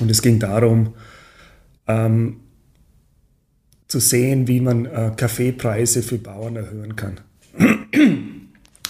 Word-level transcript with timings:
Und 0.00 0.10
es 0.10 0.22
ging 0.22 0.38
darum, 0.38 0.94
ähm, 1.86 2.40
zu 3.88 4.00
sehen, 4.00 4.46
wie 4.46 4.60
man 4.60 4.84
äh, 4.84 5.12
Kaffeepreise 5.16 6.02
für 6.02 6.18
Bauern 6.18 6.56
erhöhen 6.56 6.94
kann. 6.94 7.20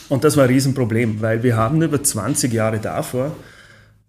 Und 0.09 0.25
das 0.25 0.37
war 0.37 0.45
ein 0.45 0.51
Riesenproblem, 0.51 1.21
weil 1.21 1.43
wir 1.43 1.57
haben 1.57 1.83
über 1.83 2.03
20 2.03 2.53
Jahre 2.53 2.79
davor, 2.79 3.37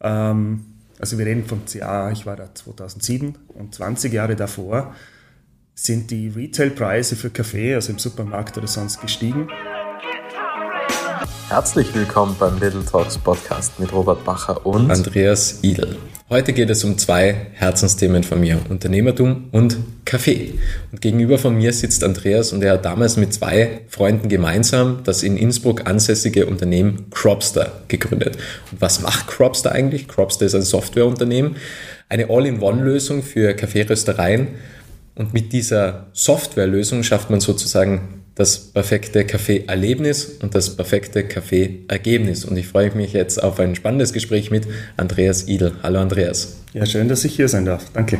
ähm, 0.01 0.65
also 0.97 1.17
wir 1.17 1.25
reden 1.25 1.45
vom 1.45 1.61
Jahr, 1.73 2.11
ich 2.11 2.25
war 2.25 2.35
da 2.35 2.53
2007 2.53 3.37
und 3.49 3.75
20 3.75 4.11
Jahre 4.11 4.35
davor, 4.35 4.93
sind 5.73 6.11
die 6.11 6.27
Retailpreise 6.29 7.15
für 7.15 7.29
Kaffee, 7.29 7.75
also 7.75 7.93
im 7.93 7.99
Supermarkt 7.99 8.57
oder 8.57 8.67
sonst 8.67 8.99
gestiegen. 8.99 9.47
Herzlich 11.47 11.93
willkommen 11.95 12.35
beim 12.37 12.59
Little 12.59 12.83
Talks 12.83 13.17
Podcast 13.17 13.79
mit 13.79 13.91
Robert 13.93 14.23
Bacher 14.25 14.65
und 14.65 14.91
Andreas 14.91 15.59
Idel. 15.63 15.97
Heute 16.31 16.53
geht 16.53 16.69
es 16.69 16.83
um 16.83 16.95
zwei 16.99 17.47
Herzensthemen 17.53 18.21
von 18.21 18.39
mir, 18.39 18.59
Unternehmertum 18.69 19.45
und 19.51 19.77
Kaffee. 20.05 20.53
Und 20.91 21.01
gegenüber 21.01 21.39
von 21.39 21.57
mir 21.57 21.73
sitzt 21.73 22.03
Andreas 22.03 22.53
und 22.53 22.61
er 22.61 22.73
hat 22.73 22.85
damals 22.85 23.17
mit 23.17 23.33
zwei 23.33 23.81
Freunden 23.87 24.29
gemeinsam 24.29 24.99
das 25.03 25.23
in 25.23 25.37
Innsbruck 25.37 25.87
ansässige 25.87 26.45
Unternehmen 26.45 27.07
Cropster 27.09 27.81
gegründet. 27.87 28.37
Und 28.71 28.79
was 28.79 29.01
macht 29.01 29.25
Cropster 29.25 29.71
eigentlich? 29.71 30.07
Cropster 30.07 30.45
ist 30.45 30.53
ein 30.53 30.61
Softwareunternehmen, 30.61 31.55
eine 32.09 32.29
All-in-One-Lösung 32.29 33.23
für 33.23 33.55
Kaffeeröstereien. 33.55 34.49
Und 35.15 35.33
mit 35.33 35.51
dieser 35.51 36.05
Softwarelösung 36.13 37.01
schafft 37.01 37.31
man 37.31 37.39
sozusagen 37.39 38.18
das 38.39 38.57
perfekte 38.57 39.25
Kaffee-Erlebnis 39.25 40.37
und 40.41 40.55
das 40.55 40.77
perfekte 40.77 41.25
Kaffee-Ergebnis. 41.27 42.45
Und 42.45 42.55
ich 42.55 42.69
freue 42.69 42.89
mich 42.95 43.11
jetzt 43.11 43.43
auf 43.43 43.59
ein 43.59 43.75
spannendes 43.75 44.13
Gespräch 44.13 44.49
mit 44.49 44.65
Andreas 44.95 45.49
Idel. 45.49 45.73
Hallo 45.83 45.99
Andreas. 45.99 46.55
Ja, 46.71 46.85
schön, 46.85 47.09
dass 47.09 47.25
ich 47.25 47.35
hier 47.35 47.49
sein 47.49 47.65
darf. 47.65 47.91
Danke. 47.91 48.19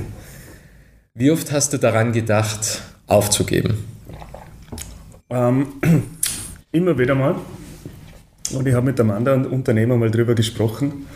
Wie 1.14 1.32
oft 1.32 1.54
hast 1.54 1.72
du 1.72 1.78
daran 1.78 2.12
gedacht, 2.12 2.82
aufzugeben? 3.08 3.86
Ähm, 5.30 5.68
immer 6.74 6.98
wieder 6.98 7.16
mal. 7.16 7.36
Und 8.52 8.68
ich 8.68 8.74
habe 8.74 8.88
mit 8.88 9.00
einem 9.00 9.12
anderen 9.12 9.46
Unternehmer 9.46 9.96
mal 9.96 10.12
drüber 10.12 10.36
gesprochen. 10.36 11.08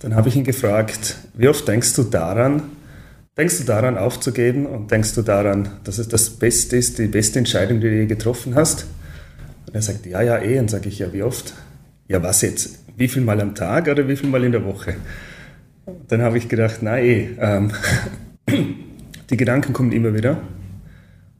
Dann 0.00 0.14
habe 0.14 0.28
ich 0.28 0.36
ihn 0.36 0.44
gefragt, 0.44 1.16
wie 1.32 1.48
oft 1.48 1.66
denkst 1.66 1.94
du 1.94 2.02
daran, 2.02 2.64
Denkst 3.36 3.58
du 3.58 3.64
daran 3.64 3.98
aufzugeben 3.98 4.64
und 4.64 4.90
denkst 4.90 5.14
du 5.14 5.20
daran, 5.20 5.68
dass 5.84 5.98
es 5.98 6.08
das 6.08 6.30
Beste 6.30 6.76
ist, 6.78 6.98
die 6.98 7.06
beste 7.06 7.38
Entscheidung, 7.38 7.80
die 7.80 7.90
du 7.90 7.94
je 7.94 8.06
getroffen 8.06 8.54
hast? 8.54 8.86
Und 9.66 9.74
er 9.74 9.82
sagt, 9.82 10.06
ja, 10.06 10.22
ja, 10.22 10.40
eh. 10.40 10.58
Und 10.58 10.70
sage 10.70 10.88
ich, 10.88 11.00
ja, 11.00 11.12
wie 11.12 11.22
oft? 11.22 11.52
Ja, 12.08 12.22
was 12.22 12.40
jetzt? 12.40 12.78
Wie 12.96 13.08
viel 13.08 13.20
Mal 13.20 13.40
am 13.42 13.54
Tag 13.54 13.88
oder 13.88 14.08
wie 14.08 14.16
viel 14.16 14.30
Mal 14.30 14.42
in 14.44 14.52
der 14.52 14.64
Woche? 14.64 14.96
Und 15.84 16.10
dann 16.10 16.22
habe 16.22 16.38
ich 16.38 16.48
gedacht, 16.48 16.78
na 16.80 16.98
eh, 16.98 17.28
ähm, 17.38 17.72
die 19.30 19.36
Gedanken 19.36 19.74
kommen 19.74 19.92
immer 19.92 20.14
wieder 20.14 20.40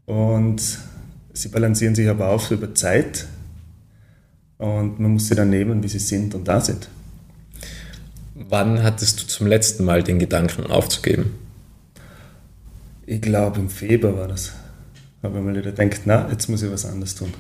und 0.05 0.61
sie 1.33 1.49
balancieren 1.49 1.95
sich 1.95 2.09
aber 2.09 2.29
auf 2.29 2.51
über 2.51 2.75
Zeit 2.75 3.27
und 4.59 5.01
man 5.01 5.13
muss 5.13 5.29
sie 5.29 5.35
dann 5.35 5.51
nehmen, 5.51 5.83
wie 5.83 5.89
sie 5.89 5.99
sind 5.99 6.35
und 6.35 6.47
da 6.47 6.61
sind. 6.61 6.89
Wann 8.35 8.83
hattest 8.83 9.23
du 9.23 9.27
zum 9.27 9.47
letzten 9.47 9.85
Mal 9.85 10.03
den 10.03 10.19
Gedanken 10.19 10.67
aufzugeben? 10.67 11.46
Ich 13.07 13.21
glaube 13.21 13.61
im 13.61 13.71
Februar 13.71 14.17
war 14.17 14.29
das, 14.29 14.53
habe 15.23 15.39
ich 15.39 15.45
mal 15.45 15.57
wieder 15.57 15.73
gedacht, 15.73 16.03
na, 16.05 16.29
jetzt 16.31 16.49
muss 16.49 16.63
ich 16.63 16.71
was 16.71 16.85
anderes 16.85 17.15
tun. 17.15 17.33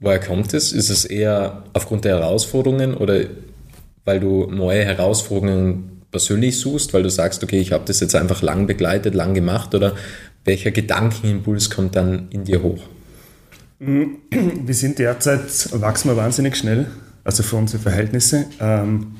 Woher 0.00 0.18
kommt 0.18 0.52
es? 0.54 0.72
Ist 0.72 0.90
es 0.90 1.04
eher 1.04 1.62
aufgrund 1.74 2.04
der 2.04 2.18
Herausforderungen 2.18 2.94
oder 2.94 3.20
weil 4.04 4.18
du 4.18 4.46
neue 4.50 4.84
Herausforderungen 4.84 6.02
persönlich 6.10 6.58
suchst, 6.58 6.92
weil 6.92 7.04
du 7.04 7.10
sagst, 7.10 7.44
okay, 7.44 7.60
ich 7.60 7.72
habe 7.72 7.84
das 7.86 8.00
jetzt 8.00 8.16
einfach 8.16 8.42
lang 8.42 8.66
begleitet, 8.66 9.14
lang 9.14 9.32
gemacht 9.34 9.74
oder 9.74 9.94
welcher 10.44 10.72
Gedankenimpuls 10.72 11.70
kommt 11.70 11.94
dann 11.94 12.28
in 12.30 12.44
dir 12.44 12.62
hoch? 12.62 12.82
Wir 13.78 14.74
sind 14.74 14.98
derzeit, 14.98 15.40
wachsen 15.80 16.10
wir 16.10 16.16
wahnsinnig 16.16 16.56
schnell, 16.56 16.86
also 17.24 17.42
für 17.42 17.56
unsere 17.56 17.82
Verhältnisse. 17.82 18.46
Ähm, 18.60 19.16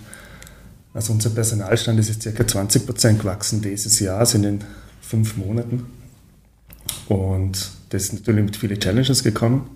also 0.95 1.13
unser 1.13 1.31
Personalstand 1.31 1.99
ist 1.99 2.09
jetzt 2.09 2.37
ca. 2.37 2.47
20 2.47 2.87
Prozent 2.87 3.21
gewachsen 3.21 3.61
dieses 3.63 3.99
Jahr, 3.99 4.25
sind 4.25 4.45
in 4.45 4.61
fünf 5.13 5.37
Monaten. 5.37 5.85
Und 7.07 7.71
das 7.91 8.05
ist 8.05 8.15
natürlich 8.15 8.45
mit 8.45 8.57
vielen 8.57 8.81
Challenges 8.81 9.23
gekommen. 9.23 9.69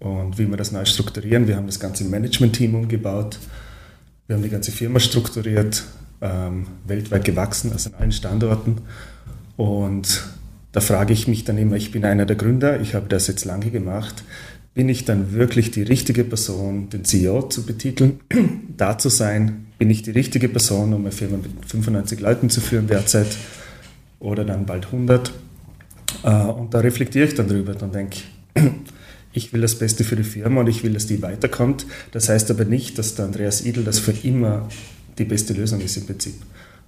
Und 0.00 0.38
wie 0.38 0.48
wir 0.50 0.56
das 0.56 0.72
neu 0.72 0.84
strukturieren, 0.84 1.46
wir 1.46 1.54
haben 1.54 1.66
das 1.66 1.78
ganze 1.78 2.04
Management-Team 2.04 2.74
umgebaut, 2.74 3.38
wir 4.26 4.34
haben 4.34 4.42
die 4.42 4.48
ganze 4.48 4.72
Firma 4.72 4.98
strukturiert, 4.98 5.84
ähm, 6.20 6.66
weltweit 6.84 7.24
gewachsen, 7.24 7.70
also 7.70 7.90
an 7.90 7.96
allen 8.00 8.12
Standorten. 8.12 8.78
Und 9.56 10.24
da 10.72 10.80
frage 10.80 11.12
ich 11.12 11.28
mich 11.28 11.44
dann 11.44 11.58
immer, 11.58 11.76
ich 11.76 11.92
bin 11.92 12.04
einer 12.04 12.26
der 12.26 12.34
Gründer, 12.34 12.80
ich 12.80 12.96
habe 12.96 13.06
das 13.08 13.28
jetzt 13.28 13.44
lange 13.44 13.70
gemacht, 13.70 14.24
bin 14.74 14.88
ich 14.88 15.04
dann 15.04 15.32
wirklich 15.32 15.70
die 15.70 15.82
richtige 15.82 16.24
Person, 16.24 16.90
den 16.90 17.04
CEO 17.04 17.42
zu 17.42 17.64
betiteln, 17.64 18.18
da 18.76 18.98
zu 18.98 19.10
sein? 19.10 19.66
Bin 19.78 19.90
ich 19.90 20.02
die 20.02 20.10
richtige 20.10 20.48
Person, 20.48 20.92
um 20.92 21.02
eine 21.02 21.12
Firma 21.12 21.36
mit 21.36 21.52
95 21.66 22.18
Leuten 22.18 22.50
zu 22.50 22.60
führen 22.60 22.88
derzeit? 22.88 23.28
Oder 24.22 24.44
dann 24.44 24.64
bald 24.64 24.86
100. 24.86 25.32
Äh, 26.22 26.30
und 26.30 26.72
da 26.72 26.80
reflektiere 26.80 27.26
ich 27.26 27.34
dann 27.34 27.48
drüber 27.48 27.74
und 27.82 27.94
denke, 27.94 28.18
ich 29.32 29.52
will 29.52 29.60
das 29.60 29.78
Beste 29.78 30.04
für 30.04 30.16
die 30.16 30.24
Firma 30.24 30.60
und 30.60 30.68
ich 30.68 30.82
will, 30.82 30.92
dass 30.92 31.06
die 31.06 31.20
weiterkommt. 31.20 31.86
Das 32.12 32.28
heißt 32.28 32.50
aber 32.50 32.64
nicht, 32.64 32.98
dass 32.98 33.14
der 33.16 33.26
Andreas 33.26 33.64
Idel 33.64 33.84
das 33.84 33.98
für 33.98 34.12
immer 34.26 34.68
die 35.18 35.24
beste 35.24 35.52
Lösung 35.52 35.80
ist 35.80 35.96
im 35.96 36.06
Prinzip. 36.06 36.34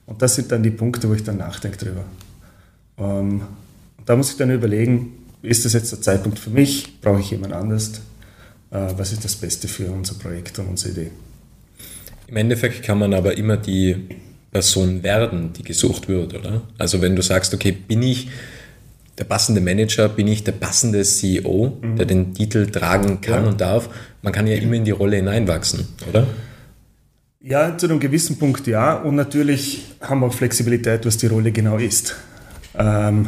Und 0.06 0.22
das 0.22 0.36
sind 0.36 0.52
dann 0.52 0.62
die 0.62 0.70
Punkte, 0.70 1.08
wo 1.08 1.14
ich 1.14 1.24
dann 1.24 1.38
nachdenke 1.38 1.76
drüber. 1.76 2.04
Ähm, 2.98 3.42
da 4.06 4.16
muss 4.16 4.30
ich 4.30 4.36
dann 4.36 4.50
überlegen, 4.50 5.14
ist 5.42 5.64
das 5.64 5.72
jetzt 5.72 5.92
der 5.92 6.00
Zeitpunkt 6.00 6.38
für 6.38 6.50
mich? 6.50 7.00
Brauche 7.00 7.20
ich 7.20 7.30
jemand 7.30 7.52
anders? 7.52 8.00
Äh, 8.70 8.92
was 8.96 9.12
ist 9.12 9.24
das 9.24 9.36
Beste 9.36 9.66
für 9.66 9.90
unser 9.90 10.14
Projekt 10.14 10.58
und 10.58 10.68
unsere 10.68 10.92
Idee? 10.92 11.10
Im 12.26 12.36
Endeffekt 12.36 12.82
kann 12.82 12.98
man 12.98 13.12
aber 13.12 13.36
immer 13.36 13.56
die 13.56 14.08
Person 14.54 15.02
werden, 15.02 15.52
die 15.52 15.64
gesucht 15.64 16.08
wird, 16.08 16.32
oder? 16.32 16.62
Also 16.78 17.02
wenn 17.02 17.16
du 17.16 17.22
sagst, 17.22 17.52
okay, 17.52 17.72
bin 17.72 18.02
ich 18.02 18.28
der 19.18 19.24
passende 19.24 19.60
Manager, 19.60 20.08
bin 20.08 20.28
ich 20.28 20.44
der 20.44 20.52
passende 20.52 21.02
CEO, 21.02 21.76
mhm. 21.82 21.96
der 21.96 22.06
den 22.06 22.34
Titel 22.34 22.70
tragen 22.70 23.20
kann 23.20 23.42
ja. 23.42 23.50
und 23.50 23.60
darf, 23.60 23.90
man 24.22 24.32
kann 24.32 24.46
ja 24.46 24.54
immer 24.54 24.74
in 24.74 24.84
die 24.84 24.92
Rolle 24.92 25.16
hineinwachsen, 25.16 25.88
oder? 26.08 26.28
Ja, 27.40 27.76
zu 27.76 27.86
einem 27.86 27.98
gewissen 27.98 28.38
Punkt 28.38 28.66
ja. 28.68 28.94
Und 28.94 29.16
natürlich 29.16 29.82
haben 30.00 30.20
wir 30.20 30.28
auch 30.28 30.34
Flexibilität, 30.34 31.04
was 31.04 31.16
die 31.16 31.26
Rolle 31.26 31.50
genau 31.50 31.76
ist. 31.76 32.14
Ähm, 32.78 33.26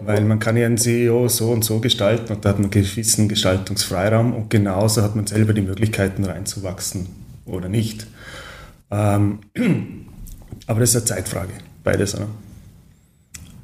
weil 0.00 0.22
man 0.22 0.38
kann 0.38 0.58
ja 0.58 0.66
einen 0.66 0.76
CEO 0.76 1.28
so 1.28 1.50
und 1.50 1.64
so 1.64 1.80
gestalten 1.80 2.30
und 2.34 2.44
da 2.44 2.50
hat 2.50 2.56
man 2.58 2.70
einen 2.70 2.70
gewissen 2.70 3.26
Gestaltungsfreiraum 3.26 4.34
und 4.34 4.50
genauso 4.50 5.02
hat 5.02 5.16
man 5.16 5.26
selber 5.26 5.54
die 5.54 5.62
Möglichkeiten 5.62 6.24
reinzuwachsen 6.24 7.08
oder 7.46 7.70
nicht. 7.70 8.06
Ähm, 8.90 9.38
aber 10.66 10.80
das 10.80 10.90
ist 10.90 10.96
eine 10.96 11.04
Zeitfrage, 11.04 11.52
beides. 11.82 12.14
Oder? 12.14 12.28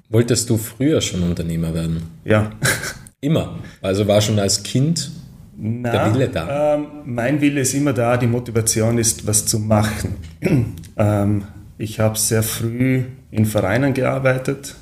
Wolltest 0.08 0.48
du 0.50 0.56
früher 0.56 1.00
schon 1.00 1.22
Unternehmer 1.22 1.74
werden? 1.74 2.02
Ja. 2.24 2.52
Immer. 3.20 3.58
Also 3.80 4.06
war 4.06 4.20
schon 4.20 4.38
als 4.38 4.62
Kind 4.62 5.10
Na, 5.56 5.90
der 5.90 6.14
Wille 6.14 6.28
da? 6.28 6.74
Ähm, 6.74 6.86
mein 7.06 7.40
Wille 7.40 7.62
ist 7.62 7.72
immer 7.72 7.94
da, 7.94 8.18
die 8.18 8.26
Motivation 8.26 8.98
ist, 8.98 9.26
was 9.26 9.46
zu 9.46 9.58
machen. 9.58 10.16
ähm, 10.96 11.44
ich 11.78 12.00
habe 12.00 12.18
sehr 12.18 12.42
früh 12.42 13.04
in 13.30 13.46
Vereinen 13.46 13.94
gearbeitet. 13.94 14.74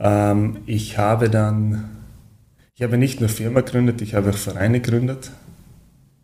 Ähm, 0.00 0.58
ich 0.64 0.96
habe 0.96 1.28
dann, 1.28 1.90
ich 2.74 2.82
habe 2.82 2.96
nicht 2.96 3.20
nur 3.20 3.28
Firma 3.28 3.60
gegründet, 3.60 4.00
ich 4.00 4.14
habe 4.14 4.30
auch 4.30 4.36
Vereine 4.36 4.80
gegründet. 4.80 5.30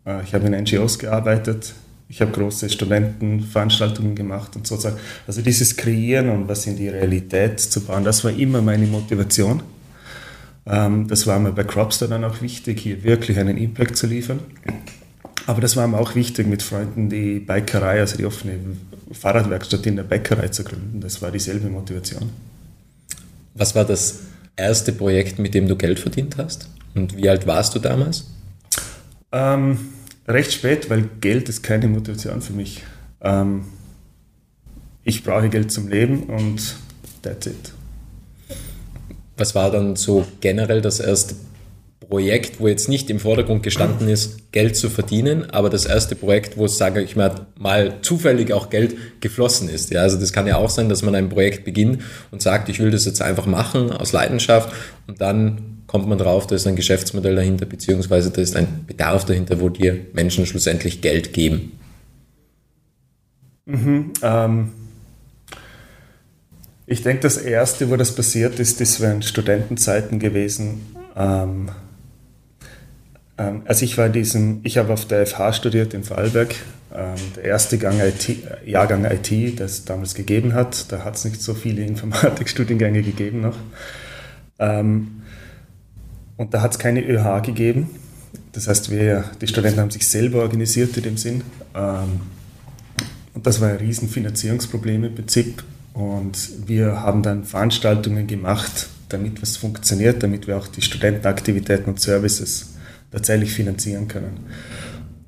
Äh, 0.05 0.23
ich 0.23 0.33
habe 0.33 0.47
in 0.47 0.63
NGOs 0.63 0.97
gearbeitet, 0.97 1.75
ich 2.09 2.21
habe 2.21 2.31
große 2.31 2.69
Studentenveranstaltungen 2.69 4.15
gemacht 4.15 4.55
und 4.55 4.65
so. 4.65 4.77
Also 5.25 5.41
dieses 5.41 5.75
Kreieren 5.75 6.29
und 6.29 6.47
was 6.47 6.65
in 6.65 6.77
die 6.77 6.87
Realität 6.87 7.59
zu 7.59 7.81
bauen, 7.81 8.03
das 8.03 8.23
war 8.23 8.31
immer 8.31 8.61
meine 8.61 8.87
Motivation. 8.87 9.61
Ähm, 10.65 11.07
das 11.07 11.27
war 11.27 11.39
mir 11.39 11.51
bei 11.51 11.63
Cropster 11.63 12.07
dann 12.07 12.23
auch 12.23 12.41
wichtig, 12.41 12.79
hier 12.79 13.03
wirklich 13.03 13.37
einen 13.39 13.57
Impact 13.57 13.97
zu 13.97 14.07
liefern. 14.07 14.39
Aber 15.45 15.61
das 15.61 15.75
war 15.75 15.87
mir 15.87 15.97
auch 15.97 16.15
wichtig, 16.15 16.47
mit 16.47 16.61
Freunden 16.61 17.09
die 17.09 17.39
Bikerei, 17.39 17.99
also 17.99 18.17
die 18.17 18.25
offene 18.25 18.59
Fahrradwerkstatt 19.11 19.85
in 19.85 19.95
der 19.95 20.03
Bäckerei 20.03 20.49
zu 20.49 20.63
gründen. 20.63 20.99
Das 20.99 21.21
war 21.21 21.31
dieselbe 21.31 21.69
Motivation. 21.69 22.29
Was 23.53 23.73
war 23.73 23.85
das 23.85 24.19
erste 24.55 24.91
Projekt, 24.91 25.39
mit 25.39 25.53
dem 25.53 25.67
du 25.67 25.75
Geld 25.75 25.99
verdient 25.99 26.37
hast? 26.37 26.69
Und 26.95 27.15
wie 27.15 27.29
alt 27.29 27.47
warst 27.47 27.75
du 27.75 27.79
damals? 27.79 28.25
Ähm, 29.31 29.77
recht 30.27 30.51
spät, 30.51 30.89
weil 30.89 31.09
Geld 31.21 31.49
ist 31.49 31.63
keine 31.63 31.87
Motivation 31.87 32.41
für 32.41 32.53
mich. 32.53 32.83
Ähm, 33.21 33.65
ich 35.03 35.23
brauche 35.23 35.49
Geld 35.49 35.71
zum 35.71 35.87
Leben 35.87 36.23
und 36.23 36.75
that's 37.21 37.47
it. 37.47 37.73
Was 39.37 39.55
war 39.55 39.71
dann 39.71 39.95
so 39.95 40.25
generell 40.41 40.81
das 40.81 40.99
erste 40.99 41.35
Projekt, 41.99 42.59
wo 42.59 42.67
jetzt 42.67 42.87
nicht 42.89 43.09
im 43.09 43.19
Vordergrund 43.19 43.63
gestanden 43.63 44.07
ist, 44.07 44.51
Geld 44.51 44.75
zu 44.77 44.89
verdienen, 44.89 45.49
aber 45.51 45.69
das 45.69 45.85
erste 45.85 46.15
Projekt, 46.15 46.57
wo, 46.57 46.67
sage 46.67 47.01
ich 47.01 47.15
mal, 47.15 47.47
mal 47.57 47.95
zufällig 48.01 48.53
auch 48.53 48.69
Geld 48.69 48.95
geflossen 49.19 49.69
ist. 49.69 49.91
Ja, 49.91 50.01
also 50.01 50.17
das 50.17 50.31
kann 50.31 50.47
ja 50.47 50.57
auch 50.57 50.69
sein, 50.69 50.89
dass 50.89 51.03
man 51.03 51.15
ein 51.15 51.29
Projekt 51.29 51.65
beginnt 51.65 52.01
und 52.31 52.41
sagt, 52.41 52.69
ich 52.69 52.79
will 52.79 52.91
das 52.91 53.05
jetzt 53.05 53.21
einfach 53.21 53.45
machen 53.45 53.91
aus 53.91 54.13
Leidenschaft 54.13 54.73
und 55.07 55.21
dann 55.21 55.76
kommt 55.87 56.07
man 56.07 56.17
drauf, 56.17 56.45
da 56.45 56.55
ist 56.55 56.67
ein 56.67 56.75
Geschäftsmodell 56.75 57.35
dahinter, 57.35 57.65
beziehungsweise 57.65 58.29
da 58.29 58.41
ist 58.41 58.55
ein 58.55 58.85
Bedarf 58.85 59.25
dahinter, 59.25 59.59
wo 59.59 59.69
dir 59.69 59.97
Menschen 60.13 60.45
schlussendlich 60.45 61.01
Geld 61.01 61.33
geben. 61.33 61.71
Mhm, 63.65 64.13
ähm, 64.21 64.69
ich 66.85 67.03
denke, 67.03 67.21
das 67.21 67.37
Erste, 67.37 67.89
wo 67.89 67.95
das 67.95 68.15
passiert 68.15 68.59
ist, 68.59 68.79
das 68.79 69.01
wären 69.01 69.21
Studentenzeiten 69.21 70.19
gewesen. 70.19 70.85
Ähm, 71.15 71.69
ähm, 73.37 73.63
also 73.65 73.83
ich 73.83 73.97
war 73.97 74.07
in 74.07 74.13
diesem, 74.13 74.59
ich 74.63 74.77
habe 74.77 74.93
auf 74.93 75.05
der 75.05 75.25
FH 75.25 75.53
studiert 75.53 75.93
in 75.93 76.03
Vorarlberg, 76.03 76.55
ähm, 76.95 77.15
der 77.35 77.43
erste 77.43 77.77
Gang 77.77 77.99
IT, 77.99 78.29
äh, 78.29 78.69
Jahrgang 78.69 79.05
IT, 79.05 79.59
das 79.59 79.71
es 79.71 79.85
damals 79.85 80.15
gegeben 80.15 80.53
hat. 80.53 80.91
Da 80.91 81.03
hat 81.03 81.15
es 81.15 81.25
nicht 81.25 81.41
so 81.41 81.53
viele 81.53 81.83
Informatikstudiengänge 81.83 83.03
gegeben 83.03 83.41
noch. 83.41 83.57
Ähm, 84.59 85.16
und 86.37 86.53
da 86.53 86.61
hat 86.61 86.73
es 86.73 86.79
keine 86.79 87.01
ÖH 87.01 87.41
gegeben. 87.41 87.89
Das 88.53 88.67
heißt, 88.67 88.89
wir, 88.89 89.25
die 89.41 89.47
Studenten 89.47 89.79
haben 89.79 89.91
sich 89.91 90.07
selber 90.07 90.41
organisiert 90.41 90.95
in 90.97 91.03
dem 91.03 91.17
Sinn. 91.17 91.41
Ähm, 91.75 92.21
und 93.33 93.45
das 93.45 93.61
war 93.61 93.69
ein 93.69 93.77
riesen 93.77 94.09
Finanzierungsproblem 94.09 95.03
im 95.03 95.15
Prinzip. 95.15 95.63
Und 95.93 96.67
wir 96.67 97.01
haben 97.01 97.23
dann 97.23 97.43
Veranstaltungen 97.43 98.27
gemacht, 98.27 98.87
damit 99.09 99.41
was 99.41 99.57
funktioniert, 99.57 100.21
damit 100.23 100.47
wir 100.47 100.57
auch 100.57 100.67
die 100.67 100.81
Studentenaktivitäten 100.81 101.85
und 101.85 101.99
Services 101.99 102.73
tatsächlich 103.11 103.51
finanzieren 103.51 104.07
können. 104.07 104.39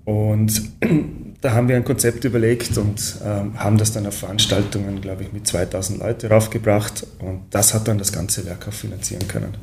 Und 0.06 0.61
da 1.41 1.53
haben 1.53 1.67
wir 1.67 1.75
ein 1.75 1.85
Konzept 1.85 2.23
überlegt 2.23 2.77
und 2.77 3.15
ähm, 3.23 3.59
haben 3.59 3.77
das 3.77 3.91
dann 3.91 4.06
auf 4.06 4.17
Veranstaltungen, 4.17 5.01
glaube 5.01 5.23
ich, 5.23 5.33
mit 5.33 5.47
2000 5.47 6.00
Leuten 6.00 6.27
raufgebracht 6.27 7.06
und 7.19 7.41
das 7.51 7.73
hat 7.73 7.88
dann 7.88 7.97
das 7.97 8.11
ganze 8.11 8.45
Werk 8.45 8.67
auch 8.67 8.73
finanzieren 8.73 9.27
können. 9.27 9.53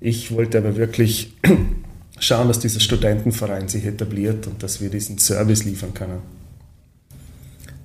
Ich 0.00 0.32
wollte 0.32 0.58
aber 0.58 0.76
wirklich 0.76 1.34
schauen, 2.20 2.48
dass 2.48 2.60
dieser 2.60 2.80
Studentenverein 2.80 3.68
sich 3.68 3.84
etabliert 3.84 4.46
und 4.46 4.62
dass 4.62 4.80
wir 4.80 4.90
diesen 4.90 5.18
Service 5.18 5.64
liefern 5.64 5.94
können. 5.94 6.20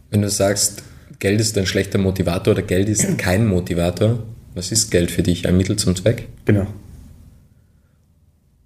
Wenn 0.10 0.22
du 0.22 0.30
sagst, 0.30 0.84
Geld 1.20 1.42
ist 1.42 1.58
ein 1.58 1.66
schlechter 1.66 1.98
Motivator 1.98 2.54
oder 2.54 2.62
Geld 2.62 2.90
ist 2.90 3.18
kein 3.18 3.48
Motivator, 3.48 4.24
was 4.54 4.72
ist 4.72 4.92
Geld 4.92 5.10
für 5.10 5.24
dich? 5.24 5.48
Ein 5.48 5.58
Mittel 5.58 5.78
zum 5.78 5.96
Zweck? 5.96 6.28
Genau. 6.46 6.68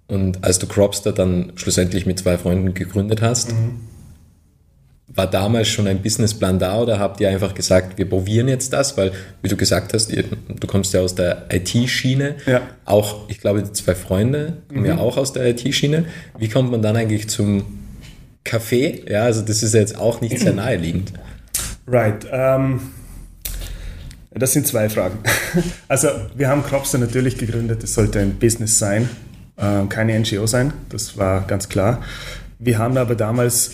Und 0.06 0.42
als 0.44 0.58
du 0.58 0.66
Cropster 0.66 1.12
dann 1.12 1.52
schlussendlich 1.56 2.06
mit 2.06 2.18
zwei 2.18 2.38
Freunden 2.38 2.74
gegründet 2.74 3.22
hast, 3.22 3.52
mhm. 3.52 3.80
War 5.18 5.26
damals 5.26 5.68
schon 5.68 5.86
ein 5.86 6.00
Businessplan 6.00 6.58
da 6.58 6.80
oder 6.80 6.98
habt 6.98 7.20
ihr 7.20 7.28
einfach 7.28 7.52
gesagt, 7.52 7.98
wir 7.98 8.08
probieren 8.08 8.48
jetzt 8.48 8.72
das? 8.72 8.96
Weil, 8.96 9.12
wie 9.42 9.48
du 9.48 9.56
gesagt 9.56 9.92
hast, 9.92 10.10
ihr, 10.10 10.24
du 10.48 10.66
kommst 10.66 10.94
ja 10.94 11.00
aus 11.00 11.14
der 11.14 11.46
IT-Schiene. 11.52 12.36
Ja. 12.46 12.62
Auch, 12.86 13.28
ich 13.28 13.40
glaube, 13.40 13.62
die 13.62 13.72
zwei 13.72 13.94
Freunde 13.94 14.58
kommen 14.68 14.80
mhm. 14.80 14.86
ja 14.86 14.98
auch 14.98 15.16
aus 15.16 15.32
der 15.32 15.46
IT-Schiene. 15.46 16.04
Wie 16.38 16.48
kommt 16.48 16.70
man 16.70 16.80
dann 16.80 16.96
eigentlich 16.96 17.28
zum 17.28 17.64
Kaffee? 18.44 19.04
Ja, 19.06 19.24
also 19.24 19.42
das 19.42 19.62
ist 19.62 19.74
jetzt 19.74 19.98
auch 19.98 20.20
nicht 20.22 20.38
sehr 20.38 20.52
naheliegend. 20.54 21.12
Right. 21.86 22.24
Um 22.32 22.80
das 24.38 24.52
sind 24.52 24.66
zwei 24.66 24.88
Fragen. 24.88 25.18
Also 25.88 26.08
wir 26.36 26.48
haben 26.48 26.62
Cropster 26.62 26.98
natürlich 26.98 27.38
gegründet, 27.38 27.82
es 27.82 27.94
sollte 27.94 28.20
ein 28.20 28.34
Business 28.34 28.78
sein, 28.78 29.08
äh, 29.56 29.86
keine 29.88 30.18
NGO 30.18 30.46
sein, 30.46 30.72
das 30.90 31.16
war 31.16 31.46
ganz 31.46 31.68
klar. 31.68 32.02
Wir 32.58 32.78
haben 32.78 32.96
aber 32.98 33.14
damals, 33.14 33.72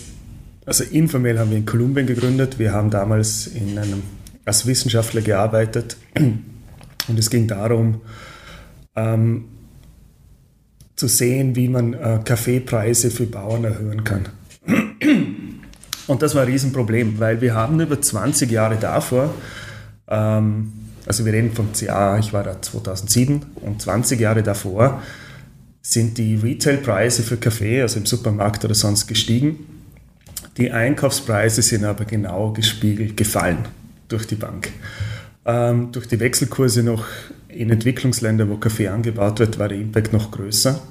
also 0.65 0.83
informell 0.83 1.39
haben 1.39 1.51
wir 1.51 1.57
in 1.57 1.65
Kolumbien 1.65 2.07
gegründet, 2.07 2.59
wir 2.59 2.73
haben 2.73 2.89
damals 2.89 3.47
in 3.47 3.77
einem, 3.77 4.03
als 4.45 4.65
Wissenschaftler 4.65 5.21
gearbeitet 5.21 5.97
und 6.15 7.19
es 7.19 7.29
ging 7.29 7.47
darum, 7.47 8.01
ähm, 8.95 9.45
zu 10.95 11.07
sehen, 11.07 11.55
wie 11.55 11.67
man 11.67 11.93
äh, 11.93 12.19
Kaffeepreise 12.23 13.11
für 13.11 13.25
Bauern 13.25 13.65
erhöhen 13.65 14.03
kann. 14.03 14.29
Und 16.07 16.21
das 16.21 16.35
war 16.35 16.43
ein 16.43 16.47
Riesenproblem, 16.47 17.19
weil 17.19 17.41
wir 17.41 17.55
haben 17.55 17.81
über 17.81 17.99
20 17.99 18.51
Jahre 18.51 18.77
davor 18.77 19.33
ähm, 20.07 20.71
also 21.05 21.25
wir 21.25 21.33
reden 21.33 21.53
vom 21.53 21.71
CA, 21.71 22.17
ich 22.17 22.33
war 22.33 22.43
da 22.43 22.61
2007 22.61 23.41
und 23.61 23.81
20 23.81 24.19
Jahre 24.19 24.43
davor 24.43 25.01
sind 25.81 26.17
die 26.17 26.35
Retailpreise 26.35 27.21
für 27.21 27.37
Kaffee, 27.37 27.81
also 27.81 27.99
im 27.99 28.07
Supermarkt 28.07 28.65
oder 28.65 28.73
sonst 28.73 29.05
gestiegen. 29.05 29.74
Die 30.57 30.71
Einkaufspreise 30.71 31.61
sind 31.61 31.83
aber 31.83 32.05
genau 32.05 32.51
gespiegelt 32.51 33.17
gefallen 33.17 33.65
durch 34.07 34.25
die 34.25 34.35
Bank. 34.35 34.69
Ähm, 35.45 35.91
durch 35.91 36.07
die 36.07 36.19
Wechselkurse 36.19 36.81
noch 36.81 37.05
in 37.49 37.69
Entwicklungsländern, 37.69 38.49
wo 38.49 38.57
Kaffee 38.57 38.87
angebaut 38.87 39.39
wird, 39.39 39.59
war 39.59 39.67
der 39.67 39.77
Impact 39.77 40.13
noch 40.13 40.31
größer. 40.31 40.81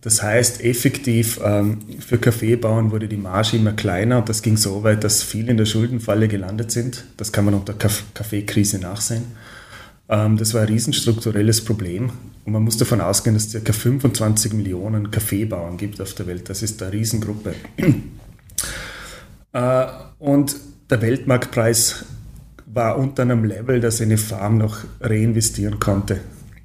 Das 0.00 0.22
heißt, 0.22 0.64
effektiv 0.64 1.40
ähm, 1.44 1.80
für 1.98 2.18
Kaffeebauern 2.18 2.92
wurde 2.92 3.08
die 3.08 3.16
Marge 3.16 3.56
immer 3.56 3.72
kleiner 3.72 4.18
und 4.18 4.28
das 4.28 4.42
ging 4.42 4.56
so 4.56 4.84
weit, 4.84 5.04
dass 5.04 5.22
viele 5.22 5.50
in 5.50 5.56
der 5.56 5.66
Schuldenfalle 5.66 6.28
gelandet 6.28 6.70
sind. 6.70 7.04
Das 7.16 7.32
kann 7.32 7.44
man 7.44 7.54
unter 7.54 7.74
Kaffeekrise 7.74 8.78
nachsehen. 8.78 9.24
Ähm, 10.08 10.36
das 10.36 10.54
war 10.54 10.62
ein 10.62 10.68
riesenstrukturelles 10.68 11.64
Problem 11.64 12.10
und 12.44 12.52
man 12.52 12.62
muss 12.62 12.78
davon 12.78 13.00
ausgehen, 13.00 13.34
dass 13.34 13.52
es 13.52 13.64
ca. 13.64 13.72
25 13.72 14.52
Millionen 14.54 15.10
Kaffeebauern 15.10 15.76
gibt 15.76 16.00
auf 16.00 16.14
der 16.14 16.26
Welt. 16.26 16.48
Das 16.48 16.62
ist 16.62 16.82
eine 16.82 16.92
Riesengruppe. 16.92 17.54
Äh, 19.52 19.86
und 20.18 20.56
der 20.90 21.02
Weltmarktpreis 21.02 22.04
war 22.66 22.98
unter 22.98 23.22
einem 23.22 23.44
Level, 23.44 23.80
dass 23.80 24.00
eine 24.00 24.18
Farm 24.18 24.58
noch 24.58 24.78
reinvestieren 25.00 25.80
konnte. 25.80 26.20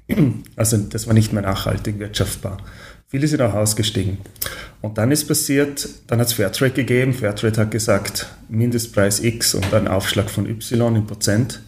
Also 0.56 0.76
das 0.76 1.06
war 1.06 1.14
nicht 1.14 1.32
mehr 1.32 1.42
nachhaltig 1.42 1.98
wirtschaftbar. 1.98 2.58
Viele 3.08 3.26
sind 3.26 3.42
auch 3.42 3.54
ausgestiegen. 3.54 4.18
Und 4.80 4.98
dann 4.98 5.10
ist 5.10 5.26
passiert, 5.26 5.88
dann 6.08 6.20
hat 6.20 6.28
es 6.28 6.34
Fairtrade 6.34 6.72
gegeben. 6.72 7.14
Fairtrade 7.14 7.60
hat 7.60 7.70
gesagt, 7.70 8.26
Mindestpreis 8.48 9.20
X 9.20 9.54
und 9.54 9.72
dann 9.72 9.88
Aufschlag 9.88 10.28
von 10.28 10.48
Y 10.48 10.96
in 10.96 11.06
Prozent. 11.06 11.62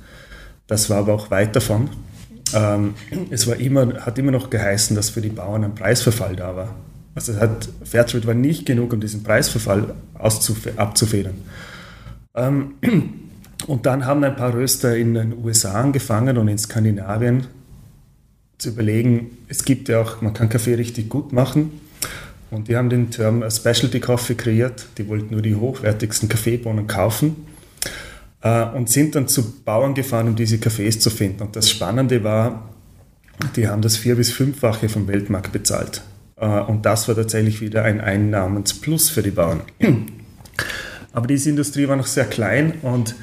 Das 0.66 0.90
war 0.90 0.98
aber 0.98 1.14
auch 1.14 1.30
weit 1.30 1.56
davon. 1.56 1.90
Ähm, 2.54 2.94
es 3.30 3.46
war 3.46 3.56
immer, 3.56 4.04
hat 4.04 4.18
immer 4.18 4.32
noch 4.32 4.50
geheißen, 4.50 4.96
dass 4.96 5.10
für 5.10 5.20
die 5.20 5.30
Bauern 5.30 5.64
ein 5.64 5.74
Preisverfall 5.74 6.36
da 6.36 6.56
war. 6.56 6.74
Also 7.16 7.34
hat, 7.40 7.68
Fairtrade 7.82 8.26
war 8.26 8.34
nicht 8.34 8.66
genug, 8.66 8.92
um 8.92 9.00
diesen 9.00 9.22
Preisverfall 9.22 9.94
abzufedern. 10.14 11.34
Ähm, 12.34 12.74
und 13.66 13.86
dann 13.86 14.04
haben 14.04 14.22
ein 14.22 14.36
paar 14.36 14.54
Röster 14.54 14.94
in 14.96 15.14
den 15.14 15.34
USA 15.42 15.72
angefangen 15.80 16.36
und 16.36 16.46
in 16.46 16.58
Skandinavien 16.58 17.46
zu 18.58 18.68
überlegen, 18.68 19.38
es 19.49 19.64
gibt 19.64 19.88
ja 19.88 20.02
auch, 20.02 20.20
man 20.20 20.35
kann 20.35 20.50
Kaffee 20.50 20.75
richtig 20.75 21.08
gut 21.08 21.32
machen. 21.32 21.80
Und 22.50 22.68
die 22.68 22.76
haben 22.76 22.90
den 22.90 23.11
Term 23.11 23.42
Specialty 23.50 23.99
Coffee 23.99 24.35
kreiert. 24.35 24.87
Die 24.99 25.08
wollten 25.08 25.32
nur 25.32 25.42
die 25.42 25.56
hochwertigsten 25.56 26.28
Kaffeebohnen 26.28 26.87
kaufen 26.87 27.46
äh, 28.42 28.62
und 28.62 28.90
sind 28.90 29.14
dann 29.14 29.26
zu 29.26 29.62
Bauern 29.62 29.94
gefahren, 29.94 30.28
um 30.28 30.37
diese 30.37 30.58
Kaffees 30.58 31.00
zu 31.00 31.08
finden. 31.08 31.42
Und 31.42 31.56
das 31.56 31.70
Spannende 31.70 32.23
war, 32.23 32.68
die 33.56 33.68
haben 33.68 33.80
das 33.80 33.96
vier- 33.96 34.16
bis 34.16 34.32
fünffache 34.32 34.88
vom 34.90 35.08
Weltmarkt 35.08 35.52
bezahlt. 35.52 36.02
Äh, 36.37 36.47
und 36.47 36.87
das 36.87 37.09
war 37.09 37.14
tatsächlich 37.14 37.61
wieder 37.61 37.85
ein 37.85 38.00
Einnahmensplus 38.00 39.11
für 39.11 39.23
die 39.23 39.31
Bauern. 39.31 39.62
Aber 41.12 41.26
diese 41.26 41.50
Industrie 41.50 41.88
war 41.88 41.97
noch 41.97 42.07
sehr 42.07 42.26
klein 42.26 42.75
und 42.83 43.14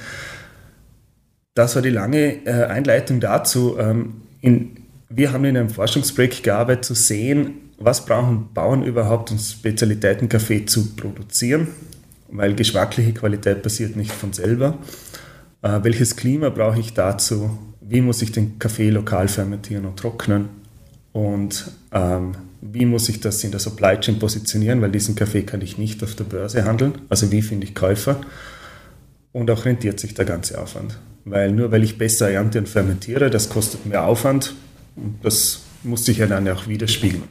das 1.54 1.76
war 1.76 1.84
die 1.84 1.90
lange 1.90 2.46
äh, 2.46 2.66
Einleitung 2.66 3.20
dazu. 3.20 3.78
Ähm, 3.78 4.22
in, 4.42 4.78
wir 5.10 5.32
haben 5.32 5.46
in 5.46 5.56
einem 5.56 5.70
Forschungsprojekt 5.70 6.42
gearbeitet, 6.42 6.86
zu 6.86 6.96
sehen, 6.96 7.56
was 7.78 8.06
brauchen 8.06 8.50
Bauern 8.54 8.84
überhaupt, 8.84 9.32
um 9.32 9.38
Spezialitätenkaffee 9.38 10.66
zu 10.66 10.96
produzieren, 10.96 11.68
weil 12.30 12.56
geschmackliche 12.56 13.14
Qualität 13.14 13.62
passiert 13.62 13.96
nicht 13.96 14.12
von 14.12 14.34
selber. 14.34 14.80
Äh, 15.62 15.80
welches 15.84 16.16
Klima 16.16 16.50
brauche 16.50 16.80
ich 16.80 16.94
dazu? 16.94 17.58
Wie 17.80 18.02
muss 18.02 18.24
ich 18.24 18.32
den 18.32 18.58
Kaffee 18.58 18.90
lokal 18.90 19.28
fermentieren 19.28 19.86
und 19.86 19.98
trocknen? 19.98 20.50
Und 21.12 21.72
ähm, 21.92 22.34
wie 22.72 22.86
muss 22.86 23.10
ich 23.10 23.20
das 23.20 23.44
in 23.44 23.52
der 23.52 23.60
Supply 23.60 24.00
Chain 24.00 24.20
positionieren, 24.20 24.82
weil 24.82 24.92
diesen 24.92 25.16
Kaffee 25.16 25.44
kann 25.44 25.62
ich 25.62 25.78
nicht 25.78 26.02
auf 26.04 26.16
der 26.16 26.24
Börse 26.24 26.64
handeln. 26.64 26.94
Also 27.10 27.32
wie 27.32 27.42
finde 27.42 27.68
ich 27.68 27.76
Käufer? 27.76 28.22
Und 29.34 29.52
auch 29.52 29.66
rentiert 29.66 30.00
sich 30.00 30.14
der 30.14 30.26
ganze 30.26 30.62
Aufwand. 30.62 30.98
Weil 31.26 31.52
nur 31.52 31.72
weil 31.72 31.84
ich 31.84 31.98
besser 31.98 32.30
ernte 32.30 32.60
und 32.60 32.70
fermentiere, 32.70 33.30
das 33.30 33.50
kostet 33.50 33.86
mehr 33.86 34.06
Aufwand, 34.06 34.54
das 35.22 35.62
muss 35.84 36.06
sich 36.06 36.20
ja 36.20 36.28
dann 36.28 36.48
auch 36.48 36.68
widerspiegeln. 36.68 37.24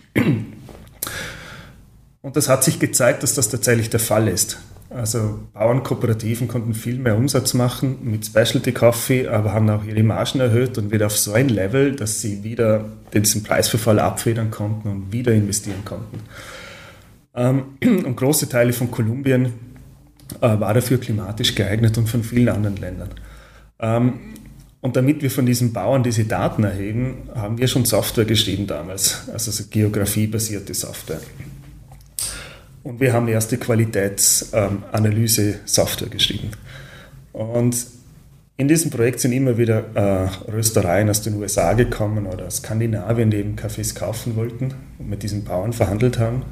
Und 2.20 2.36
das 2.36 2.48
hat 2.48 2.64
sich 2.64 2.78
gezeigt, 2.78 3.22
dass 3.22 3.34
das 3.34 3.48
tatsächlich 3.48 3.90
der 3.90 4.00
Fall 4.00 4.28
ist. 4.28 4.58
Also 4.94 5.38
Bauernkooperativen 5.54 6.48
konnten 6.48 6.74
viel 6.74 6.98
mehr 6.98 7.16
Umsatz 7.16 7.54
machen 7.54 7.98
mit 8.02 8.26
Specialty 8.26 8.72
Coffee, 8.72 9.26
aber 9.26 9.52
haben 9.52 9.70
auch 9.70 9.84
ihre 9.84 10.02
Margen 10.02 10.40
erhöht 10.40 10.76
und 10.78 10.92
wieder 10.92 11.06
auf 11.06 11.16
so 11.16 11.32
ein 11.32 11.48
Level, 11.48 11.96
dass 11.96 12.20
sie 12.20 12.44
wieder 12.44 12.84
diesen 13.12 13.42
Preisverfall 13.42 13.98
abfedern 13.98 14.50
konnten 14.50 14.88
und 14.88 15.12
wieder 15.12 15.32
investieren 15.32 15.84
konnten. 15.84 16.20
Ähm, 17.34 17.64
und 18.04 18.16
große 18.16 18.48
Teile 18.48 18.72
von 18.72 18.90
Kolumbien 18.90 19.46
äh, 20.40 20.60
war 20.60 20.74
dafür 20.74 20.98
klimatisch 20.98 21.54
geeignet 21.54 21.96
und 21.96 22.08
von 22.08 22.22
vielen 22.22 22.48
anderen 22.48 22.76
Ländern. 22.76 23.10
Ähm, 23.80 24.12
und 24.82 24.96
damit 24.96 25.22
wir 25.22 25.30
von 25.30 25.46
diesen 25.46 25.72
Bauern 25.72 26.02
diese 26.02 26.24
Daten 26.24 26.64
erheben, 26.64 27.28
haben 27.34 27.56
wir 27.56 27.68
schon 27.68 27.84
Software 27.84 28.24
geschrieben 28.24 28.66
damals, 28.66 29.28
also 29.32 29.52
so 29.52 29.64
geografiebasierte 29.70 30.74
Software. 30.74 31.20
Und 32.82 33.00
wir 33.00 33.12
haben 33.12 33.28
erste 33.28 33.58
Qualitätsanalyse-Software 33.58 36.08
geschrieben. 36.08 36.50
Und 37.32 37.76
in 38.56 38.68
diesem 38.68 38.90
Projekt 38.90 39.20
sind 39.20 39.32
immer 39.32 39.56
wieder 39.56 39.84
äh, 39.94 40.28
Röstereien 40.50 41.08
aus 41.08 41.22
den 41.22 41.34
USA 41.34 41.72
gekommen 41.72 42.26
oder 42.26 42.46
aus 42.46 42.58
Skandinavien, 42.58 43.30
die 43.30 43.38
eben 43.38 43.56
Kaffees 43.56 43.94
kaufen 43.94 44.36
wollten 44.36 44.74
und 44.98 45.08
mit 45.08 45.22
diesen 45.22 45.44
Bauern 45.44 45.72
verhandelt 45.72 46.18
haben. 46.18 46.42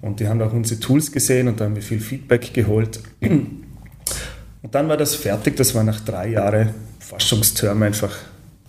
Und 0.00 0.20
die 0.20 0.28
haben 0.28 0.40
auch 0.42 0.52
unsere 0.52 0.80
Tools 0.80 1.10
gesehen 1.10 1.48
und 1.48 1.60
da 1.60 1.64
haben 1.64 1.74
wir 1.74 1.82
viel 1.82 2.00
Feedback 2.00 2.54
geholt. 2.54 3.00
Und 3.20 4.74
dann 4.74 4.88
war 4.88 4.96
das 4.96 5.14
fertig, 5.14 5.56
das 5.56 5.74
war 5.74 5.84
nach 5.84 6.00
drei 6.00 6.28
Jahren 6.28 6.70
Forschungsterm 6.98 7.82
einfach, 7.82 8.14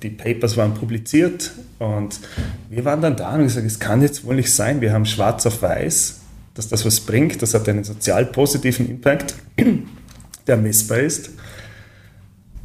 die 0.02 0.10
Papers 0.10 0.56
waren 0.56 0.74
publiziert 0.74 1.52
und 1.78 2.20
wir 2.70 2.86
waren 2.86 3.02
dann 3.02 3.16
da 3.16 3.36
und 3.36 3.44
gesagt, 3.44 3.66
es 3.66 3.80
kann 3.80 4.02
jetzt 4.02 4.24
wohl 4.24 4.36
nicht 4.36 4.54
sein, 4.54 4.82
wir 4.82 4.94
haben 4.94 5.06
schwarz 5.06 5.46
auf 5.46 5.62
weiß, 5.62 6.19
dass 6.60 6.68
das 6.68 6.84
was 6.84 7.00
bringt, 7.00 7.42
das 7.42 7.54
hat 7.54 7.70
einen 7.70 7.86
sozial 7.86 8.26
positiven 8.26 8.90
Impact, 8.90 9.34
der 10.48 10.58
messbar 10.58 11.00
ist. 11.00 11.30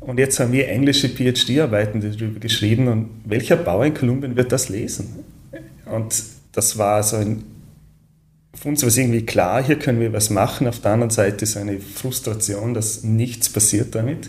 Und 0.01 0.19
jetzt 0.19 0.41
haben 0.41 0.51
wir 0.51 0.69
englische 0.69 1.09
PhD-Arbeiten 1.09 2.01
darüber 2.01 2.41
geschrieben 2.41 2.89
und 2.89 3.11
welcher 3.25 3.55
Bauer 3.55 3.87
in 3.87 3.95
Kolumbien 3.95 4.35
wird 4.35 4.51
das 4.51 4.69
lesen? 4.69 5.25
Und 5.87 6.25
das 6.51 6.77
war 6.77 7.05
so 7.05 7.19
ein, 7.19 7.45
für 8.53 8.69
uns 8.69 8.83
war 8.83 8.89
es 8.89 8.97
irgendwie 8.97 9.25
klar, 9.25 9.63
hier 9.63 9.79
können 9.79 10.01
wir 10.01 10.13
was 10.13 10.29
machen. 10.29 10.67
Auf 10.67 10.81
der 10.81 10.91
anderen 10.91 11.11
Seite 11.11 11.45
ist 11.45 11.57
eine 11.57 11.79
Frustration, 11.79 12.75
dass 12.75 13.05
nichts 13.05 13.49
passiert 13.49 13.95
damit. 13.95 14.29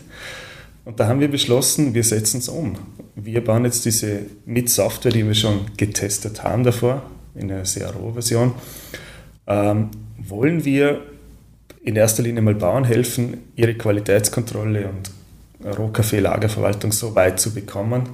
Und 0.86 1.00
da 1.00 1.08
haben 1.08 1.20
wir 1.20 1.30
beschlossen, 1.30 1.96
wir 1.96 2.04
setzen 2.04 2.38
es 2.38 2.50
um. 2.50 2.78
Wir 3.16 3.44
bauen 3.44 3.66
jetzt 3.66 3.84
diese 3.86 4.28
mit 4.46 4.70
Software, 4.70 5.12
die 5.12 5.26
wir 5.26 5.34
schon 5.34 5.62
getestet 5.76 6.44
haben 6.44 6.64
davor, 6.64 7.02
in 7.34 7.52
einer 7.52 7.66
sehr 7.66 7.90
rohe 7.90 8.14
Version, 8.14 8.54
ähm, 9.48 9.90
wollen 10.18 10.66
wir 10.66 11.02
in 11.84 11.96
erster 11.96 12.24
Linie 12.24 12.42
mal 12.42 12.56
Bauern 12.56 12.84
helfen, 12.84 13.38
ihre 13.56 13.76
Qualitätskontrolle 13.76 14.90
und 14.90 15.12
Rohkaffee-Lagerverwaltung 15.78 16.92
so 16.92 17.16
weit 17.16 17.40
zu 17.40 17.54
bekommen, 17.54 18.10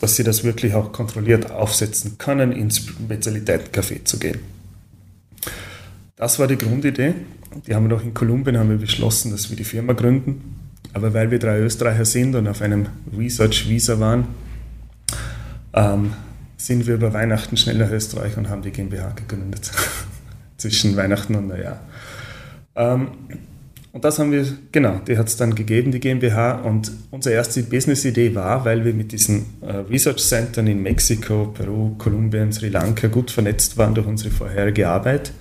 dass 0.00 0.16
sie 0.16 0.24
das 0.24 0.42
wirklich 0.42 0.74
auch 0.74 0.92
kontrolliert 0.92 1.50
aufsetzen 1.50 2.18
können, 2.18 2.52
ins 2.52 2.78
Spezialitätenkaffee 2.78 4.02
zu 4.04 4.18
gehen. 4.18 4.40
Das 6.16 6.38
war 6.38 6.46
die 6.46 6.58
Grundidee. 6.58 7.14
Die 7.66 7.74
haben 7.74 7.88
wir 7.88 7.96
noch 7.96 8.04
in 8.04 8.14
Kolumbien 8.14 8.58
haben 8.58 8.70
wir 8.70 8.78
beschlossen, 8.78 9.30
dass 9.30 9.50
wir 9.50 9.56
die 9.56 9.64
Firma 9.64 9.92
gründen 9.92 10.54
aber 10.94 11.12
weil 11.12 11.30
wir 11.30 11.38
drei 11.38 11.58
Österreicher 11.58 12.04
sind 12.04 12.34
und 12.36 12.46
auf 12.46 12.62
einem 12.62 12.86
Research-Visa 13.16 13.98
waren, 13.98 14.26
ähm, 15.72 16.12
sind 16.56 16.86
wir 16.86 16.94
über 16.94 17.12
Weihnachten 17.12 17.56
schnell 17.56 17.78
nach 17.78 17.90
Österreich 17.90 18.36
und 18.36 18.48
haben 18.48 18.62
die 18.62 18.70
GmbH 18.70 19.10
gegründet. 19.10 19.70
Zwischen 20.64 20.96
Weihnachten 20.96 21.34
und 21.34 21.48
Neujahr. 21.48 21.78
Ähm, 22.74 23.08
und 23.92 24.02
das 24.02 24.18
haben 24.18 24.32
wir, 24.32 24.46
genau, 24.72 24.98
die 25.06 25.18
hat 25.18 25.28
es 25.28 25.36
dann 25.36 25.54
gegeben, 25.54 25.92
die 25.92 26.00
GmbH. 26.00 26.52
Und 26.62 26.90
unsere 27.10 27.34
erste 27.34 27.62
Business-Idee 27.62 28.34
war, 28.34 28.64
weil 28.64 28.82
wir 28.82 28.94
mit 28.94 29.12
diesen 29.12 29.44
äh, 29.60 29.72
Research 29.90 30.26
Centern 30.26 30.66
in 30.66 30.82
Mexiko, 30.82 31.52
Peru, 31.52 31.96
Kolumbien, 31.98 32.50
Sri 32.50 32.70
Lanka 32.70 33.08
gut 33.08 33.30
vernetzt 33.30 33.76
waren 33.76 33.94
durch 33.94 34.06
unsere 34.06 34.30
vorherige 34.30 34.88
Arbeit, 34.88 35.32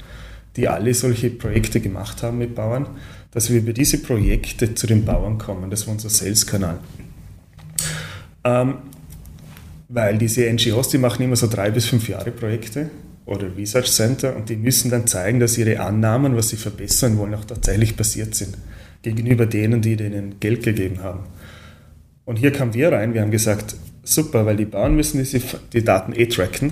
die 0.57 0.67
alle 0.67 0.93
solche 0.93 1.29
Projekte 1.29 1.79
gemacht 1.79 2.21
haben 2.21 2.39
mit 2.39 2.53
Bauern, 2.53 2.87
dass 3.31 3.49
wir 3.49 3.59
über 3.59 3.71
diese 3.71 3.99
Projekte 3.99 4.75
zu 4.75 4.87
den 4.87 5.05
Bauern 5.05 5.37
kommen. 5.37 5.69
Das 5.69 5.87
war 5.87 5.93
unser 5.93 6.09
Sales-Kanal. 6.09 6.79
Ähm, 8.43 8.73
weil 9.87 10.17
diese 10.17 10.51
NGOs, 10.51 10.89
die 10.89 10.97
machen 10.97 11.23
immer 11.23 11.37
so 11.37 11.47
drei 11.47 11.71
bis 11.71 11.85
fünf 11.85 12.09
Jahre 12.09 12.31
Projekte 12.31 12.89
oder 13.25 13.55
Research 13.55 13.91
Center 13.91 14.35
und 14.35 14.49
die 14.49 14.55
müssen 14.55 14.91
dann 14.91 15.07
zeigen, 15.07 15.39
dass 15.39 15.57
ihre 15.57 15.79
Annahmen, 15.79 16.35
was 16.35 16.49
sie 16.49 16.57
verbessern 16.57 17.17
wollen, 17.17 17.33
auch 17.35 17.45
tatsächlich 17.45 17.95
passiert 17.95 18.35
sind 18.35 18.57
gegenüber 19.01 19.45
denen, 19.45 19.81
die 19.81 19.95
denen 19.95 20.39
Geld 20.39 20.63
gegeben 20.63 21.03
haben. 21.03 21.21
Und 22.25 22.37
hier 22.37 22.51
kamen 22.51 22.73
wir 22.73 22.91
rein, 22.91 23.13
wir 23.13 23.21
haben 23.21 23.31
gesagt, 23.31 23.75
super, 24.03 24.45
weil 24.45 24.55
die 24.55 24.65
Bauern 24.65 24.95
müssen 24.95 25.17
diese, 25.17 25.41
die 25.73 25.83
Daten 25.83 26.13
eh 26.13 26.27
tracken. 26.27 26.71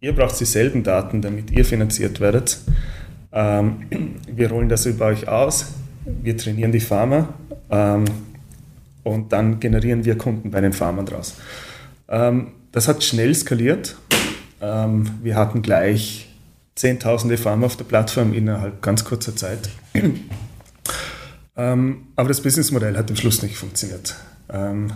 Ihr 0.00 0.12
braucht 0.12 0.38
dieselben 0.38 0.82
Daten, 0.82 1.22
damit 1.22 1.50
ihr 1.50 1.64
finanziert 1.64 2.20
werdet. 2.20 2.58
Ähm, 3.32 3.86
wir 4.30 4.50
rollen 4.50 4.68
das 4.68 4.84
über 4.84 5.06
euch 5.06 5.26
aus 5.26 5.66
wir 6.04 6.36
trainieren 6.36 6.72
die 6.72 6.80
Farmer 6.80 7.34
ähm, 7.70 8.04
und 9.02 9.32
dann 9.32 9.60
generieren 9.60 10.04
wir 10.04 10.16
Kunden 10.16 10.50
bei 10.50 10.60
den 10.60 10.72
Farmern 10.72 11.06
draus. 11.06 11.34
Ähm, 12.08 12.48
das 12.72 12.88
hat 12.88 13.04
schnell 13.04 13.34
skaliert. 13.34 13.96
Ähm, 14.64 15.10
wir 15.22 15.36
hatten 15.36 15.60
gleich 15.60 16.28
zehntausende 16.74 17.36
Farmer 17.36 17.66
auf 17.66 17.76
der 17.76 17.84
Plattform 17.84 18.32
innerhalb 18.32 18.80
ganz 18.82 19.04
kurzer 19.04 19.36
Zeit. 19.36 19.68
Ähm, 21.56 22.08
aber 22.16 22.26
das 22.26 22.40
Businessmodell 22.40 22.96
hat 22.96 23.10
am 23.10 23.16
Schluss 23.16 23.40
nicht 23.42 23.56
funktioniert. 23.56 24.16
Ähm, 24.50 24.92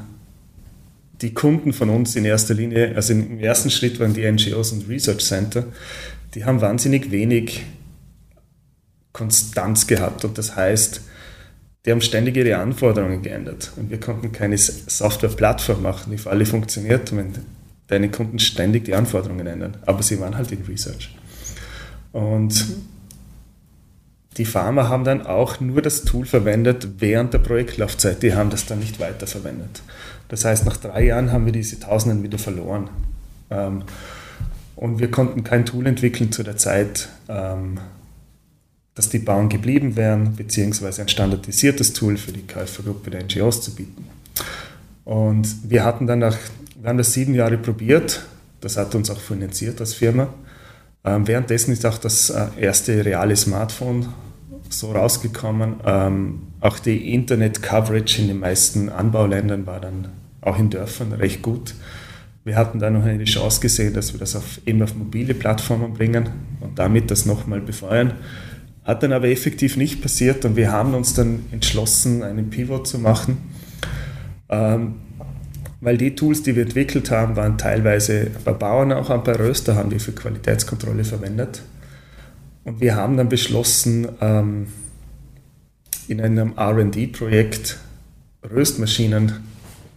die 1.20 1.32
Kunden 1.32 1.72
von 1.72 1.88
uns 1.88 2.16
in 2.16 2.24
erster 2.24 2.52
Linie, 2.52 2.96
also 2.96 3.12
im 3.12 3.38
ersten 3.38 3.70
Schritt 3.70 4.00
waren 4.00 4.12
die 4.12 4.28
NGOs 4.28 4.72
und 4.72 4.88
Research 4.88 5.24
Center, 5.24 5.66
die 6.34 6.44
haben 6.44 6.60
wahnsinnig 6.60 7.12
wenig 7.12 7.64
Konstanz 9.12 9.86
gehabt. 9.86 10.24
Und 10.24 10.36
das 10.36 10.56
heißt, 10.56 11.00
die 11.86 11.92
haben 11.92 12.00
ständig 12.00 12.36
ihre 12.36 12.56
Anforderungen 12.56 13.22
geändert. 13.22 13.70
Und 13.76 13.90
wir 13.90 14.00
konnten 14.00 14.32
keine 14.32 14.58
Software-Plattform 14.58 15.82
machen, 15.82 16.10
die 16.10 16.18
für 16.18 16.30
alle 16.30 16.44
funktioniert, 16.44 17.14
wenn 17.16 17.34
deine 17.88 18.10
Kunden 18.10 18.38
ständig 18.38 18.84
die 18.84 18.94
Anforderungen 18.94 19.46
ändern. 19.46 19.76
Aber 19.84 20.02
sie 20.02 20.20
waren 20.20 20.36
halt 20.36 20.52
in 20.52 20.62
Research. 20.62 21.14
Und 22.12 22.64
die 24.36 24.44
Farmer 24.44 24.88
haben 24.88 25.04
dann 25.04 25.26
auch 25.26 25.58
nur 25.60 25.82
das 25.82 26.04
Tool 26.04 26.24
verwendet 26.24 26.88
während 26.98 27.34
der 27.34 27.38
Projektlaufzeit. 27.38 28.22
Die 28.22 28.34
haben 28.34 28.50
das 28.50 28.66
dann 28.66 28.78
nicht 28.78 29.00
weiterverwendet. 29.00 29.82
Das 30.28 30.44
heißt, 30.44 30.64
nach 30.64 30.76
drei 30.76 31.06
Jahren 31.06 31.32
haben 31.32 31.44
wir 31.44 31.52
diese 31.52 31.80
Tausenden 31.80 32.22
wieder 32.22 32.38
verloren. 32.38 32.88
Ähm, 33.50 33.82
und 34.76 35.00
wir 35.00 35.10
konnten 35.10 35.42
kein 35.42 35.66
Tool 35.66 35.86
entwickeln 35.86 36.30
zu 36.30 36.44
der 36.44 36.56
Zeit, 36.56 37.08
ähm, 37.28 37.80
dass 38.94 39.08
die 39.08 39.18
Bauern 39.18 39.48
geblieben 39.48 39.96
wären, 39.96 40.36
beziehungsweise 40.36 41.02
ein 41.02 41.08
standardisiertes 41.08 41.92
Tool 41.94 42.16
für 42.16 42.32
die 42.32 42.46
Käufergruppe 42.46 43.10
der 43.10 43.24
NGOs 43.24 43.62
zu 43.62 43.74
bieten. 43.74 44.06
Und 45.04 45.68
wir 45.68 45.84
hatten 45.84 46.06
dann 46.06 46.20
nach, 46.20 46.36
wir 46.80 46.88
haben 46.88 46.98
das 46.98 47.12
sieben 47.12 47.34
Jahre 47.34 47.58
probiert, 47.58 48.24
das 48.60 48.76
hat 48.76 48.94
uns 48.94 49.10
auch 49.10 49.18
finanziert 49.18 49.80
als 49.80 49.94
Firma. 49.94 50.28
Ähm, 51.04 51.26
währenddessen 51.26 51.72
ist 51.72 51.84
auch 51.84 51.98
das 51.98 52.30
äh, 52.30 52.46
erste 52.60 53.04
reale 53.04 53.34
Smartphone 53.34 54.08
so 54.68 54.92
rausgekommen. 54.92 55.76
Ähm, 55.84 56.42
auch 56.60 56.78
die 56.78 57.14
Internet-Coverage 57.14 58.22
in 58.22 58.28
den 58.28 58.38
meisten 58.40 58.88
Anbauländern 58.90 59.66
war 59.66 59.80
dann 59.80 60.08
auch 60.40 60.58
in 60.58 60.70
Dörfern 60.70 61.12
recht 61.12 61.42
gut. 61.42 61.74
Wir 62.44 62.56
hatten 62.56 62.78
dann 62.78 62.94
noch 62.94 63.04
eine 63.04 63.24
Chance 63.24 63.60
gesehen, 63.60 63.94
dass 63.94 64.12
wir 64.12 64.20
das 64.20 64.36
auf, 64.36 64.60
eben 64.64 64.82
auf 64.82 64.94
mobile 64.94 65.34
Plattformen 65.34 65.94
bringen 65.94 66.28
und 66.60 66.78
damit 66.78 67.10
das 67.10 67.26
nochmal 67.26 67.60
befeuern. 67.60 68.12
Hat 68.84 69.02
dann 69.02 69.12
aber 69.12 69.28
effektiv 69.28 69.76
nicht 69.76 70.00
passiert 70.00 70.44
und 70.44 70.56
wir 70.56 70.70
haben 70.72 70.94
uns 70.94 71.12
dann 71.12 71.44
entschlossen, 71.50 72.22
einen 72.22 72.50
Pivot 72.50 72.86
zu 72.86 72.98
machen, 72.98 73.38
ähm, 74.48 74.94
weil 75.80 75.96
die 75.96 76.14
Tools, 76.14 76.42
die 76.42 76.56
wir 76.56 76.62
entwickelt 76.64 77.10
haben, 77.10 77.36
waren 77.36 77.56
teilweise 77.56 78.30
bei 78.44 78.52
Bauern, 78.52 78.92
auch 78.92 79.16
bei 79.18 79.32
Röster 79.32 79.76
haben 79.76 79.90
wir 79.90 80.00
für 80.00 80.12
Qualitätskontrolle 80.12 81.04
verwendet. 81.04 81.62
Und 82.64 82.80
wir 82.80 82.96
haben 82.96 83.16
dann 83.16 83.28
beschlossen, 83.28 84.08
ähm, 84.20 84.66
in 86.08 86.20
einem 86.20 86.54
RD-Projekt 86.58 87.78
Röstmaschinen 88.50 89.32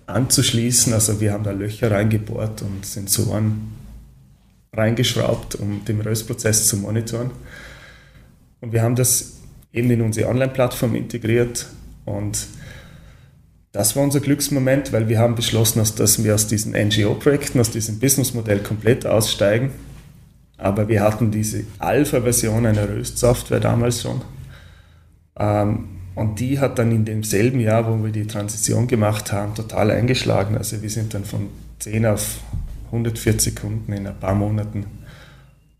anzuschließen. 0.06 0.94
Also 0.94 1.22
wir 1.22 1.32
haben 1.32 1.44
da 1.44 1.52
Löcher 1.52 1.90
reingebohrt 1.90 2.62
und 2.62 2.86
Sensoren 2.86 3.72
reingeschraubt, 4.74 5.56
um 5.56 5.84
den 5.86 6.02
Röstprozess 6.02 6.68
zu 6.68 6.78
monitoren. 6.78 7.32
Und 8.60 8.74
wir 8.74 8.84
haben 8.84 8.96
das 8.96 9.38
eben 9.74 9.90
in 9.90 10.02
unsere 10.02 10.30
Online-Plattform 10.30 10.96
integriert 10.96 11.68
und 12.06 12.48
das 13.72 13.96
war 13.96 14.04
unser 14.04 14.20
Glücksmoment, 14.20 14.92
weil 14.92 15.08
wir 15.08 15.20
haben 15.20 15.36
beschlossen, 15.36 15.82
dass 15.96 16.24
wir 16.24 16.36
aus 16.36 16.48
diesen 16.48 16.74
NGO-Projekten, 16.74 17.60
aus 17.60 17.72
diesem 17.72 18.00
Businessmodell 18.00 18.60
komplett 18.60 19.06
aussteigen. 19.06 19.72
Aber 20.58 20.88
wir 20.90 21.01
hatten 21.01 21.32
diese 21.32 21.63
Alpha-Version 21.80 22.66
einer 22.66 22.88
Röst-Software 22.88 23.62
damals 23.62 24.01
schon. 24.01 24.22
Ähm, 25.40 25.88
und 26.13 26.40
die 26.40 26.60
hat 26.60 26.78
dann 26.78 26.92
in 26.92 27.06
demselben 27.06 27.62
Jahr, 27.62 27.88
wo 27.88 28.04
wir 28.04 28.12
die 28.12 28.28
Transition 28.28 28.88
gemacht 28.88 29.32
haben, 29.32 29.56
total 29.56 29.90
eingeschlagen. 29.92 30.58
Also 30.58 30.82
wir 30.82 30.90
sind 30.90 31.13
dann 31.13 31.24
von 31.24 31.48
10 31.80 32.06
auf 32.06 32.42
140 32.88 33.56
Kunden 33.56 33.94
in 33.94 34.06
ein 34.06 34.20
paar 34.20 34.36
Monaten. 34.36 34.86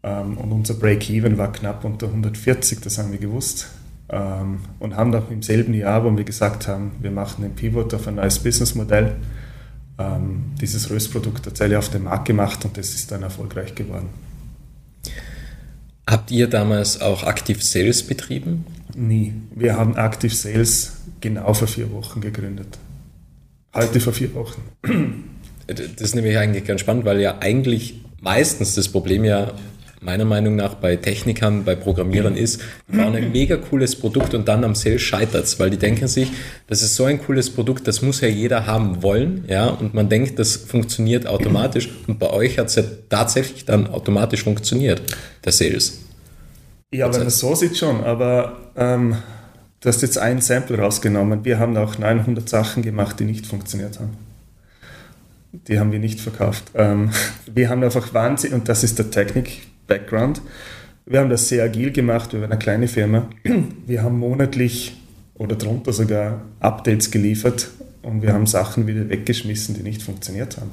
Ähm, 0.04 0.38
und 0.38 0.52
unser 0.52 0.76
Break-Even 0.76 1.38
war 1.38 1.52
knapp 1.52 1.84
unter 1.84 2.08
140, 2.08 2.80
das 2.80 2.98
haben 2.98 3.12
wir 3.12 3.20
gewusst. 3.20 3.68
Ähm, 4.12 4.60
und 4.80 4.98
haben 4.98 5.14
dann 5.14 5.24
im 5.30 5.42
selben 5.42 5.74
Jahr, 5.74 6.04
wo 6.04 6.16
wir 6.16 6.26
gesagt 6.26 6.68
haben, 6.68 6.92
wir 7.00 7.12
machen 7.12 7.46
einen 7.46 7.56
Pivot 7.56 7.94
auf 7.94 8.08
ein 8.08 8.16
neues 8.16 8.40
Businessmodell, 8.40 9.16
ähm, 9.98 10.52
dieses 10.60 10.90
Röstprodukt 10.90 11.46
tatsächlich 11.46 11.78
auf 11.78 11.90
den 11.90 12.04
Markt 12.04 12.26
gemacht 12.26 12.66
und 12.66 12.78
das 12.78 12.90
ist 12.90 13.12
dann 13.12 13.24
erfolgreich 13.24 13.74
geworden. 13.74 14.10
Habt 16.06 16.30
ihr 16.30 16.48
damals 16.48 17.00
auch 17.00 17.24
aktiv 17.24 17.64
Sales 17.64 18.04
betrieben? 18.04 18.66
Nie. 18.96 19.34
Wir 19.56 19.78
haben 19.78 19.96
aktiv 19.96 20.36
Sales 20.36 20.98
genau 21.22 21.54
vor 21.54 21.70
vier 21.70 21.90
Wochen 21.94 22.20
gegründet. 22.20 22.80
Heute 23.74 24.02
vor 24.02 24.12
vier 24.12 24.34
Wochen. 24.36 24.62
Das 25.68 25.80
ist 26.02 26.16
nämlich 26.16 26.38
eigentlich 26.38 26.66
ganz 26.66 26.82
spannend, 26.82 27.06
weil 27.06 27.22
ja 27.22 27.38
eigentlich 27.40 28.02
meistens 28.20 28.76
das 28.76 28.90
Problem 28.90 29.24
ja 29.24 29.54
meiner 30.02 30.26
Meinung 30.26 30.56
nach 30.56 30.74
bei 30.74 30.96
Technikern, 30.96 31.64
bei 31.64 31.76
Programmierern 31.76 32.36
ist, 32.36 32.62
die 32.88 32.98
bauen 32.98 33.16
ein 33.16 33.32
mega 33.34 33.56
cooles 33.58 33.96
Produkt 33.96 34.34
und 34.34 34.48
dann 34.48 34.64
am 34.64 34.74
Sales 34.74 35.02
scheitert 35.02 35.46
es, 35.46 35.60
weil 35.60 35.70
die 35.70 35.78
denken 35.78 36.08
sich, 36.08 36.32
das 36.68 36.82
ist 36.82 36.96
so 36.96 37.06
ein 37.06 37.22
cooles 37.22 37.52
Produkt, 37.52 37.88
das 37.88 38.02
muss 38.02 38.20
ja 38.22 38.28
jeder 38.28 38.66
haben 38.66 39.04
wollen, 39.04 39.46
ja, 39.48 39.68
und 39.68 39.94
man 39.94 40.10
denkt, 40.10 40.40
das 40.40 40.56
funktioniert 40.56 41.28
automatisch 41.28 41.90
und 42.08 42.20
bei 42.20 42.32
euch 42.32 42.58
hat 42.58 42.68
es 42.68 42.76
ja 42.76 42.84
tatsächlich 43.10 43.66
dann 43.66 43.88
automatisch 43.88 44.44
funktioniert, 44.44 45.02
der 45.46 45.52
Sales. 45.52 46.00
Ja, 46.94 47.12
wenn 47.14 47.22
man 47.22 47.30
so 47.30 47.56
sieht 47.56 47.78
schon, 47.78 48.04
aber 48.04 48.58
ähm, 48.76 49.16
du 49.80 49.88
hast 49.88 50.02
jetzt 50.02 50.18
ein 50.18 50.42
Sample 50.42 50.78
rausgenommen. 50.78 51.46
Wir 51.46 51.58
haben 51.58 51.78
auch 51.78 51.98
900 51.98 52.50
Sachen 52.50 52.84
gemacht, 52.84 53.20
die 53.20 53.24
nicht 53.24 53.48
funktioniert 53.48 54.00
haben. 54.00 54.18
Die 55.54 55.80
haben 55.80 55.94
wir 55.94 56.00
nicht 56.00 56.20
verkauft. 56.20 56.72
Ähm, 56.74 57.12
wir 57.54 57.70
haben 57.70 57.82
einfach 57.82 58.14
Wahnsinn, 58.14 58.54
und 58.54 58.68
das 58.68 58.84
ist 58.84 59.00
der 59.00 59.10
Technik-Background. 59.92 60.42
Wir 61.06 61.20
haben 61.20 61.30
das 61.30 61.50
sehr 61.50 61.64
agil 61.64 61.92
gemacht, 61.92 62.34
wir 62.34 62.42
waren 62.42 62.52
eine 62.52 62.60
kleine 62.60 62.88
Firma. 62.88 63.30
Wir 63.86 64.04
haben 64.04 64.20
monatlich 64.20 64.98
oder 65.34 65.56
drunter 65.56 65.92
sogar 65.94 66.42
Updates 66.60 67.12
geliefert 67.12 67.70
und 68.04 68.22
wir 68.22 68.34
haben 68.34 68.46
Sachen 68.46 68.88
wieder 68.88 69.10
weggeschmissen, 69.10 69.76
die 69.76 69.82
nicht 69.82 70.02
funktioniert 70.02 70.58
haben. 70.58 70.72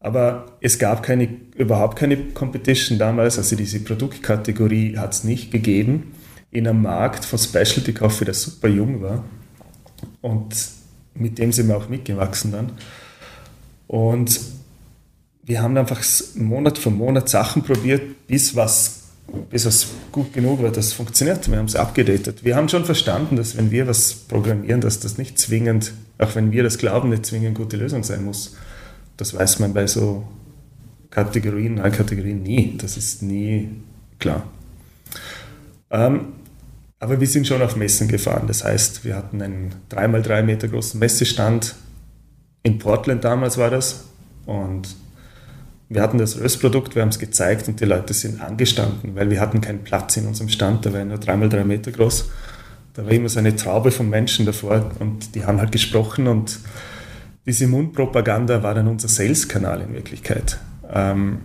Aber 0.00 0.56
es 0.60 0.78
gab 0.78 1.02
keine, 1.02 1.28
überhaupt 1.56 1.98
keine 1.98 2.16
Competition 2.16 2.98
damals, 2.98 3.38
also 3.38 3.54
diese 3.54 3.80
Produktkategorie 3.80 4.96
hat 4.96 5.12
es 5.12 5.24
nicht 5.24 5.52
gegeben 5.52 6.14
in 6.50 6.66
einem 6.66 6.82
Markt 6.82 7.24
von 7.24 7.38
Specialty 7.38 7.92
Coffee, 7.92 8.24
der 8.24 8.34
super 8.34 8.68
jung 8.68 9.00
war. 9.00 9.24
Und 10.20 10.56
mit 11.14 11.38
dem 11.38 11.52
sind 11.52 11.68
wir 11.68 11.76
auch 11.76 11.88
mitgewachsen 11.88 12.52
dann. 12.52 12.72
Und 13.86 14.40
wir 15.42 15.60
haben 15.60 15.76
einfach 15.76 16.02
Monat 16.36 16.78
für 16.78 16.90
Monat 16.90 17.28
Sachen 17.28 17.62
probiert, 17.62 18.26
bis 18.26 18.54
was, 18.54 19.00
bis 19.50 19.66
was 19.66 19.88
gut 20.12 20.32
genug 20.32 20.62
war, 20.62 20.70
dass 20.70 20.86
es 20.86 20.92
funktioniert. 20.92 21.50
Wir 21.50 21.58
haben 21.58 21.66
es 21.66 21.76
abgedatet. 21.76 22.44
Wir 22.44 22.54
haben 22.54 22.68
schon 22.68 22.84
verstanden, 22.84 23.36
dass 23.36 23.56
wenn 23.56 23.70
wir 23.70 23.88
was 23.88 24.14
programmieren, 24.14 24.80
dass 24.80 25.00
das 25.00 25.18
nicht 25.18 25.38
zwingend, 25.38 25.92
auch 26.18 26.34
wenn 26.36 26.52
wir 26.52 26.62
das 26.62 26.78
glauben, 26.78 27.10
nicht 27.10 27.26
zwingend 27.26 27.56
gute 27.56 27.76
Lösung 27.76 28.04
sein 28.04 28.24
muss. 28.24 28.56
Das 29.16 29.34
weiß 29.34 29.58
man 29.58 29.74
bei 29.74 29.86
so 29.86 30.24
Kategorien, 31.10 31.76
Kategorien 31.76 32.42
nie. 32.42 32.76
Das 32.78 32.96
ist 32.96 33.22
nie 33.22 33.68
klar. 34.18 34.46
Ähm, 35.90 36.34
aber 37.00 37.20
wir 37.20 37.26
sind 37.26 37.48
schon 37.48 37.60
auf 37.62 37.74
Messen 37.74 38.06
gefahren. 38.06 38.46
Das 38.46 38.62
heißt, 38.62 39.04
wir 39.04 39.16
hatten 39.16 39.42
einen 39.42 39.74
3x3 39.90 40.42
Meter 40.42 40.68
großen 40.68 41.00
Messestand. 41.00 41.74
In 42.62 42.78
Portland 42.78 43.24
damals 43.24 43.58
war 43.58 43.70
das. 43.70 44.04
Und 44.46 45.01
wir 45.92 46.00
hatten 46.00 46.16
das 46.16 46.40
Röstprodukt, 46.40 46.94
wir 46.94 47.02
haben 47.02 47.10
es 47.10 47.18
gezeigt 47.18 47.68
und 47.68 47.78
die 47.80 47.84
Leute 47.84 48.14
sind 48.14 48.40
angestanden, 48.40 49.14
weil 49.14 49.28
wir 49.28 49.40
hatten 49.40 49.60
keinen 49.60 49.84
Platz 49.84 50.16
in 50.16 50.26
unserem 50.26 50.48
Stand. 50.48 50.86
Der 50.86 50.94
war 50.94 51.04
nur 51.04 51.18
3x3 51.18 51.64
Meter 51.64 51.92
groß. 51.92 52.30
Da 52.94 53.04
war 53.04 53.12
immer 53.12 53.28
so 53.28 53.38
eine 53.38 53.54
Traube 53.56 53.90
von 53.90 54.08
Menschen 54.08 54.46
davor 54.46 54.90
und 55.00 55.34
die 55.34 55.44
haben 55.44 55.58
halt 55.58 55.70
gesprochen 55.72 56.28
und 56.28 56.60
diese 57.44 57.66
Mundpropaganda 57.66 58.62
war 58.62 58.74
dann 58.74 58.88
unser 58.88 59.08
Sales-Kanal 59.08 59.82
in 59.82 59.94
Wirklichkeit. 59.94 60.58
Ähm, 60.90 61.38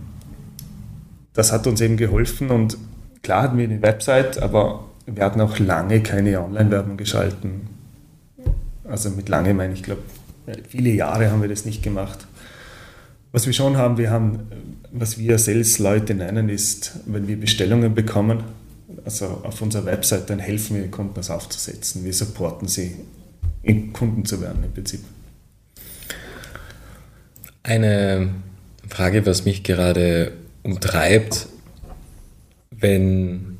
das 1.34 1.52
hat 1.52 1.66
uns 1.66 1.80
eben 1.80 1.96
geholfen 1.96 2.50
und 2.50 2.78
klar 3.22 3.42
hatten 3.42 3.58
wir 3.58 3.64
eine 3.64 3.82
Website, 3.82 4.38
aber 4.38 4.86
wir 5.06 5.24
hatten 5.24 5.40
auch 5.40 5.58
lange 5.58 6.00
keine 6.02 6.40
Online-Werbung 6.40 6.96
geschalten. 6.96 7.68
Also 8.84 9.10
mit 9.10 9.28
lange 9.28 9.52
meine 9.52 9.74
ich, 9.74 9.82
glaube, 9.82 10.02
viele 10.68 10.90
Jahre 10.90 11.30
haben 11.30 11.42
wir 11.42 11.48
das 11.48 11.64
nicht 11.64 11.82
gemacht. 11.82 12.27
Was 13.30 13.46
wir 13.46 13.52
schon 13.52 13.76
haben, 13.76 13.98
wir 13.98 14.10
haben, 14.10 14.48
was 14.90 15.18
wir 15.18 15.38
Sales-Leute 15.38 16.14
nennen, 16.14 16.48
ist, 16.48 17.00
wenn 17.06 17.28
wir 17.28 17.38
Bestellungen 17.38 17.94
bekommen, 17.94 18.42
also 19.04 19.42
auf 19.44 19.60
unserer 19.60 19.84
Website, 19.84 20.30
dann 20.30 20.38
helfen 20.38 20.76
wir 20.76 20.90
Kunden, 20.90 21.14
das 21.14 21.30
aufzusetzen. 21.30 22.04
Wir 22.04 22.14
supporten 22.14 22.68
sie, 22.68 22.96
Kunden 23.92 24.24
zu 24.24 24.40
werden 24.40 24.64
im 24.64 24.72
Prinzip. 24.72 25.00
Eine 27.62 28.30
Frage, 28.88 29.26
was 29.26 29.44
mich 29.44 29.62
gerade 29.62 30.32
umtreibt, 30.62 31.48
wenn 32.70 33.58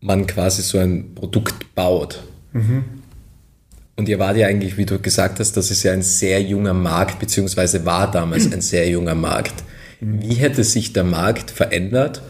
man 0.00 0.26
quasi 0.26 0.62
so 0.62 0.78
ein 0.78 1.14
Produkt 1.14 1.74
baut. 1.74 2.22
Mhm. 2.52 2.99
Und 4.00 4.08
ihr 4.08 4.18
wart 4.18 4.38
ja 4.38 4.46
eigentlich, 4.46 4.78
wie 4.78 4.86
du 4.86 4.98
gesagt 4.98 5.40
hast, 5.40 5.58
das 5.58 5.70
ist 5.70 5.82
ja 5.82 5.92
ein 5.92 6.00
sehr 6.00 6.40
junger 6.40 6.72
Markt, 6.72 7.18
beziehungsweise 7.18 7.84
war 7.84 8.10
damals 8.10 8.50
ein 8.50 8.62
sehr 8.62 8.88
junger 8.88 9.14
Markt. 9.14 9.52
Wie 10.00 10.36
hätte 10.36 10.64
sich 10.64 10.94
der 10.94 11.04
Markt 11.04 11.50
verändert, 11.50 12.22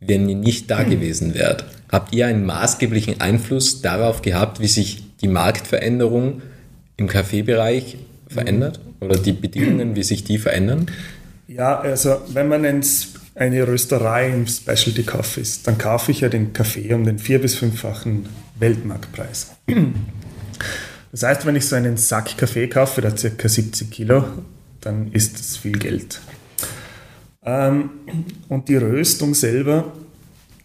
wenn 0.00 0.26
ihr 0.26 0.36
nicht 0.36 0.70
da 0.70 0.78
mhm. 0.84 0.88
gewesen 0.88 1.34
wärt? 1.34 1.66
Habt 1.92 2.14
ihr 2.14 2.28
einen 2.28 2.46
maßgeblichen 2.46 3.20
Einfluss 3.20 3.82
darauf 3.82 4.22
gehabt, 4.22 4.60
wie 4.60 4.68
sich 4.68 5.02
die 5.20 5.28
Marktveränderung 5.28 6.40
im 6.96 7.08
Kaffeebereich 7.08 7.98
verändert? 8.28 8.80
Oder 9.00 9.18
die 9.18 9.32
Bedingungen, 9.32 9.96
wie 9.96 10.04
sich 10.04 10.24
die 10.24 10.38
verändern? 10.38 10.86
Ja, 11.46 11.78
also 11.78 12.22
wenn 12.32 12.48
man 12.48 12.64
ins, 12.64 13.08
eine 13.34 13.68
Rösterei 13.68 14.30
im 14.30 14.46
Specialty 14.46 15.02
Coffee 15.02 15.42
ist, 15.42 15.66
dann 15.66 15.76
kaufe 15.76 16.10
ich 16.10 16.20
ja 16.20 16.30
den 16.30 16.54
Kaffee 16.54 16.94
um 16.94 17.04
den 17.04 17.18
vier- 17.18 17.38
bis 17.38 17.54
fünffachen 17.54 18.30
Weltmarktpreis. 18.58 19.48
Das 21.18 21.30
heißt, 21.30 21.46
wenn 21.46 21.56
ich 21.56 21.66
so 21.66 21.74
einen 21.74 21.96
Sack 21.96 22.38
Kaffee 22.38 22.68
kaufe, 22.68 23.00
der 23.00 23.10
ca. 23.10 23.48
70 23.48 23.90
Kilo, 23.90 24.24
dann 24.80 25.10
ist 25.10 25.36
das 25.36 25.56
viel 25.56 25.76
Geld. 25.76 26.20
Ähm, 27.42 27.90
und 28.48 28.68
die 28.68 28.76
Röstung 28.76 29.34
selber, 29.34 29.92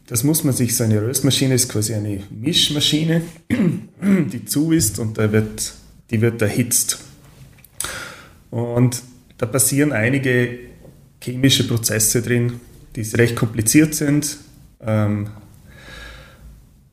das 0.05 0.23
muss 0.23 0.43
man 0.43 0.53
sich, 0.53 0.75
so 0.75 0.83
eine 0.83 1.01
Röstmaschine 1.01 1.55
ist 1.55 1.69
quasi 1.69 1.95
eine 1.95 2.21
Mischmaschine, 2.29 3.23
die 3.51 4.45
zu 4.45 4.71
ist 4.71 4.99
und 4.99 5.17
da 5.17 5.31
wird, 5.31 5.73
die 6.11 6.21
wird 6.21 6.39
erhitzt. 6.39 6.99
Und 8.51 9.01
da 9.39 9.47
passieren 9.47 9.91
einige 9.91 10.59
chemische 11.19 11.67
Prozesse 11.67 12.21
drin, 12.21 12.59
die 12.95 13.01
recht 13.01 13.35
kompliziert 13.35 13.95
sind. 13.95 14.37
Ähm, 14.85 15.29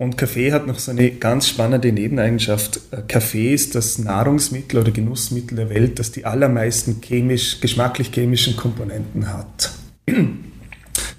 und 0.01 0.17
Kaffee 0.17 0.51
hat 0.51 0.67
noch 0.67 0.79
so 0.79 0.93
eine 0.93 1.11
ganz 1.11 1.47
spannende 1.47 1.93
Nebeneigenschaft. 1.93 2.81
Äh, 2.91 3.03
Kaffee 3.07 3.53
ist 3.53 3.75
das 3.75 3.99
Nahrungsmittel 3.99 4.81
oder 4.81 4.93
Genussmittel 4.93 5.57
der 5.57 5.69
Welt, 5.69 5.99
das 5.99 6.11
die 6.11 6.25
allermeisten 6.25 7.03
chemisch, 7.03 7.61
geschmacklich-chemischen 7.61 8.57
Komponenten 8.57 9.31
hat. 9.31 9.73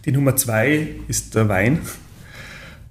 Die 0.05 0.11
Nummer 0.11 0.35
zwei 0.35 0.87
ist 1.07 1.35
der 1.35 1.47
Wein, 1.47 1.81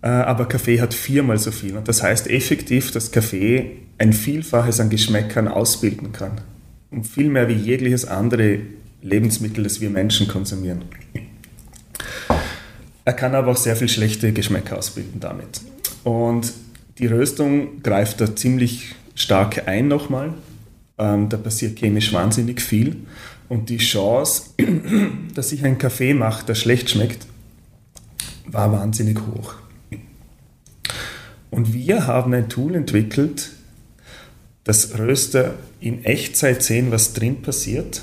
äh, 0.02 0.06
aber 0.06 0.46
Kaffee 0.46 0.80
hat 0.80 0.94
viermal 0.94 1.38
so 1.38 1.50
viel. 1.50 1.76
Und 1.76 1.88
das 1.88 2.04
heißt 2.04 2.30
effektiv, 2.30 2.92
dass 2.92 3.10
Kaffee 3.10 3.78
ein 3.98 4.12
Vielfaches 4.12 4.78
an 4.78 4.90
Geschmäckern 4.90 5.48
ausbilden 5.48 6.12
kann 6.12 6.40
und 6.92 7.08
viel 7.08 7.30
mehr 7.30 7.48
wie 7.48 7.54
jegliches 7.54 8.04
andere 8.04 8.60
Lebensmittel, 9.02 9.64
das 9.64 9.80
wir 9.80 9.90
Menschen 9.90 10.28
konsumieren. 10.28 10.84
Er 13.04 13.12
kann 13.12 13.34
aber 13.34 13.50
auch 13.50 13.56
sehr 13.56 13.74
viel 13.74 13.88
schlechte 13.88 14.32
Geschmäcker 14.32 14.78
ausbilden 14.78 15.18
damit. 15.18 15.62
Und 16.04 16.52
die 16.98 17.06
Röstung 17.06 17.82
greift 17.82 18.20
da 18.20 18.34
ziemlich 18.34 18.94
stark 19.14 19.68
ein 19.68 19.88
nochmal. 19.88 20.34
Ähm, 20.98 21.28
da 21.28 21.36
passiert 21.36 21.78
chemisch 21.78 22.12
wahnsinnig 22.12 22.60
viel. 22.60 22.96
Und 23.48 23.68
die 23.68 23.78
Chance, 23.78 24.50
dass 25.34 25.52
ich 25.52 25.64
einen 25.64 25.78
Kaffee 25.78 26.14
mache, 26.14 26.46
der 26.46 26.54
schlecht 26.54 26.90
schmeckt, 26.90 27.26
war 28.46 28.72
wahnsinnig 28.72 29.18
hoch. 29.20 29.54
Und 31.50 31.72
wir 31.72 32.06
haben 32.06 32.32
ein 32.32 32.48
Tool 32.48 32.74
entwickelt, 32.74 33.50
dass 34.64 34.98
Röster 34.98 35.54
in 35.80 36.04
Echtzeit 36.04 36.62
sehen, 36.62 36.92
was 36.92 37.12
drin 37.12 37.42
passiert. 37.42 38.02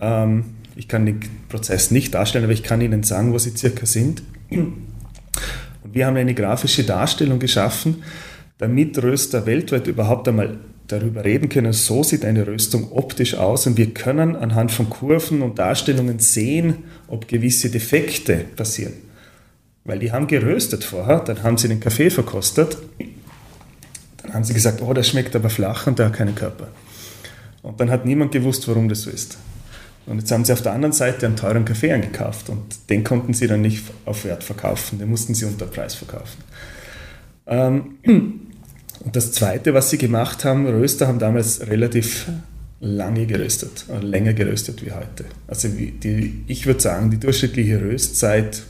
Ähm, 0.00 0.44
ich 0.74 0.88
kann 0.88 1.06
den 1.06 1.20
Prozess 1.48 1.90
nicht 1.90 2.14
darstellen, 2.14 2.44
aber 2.44 2.54
ich 2.54 2.62
kann 2.62 2.80
Ihnen 2.80 3.02
sagen, 3.02 3.32
wo 3.32 3.38
sie 3.38 3.56
circa 3.56 3.86
sind. 3.86 4.22
Wir 5.92 6.06
haben 6.06 6.16
eine 6.16 6.34
grafische 6.34 6.84
Darstellung 6.84 7.38
geschaffen, 7.38 8.02
damit 8.56 9.02
Röster 9.02 9.44
weltweit 9.44 9.86
überhaupt 9.86 10.26
einmal 10.26 10.56
darüber 10.88 11.24
reden 11.24 11.48
können, 11.48 11.72
so 11.72 12.02
sieht 12.02 12.24
eine 12.24 12.46
Röstung 12.46 12.92
optisch 12.92 13.34
aus 13.34 13.66
und 13.66 13.76
wir 13.76 13.92
können 13.92 14.34
anhand 14.34 14.72
von 14.72 14.88
Kurven 14.88 15.42
und 15.42 15.58
Darstellungen 15.58 16.18
sehen, 16.18 16.78
ob 17.08 17.28
gewisse 17.28 17.70
Defekte 17.70 18.44
passieren. 18.56 18.94
Weil 19.84 19.98
die 19.98 20.12
haben 20.12 20.26
geröstet 20.26 20.84
vorher, 20.84 21.20
dann 21.20 21.42
haben 21.42 21.58
sie 21.58 21.68
den 21.68 21.80
Kaffee 21.80 22.10
verkostet, 22.10 22.78
dann 24.22 24.32
haben 24.32 24.44
sie 24.44 24.54
gesagt, 24.54 24.80
oh, 24.80 24.92
das 24.92 25.08
schmeckt 25.08 25.36
aber 25.36 25.50
flach 25.50 25.86
und 25.86 25.98
der 25.98 26.06
hat 26.06 26.14
keinen 26.14 26.34
Körper. 26.34 26.68
Und 27.62 27.80
dann 27.80 27.90
hat 27.90 28.06
niemand 28.06 28.32
gewusst, 28.32 28.66
warum 28.66 28.88
das 28.88 29.02
so 29.02 29.10
ist. 29.10 29.36
Und 30.06 30.18
jetzt 30.18 30.32
haben 30.32 30.44
sie 30.44 30.52
auf 30.52 30.62
der 30.62 30.72
anderen 30.72 30.92
Seite 30.92 31.26
einen 31.26 31.36
teuren 31.36 31.64
Kaffee 31.64 31.92
angekauft 31.92 32.48
und 32.48 32.90
den 32.90 33.04
konnten 33.04 33.34
sie 33.34 33.46
dann 33.46 33.60
nicht 33.60 33.84
auf 34.04 34.24
Wert 34.24 34.42
verkaufen, 34.42 34.98
den 34.98 35.08
mussten 35.08 35.34
sie 35.34 35.44
unter 35.44 35.66
Preis 35.66 35.94
verkaufen. 35.94 36.42
Ähm, 37.46 37.98
und 39.04 39.16
das 39.16 39.32
Zweite, 39.32 39.74
was 39.74 39.90
sie 39.90 39.98
gemacht 39.98 40.44
haben, 40.44 40.66
Röster 40.66 41.06
haben 41.06 41.18
damals 41.18 41.66
relativ 41.68 42.28
lange 42.80 43.26
geröstet, 43.26 43.86
äh, 43.88 44.04
länger 44.04 44.32
geröstet 44.32 44.84
wie 44.84 44.90
heute. 44.90 45.24
Also 45.46 45.68
die, 45.68 46.44
ich 46.48 46.66
würde 46.66 46.80
sagen, 46.80 47.10
die 47.10 47.18
durchschnittliche 47.18 47.80
Röstzeit 47.80 48.62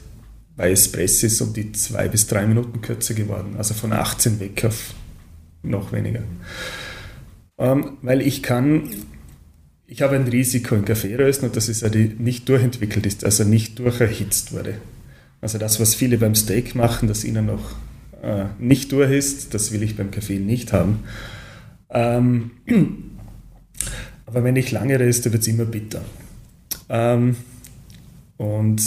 bei 0.55 0.71
Espresso 0.71 1.27
ist 1.27 1.40
um 1.40 1.55
die 1.55 1.73
zwei 1.73 2.09
bis 2.09 2.27
drei 2.27 2.47
Minuten 2.47 2.83
kürzer 2.83 3.14
geworden, 3.14 3.55
also 3.57 3.73
von 3.73 3.92
18 3.92 4.38
weg 4.38 4.64
auf 4.66 4.95
noch 5.62 5.92
weniger. 5.92 6.23
Ähm, 7.59 7.99
weil 8.03 8.21
ich 8.21 8.42
kann, 8.42 8.90
ich 9.92 10.00
habe 10.00 10.16
ein 10.16 10.26
Risiko 10.26 10.74
im 10.74 10.87
Kaffeerösten 10.87 11.48
und 11.48 11.57
das 11.57 11.68
ist, 11.68 11.83
dass 11.83 11.90
die 11.90 12.16
nicht 12.18 12.48
durchentwickelt 12.48 13.05
ist, 13.05 13.26
also 13.26 13.44
nicht 13.44 13.78
durcherhitzt 13.78 14.52
wurde. 14.52 14.76
Also 15.42 15.59
das, 15.59 15.81
was 15.81 15.94
viele 15.94 16.16
beim 16.16 16.35
Steak 16.35 16.74
machen, 16.74 17.09
das 17.09 17.24
ihnen 17.24 17.44
noch 17.44 17.76
äh, 18.22 18.46
nicht 18.59 18.90
durch 18.92 19.11
ist, 19.11 19.52
das 19.52 19.70
will 19.70 19.83
ich 19.83 19.94
beim 19.94 20.11
Kaffee 20.11 20.38
nicht 20.38 20.72
haben. 20.72 21.00
Ähm, 21.90 22.52
aber 24.26 24.42
wenn 24.44 24.57
ich 24.57 24.70
lange 24.70 24.98
röste, 24.98 25.31
wird 25.31 25.42
es 25.42 25.48
immer 25.48 25.66
bitter. 25.66 26.00
Ähm, 26.88 27.37
und 28.38 28.83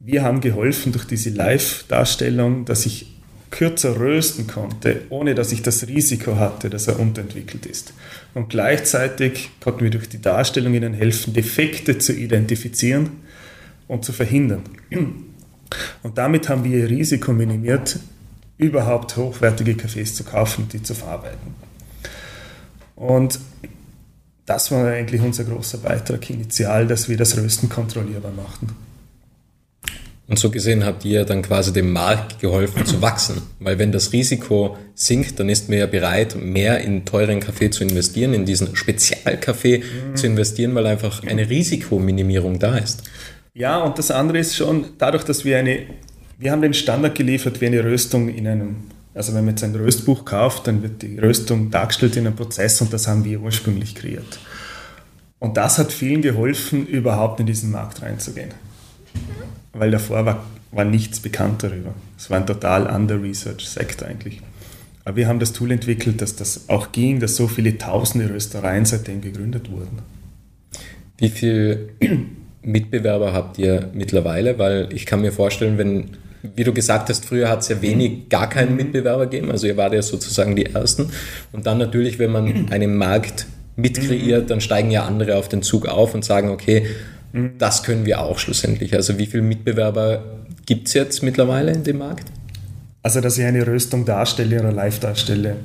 wir 0.00 0.22
haben 0.22 0.40
geholfen 0.40 0.92
durch 0.92 1.04
diese 1.04 1.28
Live-Darstellung, 1.28 2.64
dass 2.64 2.86
ich 2.86 3.18
kürzer 3.50 4.00
rösten 4.00 4.46
konnte, 4.46 5.02
ohne 5.10 5.34
dass 5.34 5.52
ich 5.52 5.60
das 5.60 5.86
Risiko 5.88 6.36
hatte, 6.36 6.70
dass 6.70 6.88
er 6.88 6.98
unterentwickelt 6.98 7.66
ist. 7.66 7.92
Und 8.34 8.48
gleichzeitig 8.48 9.50
konnten 9.60 9.80
wir 9.80 9.90
durch 9.90 10.08
die 10.08 10.20
Darstellung 10.20 10.74
ihnen 10.74 10.94
helfen, 10.94 11.34
Defekte 11.34 11.98
zu 11.98 12.14
identifizieren 12.14 13.10
und 13.88 14.04
zu 14.04 14.12
verhindern. 14.12 14.62
Und 16.02 16.18
damit 16.18 16.48
haben 16.48 16.64
wir 16.64 16.78
ihr 16.78 16.88
Risiko 16.88 17.32
minimiert, 17.32 17.98
überhaupt 18.56 19.16
hochwertige 19.16 19.74
Kaffees 19.74 20.14
zu 20.14 20.24
kaufen 20.24 20.64
und 20.64 20.72
die 20.72 20.82
zu 20.82 20.94
verarbeiten. 20.94 21.54
Und 22.96 23.38
das 24.46 24.70
war 24.70 24.86
eigentlich 24.86 25.20
unser 25.20 25.44
großer 25.44 25.78
Beitrag 25.78 26.28
initial, 26.30 26.86
dass 26.86 27.08
wir 27.08 27.16
das 27.16 27.36
Rösten 27.36 27.68
kontrollierbar 27.68 28.32
machten. 28.32 28.68
Und 30.32 30.38
so 30.38 30.48
gesehen 30.48 30.86
habt 30.86 31.04
ihr 31.04 31.26
dann 31.26 31.42
quasi 31.42 31.74
dem 31.74 31.92
Markt 31.92 32.40
geholfen 32.40 32.86
zu 32.86 33.02
wachsen. 33.02 33.42
Weil 33.60 33.78
wenn 33.78 33.92
das 33.92 34.14
Risiko 34.14 34.78
sinkt, 34.94 35.38
dann 35.38 35.50
ist 35.50 35.68
man 35.68 35.76
ja 35.76 35.84
bereit, 35.84 36.36
mehr 36.36 36.80
in 36.80 37.04
teuren 37.04 37.38
Kaffee 37.38 37.68
zu 37.68 37.84
investieren, 37.84 38.32
in 38.32 38.46
diesen 38.46 38.74
Spezialkaffee 38.74 39.80
mhm. 39.80 40.16
zu 40.16 40.26
investieren, 40.26 40.74
weil 40.74 40.86
einfach 40.86 41.22
eine 41.22 41.50
Risikominimierung 41.50 42.58
da 42.58 42.78
ist. 42.78 43.02
Ja, 43.52 43.80
und 43.82 43.98
das 43.98 44.10
andere 44.10 44.38
ist 44.38 44.56
schon, 44.56 44.86
dadurch, 44.96 45.24
dass 45.24 45.44
wir 45.44 45.58
eine, 45.58 45.80
wir 46.38 46.50
haben 46.50 46.62
den 46.62 46.72
Standard 46.72 47.14
geliefert 47.14 47.60
wie 47.60 47.66
eine 47.66 47.84
Röstung 47.84 48.30
in 48.30 48.46
einem, 48.46 48.76
also 49.12 49.34
wenn 49.34 49.44
man 49.44 49.52
jetzt 49.52 49.64
ein 49.64 49.74
Röstbuch 49.74 50.24
kauft, 50.24 50.66
dann 50.66 50.82
wird 50.82 51.02
die 51.02 51.18
Röstung 51.18 51.70
dargestellt 51.70 52.16
in 52.16 52.26
einem 52.26 52.36
Prozess 52.36 52.80
und 52.80 52.90
das 52.90 53.06
haben 53.06 53.26
wir 53.26 53.38
ursprünglich 53.42 53.94
kreiert. 53.94 54.38
Und 55.38 55.58
das 55.58 55.76
hat 55.76 55.92
vielen 55.92 56.22
geholfen, 56.22 56.86
überhaupt 56.86 57.38
in 57.38 57.44
diesen 57.44 57.70
Markt 57.70 58.00
reinzugehen 58.00 58.54
weil 59.72 59.90
davor 59.90 60.24
war, 60.26 60.44
war 60.70 60.84
nichts 60.84 61.20
bekannt 61.20 61.62
darüber. 61.62 61.94
Es 62.18 62.30
war 62.30 62.38
ein 62.38 62.46
total 62.46 62.86
under-researched 62.86 63.68
Sektor 63.68 64.08
eigentlich. 64.08 64.40
Aber 65.04 65.16
wir 65.16 65.26
haben 65.28 65.40
das 65.40 65.52
Tool 65.52 65.72
entwickelt, 65.72 66.20
dass 66.22 66.36
das 66.36 66.68
auch 66.68 66.92
ging, 66.92 67.20
dass 67.20 67.36
so 67.36 67.48
viele 67.48 67.76
tausende 67.76 68.30
Röstereien 68.30 68.84
seitdem 68.84 69.20
gegründet 69.20 69.70
wurden. 69.70 69.98
Wie 71.18 71.28
viele 71.28 71.88
Mitbewerber 72.62 73.32
habt 73.32 73.58
ihr 73.58 73.90
mittlerweile? 73.94 74.58
Weil 74.58 74.88
ich 74.92 75.06
kann 75.06 75.20
mir 75.20 75.32
vorstellen, 75.32 75.78
wenn, 75.78 76.10
wie 76.42 76.64
du 76.64 76.72
gesagt 76.72 77.08
hast, 77.08 77.24
früher 77.24 77.48
hat 77.48 77.60
es 77.60 77.68
ja 77.68 77.82
wenig, 77.82 78.28
gar 78.28 78.48
keinen 78.48 78.76
Mitbewerber 78.76 79.26
gegeben. 79.26 79.50
Also 79.50 79.66
ihr 79.66 79.76
wart 79.76 79.92
ja 79.92 80.02
sozusagen 80.02 80.54
die 80.54 80.66
Ersten. 80.66 81.10
Und 81.50 81.66
dann 81.66 81.78
natürlich, 81.78 82.18
wenn 82.18 82.30
man 82.30 82.68
einen 82.70 82.96
Markt 82.96 83.46
mitkreiert, 83.74 84.50
dann 84.50 84.60
steigen 84.60 84.90
ja 84.90 85.04
andere 85.04 85.36
auf 85.36 85.48
den 85.48 85.62
Zug 85.62 85.86
auf 85.86 86.14
und 86.14 86.24
sagen, 86.24 86.50
okay, 86.50 86.86
Mhm. 87.32 87.58
Das 87.58 87.82
können 87.82 88.06
wir 88.06 88.20
auch 88.20 88.38
schlussendlich. 88.38 88.94
Also 88.94 89.18
wie 89.18 89.26
viele 89.26 89.42
Mitbewerber 89.42 90.22
gibt 90.66 90.88
es 90.88 90.94
jetzt 90.94 91.22
mittlerweile 91.22 91.72
in 91.72 91.84
dem 91.84 91.98
Markt? 91.98 92.30
Also 93.02 93.20
dass 93.20 93.36
ich 93.38 93.44
eine 93.44 93.66
Röstung 93.66 94.04
darstelle 94.04 94.60
oder 94.60 94.72
live 94.72 95.00
darstelle, 95.00 95.56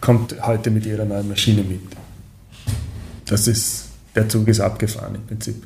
kommt 0.00 0.46
heute 0.46 0.70
mit 0.70 0.86
ihrer 0.86 1.04
neuen 1.04 1.28
Maschine 1.28 1.62
mit. 1.62 1.80
Das 3.26 3.48
ist, 3.48 3.88
der 4.14 4.28
Zug 4.28 4.46
ist 4.48 4.60
abgefahren 4.60 5.16
im 5.16 5.26
Prinzip. 5.26 5.64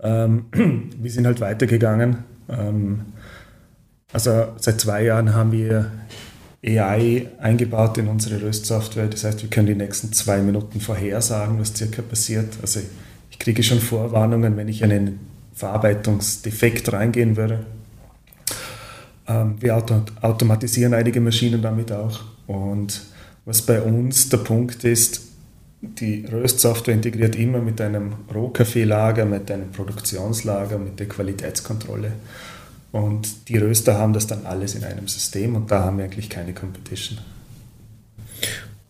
Ähm, 0.00 0.44
wir 1.00 1.10
sind 1.10 1.26
halt 1.26 1.40
weitergegangen. 1.40 2.18
Ähm, 2.48 3.00
also 4.12 4.48
seit 4.58 4.80
zwei 4.80 5.02
Jahren 5.02 5.34
haben 5.34 5.50
wir 5.52 5.90
AI 6.64 7.28
eingebaut 7.38 7.98
in 7.98 8.08
unsere 8.08 8.40
Röstsoftware. 8.40 9.08
Das 9.08 9.24
heißt, 9.24 9.42
wir 9.42 9.50
können 9.50 9.66
die 9.66 9.74
nächsten 9.74 10.12
zwei 10.12 10.38
Minuten 10.38 10.80
vorhersagen, 10.80 11.58
was 11.58 11.74
circa 11.74 12.02
passiert. 12.02 12.54
Also 12.62 12.80
ich 13.36 13.44
kriege 13.44 13.62
schon 13.62 13.80
Vorwarnungen, 13.80 14.56
wenn 14.56 14.66
ich 14.66 14.82
einen 14.82 15.20
Verarbeitungsdefekt 15.52 16.90
reingehen 16.92 17.36
würde. 17.36 17.66
Ähm, 19.28 19.56
wir 19.60 19.76
auto 19.76 20.00
automatisieren 20.22 20.94
einige 20.94 21.20
Maschinen 21.20 21.60
damit 21.60 21.92
auch. 21.92 22.20
Und 22.46 23.02
was 23.44 23.60
bei 23.60 23.82
uns 23.82 24.30
der 24.30 24.38
Punkt 24.38 24.84
ist, 24.84 25.20
die 25.82 26.24
Röstsoftware 26.24 26.94
integriert 26.94 27.36
immer 27.36 27.58
mit 27.58 27.78
einem 27.80 28.14
Rohkaffeelager, 28.34 29.26
mit 29.26 29.50
einem 29.50 29.70
Produktionslager, 29.70 30.78
mit 30.78 30.98
der 30.98 31.06
Qualitätskontrolle. 31.06 32.12
Und 32.90 33.50
die 33.50 33.58
Röster 33.58 33.98
haben 33.98 34.14
das 34.14 34.26
dann 34.26 34.46
alles 34.46 34.74
in 34.74 34.82
einem 34.82 35.08
System 35.08 35.56
und 35.56 35.70
da 35.70 35.84
haben 35.84 35.98
wir 35.98 36.06
eigentlich 36.06 36.30
keine 36.30 36.54
Competition. 36.54 37.18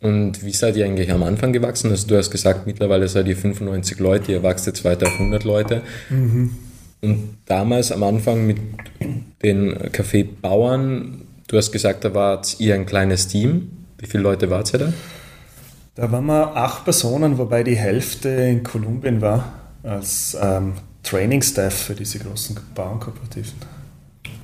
Und 0.01 0.45
wie 0.45 0.53
seid 0.53 0.77
ihr 0.77 0.85
eigentlich 0.85 1.11
am 1.11 1.23
Anfang 1.23 1.53
gewachsen? 1.53 1.91
Also 1.91 2.07
du 2.07 2.17
hast 2.17 2.31
gesagt, 2.31 2.67
mittlerweile 2.67 3.09
seid 3.09 3.27
ihr 3.29 3.37
95 3.37 3.99
Leute, 3.99 4.33
ihr 4.33 4.43
wächst 4.43 4.67
jetzt 4.67 4.85
weiter 4.85 5.07
auf 5.07 5.15
100 5.15 5.45
Leute. 5.45 5.83
Mhm. 6.11 6.51
Und 7.03 7.39
damals 7.47 7.93
am 7.93 8.03
Anfang 8.03 8.47
mit 8.47 8.59
den 9.43 9.93
Kaffeebauern, 9.93 11.23
du 11.49 11.57
hast 11.57 11.73
gesagt, 11.73 12.05
da 12.05 12.15
wart 12.15 12.57
ihr 12.59 12.75
ein 12.75 12.87
kleines 12.87 13.29
Team. 13.29 13.71
Wie 13.99 14.07
viele 14.07 14.23
Leute 14.23 14.51
wart 14.51 14.73
ihr 14.73 14.79
da? 14.79 14.93
Da 15.95 16.13
waren 16.13 16.27
wir 16.27 16.55
acht 16.55 16.85
Personen, 16.85 17.39
wobei 17.39 17.63
die 17.63 17.77
Hälfte 17.77 18.29
in 18.29 18.63
Kolumbien 18.63 19.23
war, 19.23 19.53
als 19.83 20.37
ähm, 20.41 20.75
Training-Staff 21.03 21.73
für 21.73 21.95
diese 21.95 22.19
großen 22.19 22.57
Bauernkooperativen. 22.75 23.55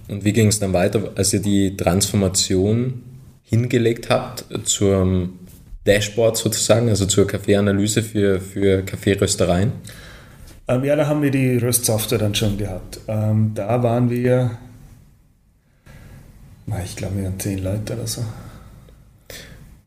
Und 0.09 0.25
wie 0.25 0.33
ging 0.33 0.49
es 0.49 0.59
dann 0.61 0.73
weiter, 0.73 1.11
als 1.15 1.33
ihr 1.33 1.43
die 1.43 1.77
Transformation 1.77 3.03
hingelegt 3.43 4.09
habt 4.09 4.47
zum 4.65 5.41
Dashboard 5.87 6.37
sozusagen, 6.37 6.89
also 6.89 7.07
zur 7.07 7.27
Kaffeeanalyse 7.27 8.03
für, 8.03 8.41
für 8.41 8.83
Kaffeeröstereien? 8.83 9.73
Ähm, 10.69 10.85
ja, 10.85 10.97
da 10.97 11.07
haben 11.07 11.23
wir 11.23 11.31
die 11.31 11.57
Röstsoftware 11.57 12.19
dann 12.19 12.35
schon 12.35 12.57
gehabt. 12.57 13.01
Ähm, 13.09 13.53
da 13.55 13.83
waren 13.83 14.11
wir, 14.11 14.53
ich 16.85 16.97
glaube, 16.97 17.17
wir 17.17 17.25
waren 17.25 17.41
zehn 17.41 17.63
Leute 17.63 17.95
oder 17.95 18.07
so. 18.07 18.25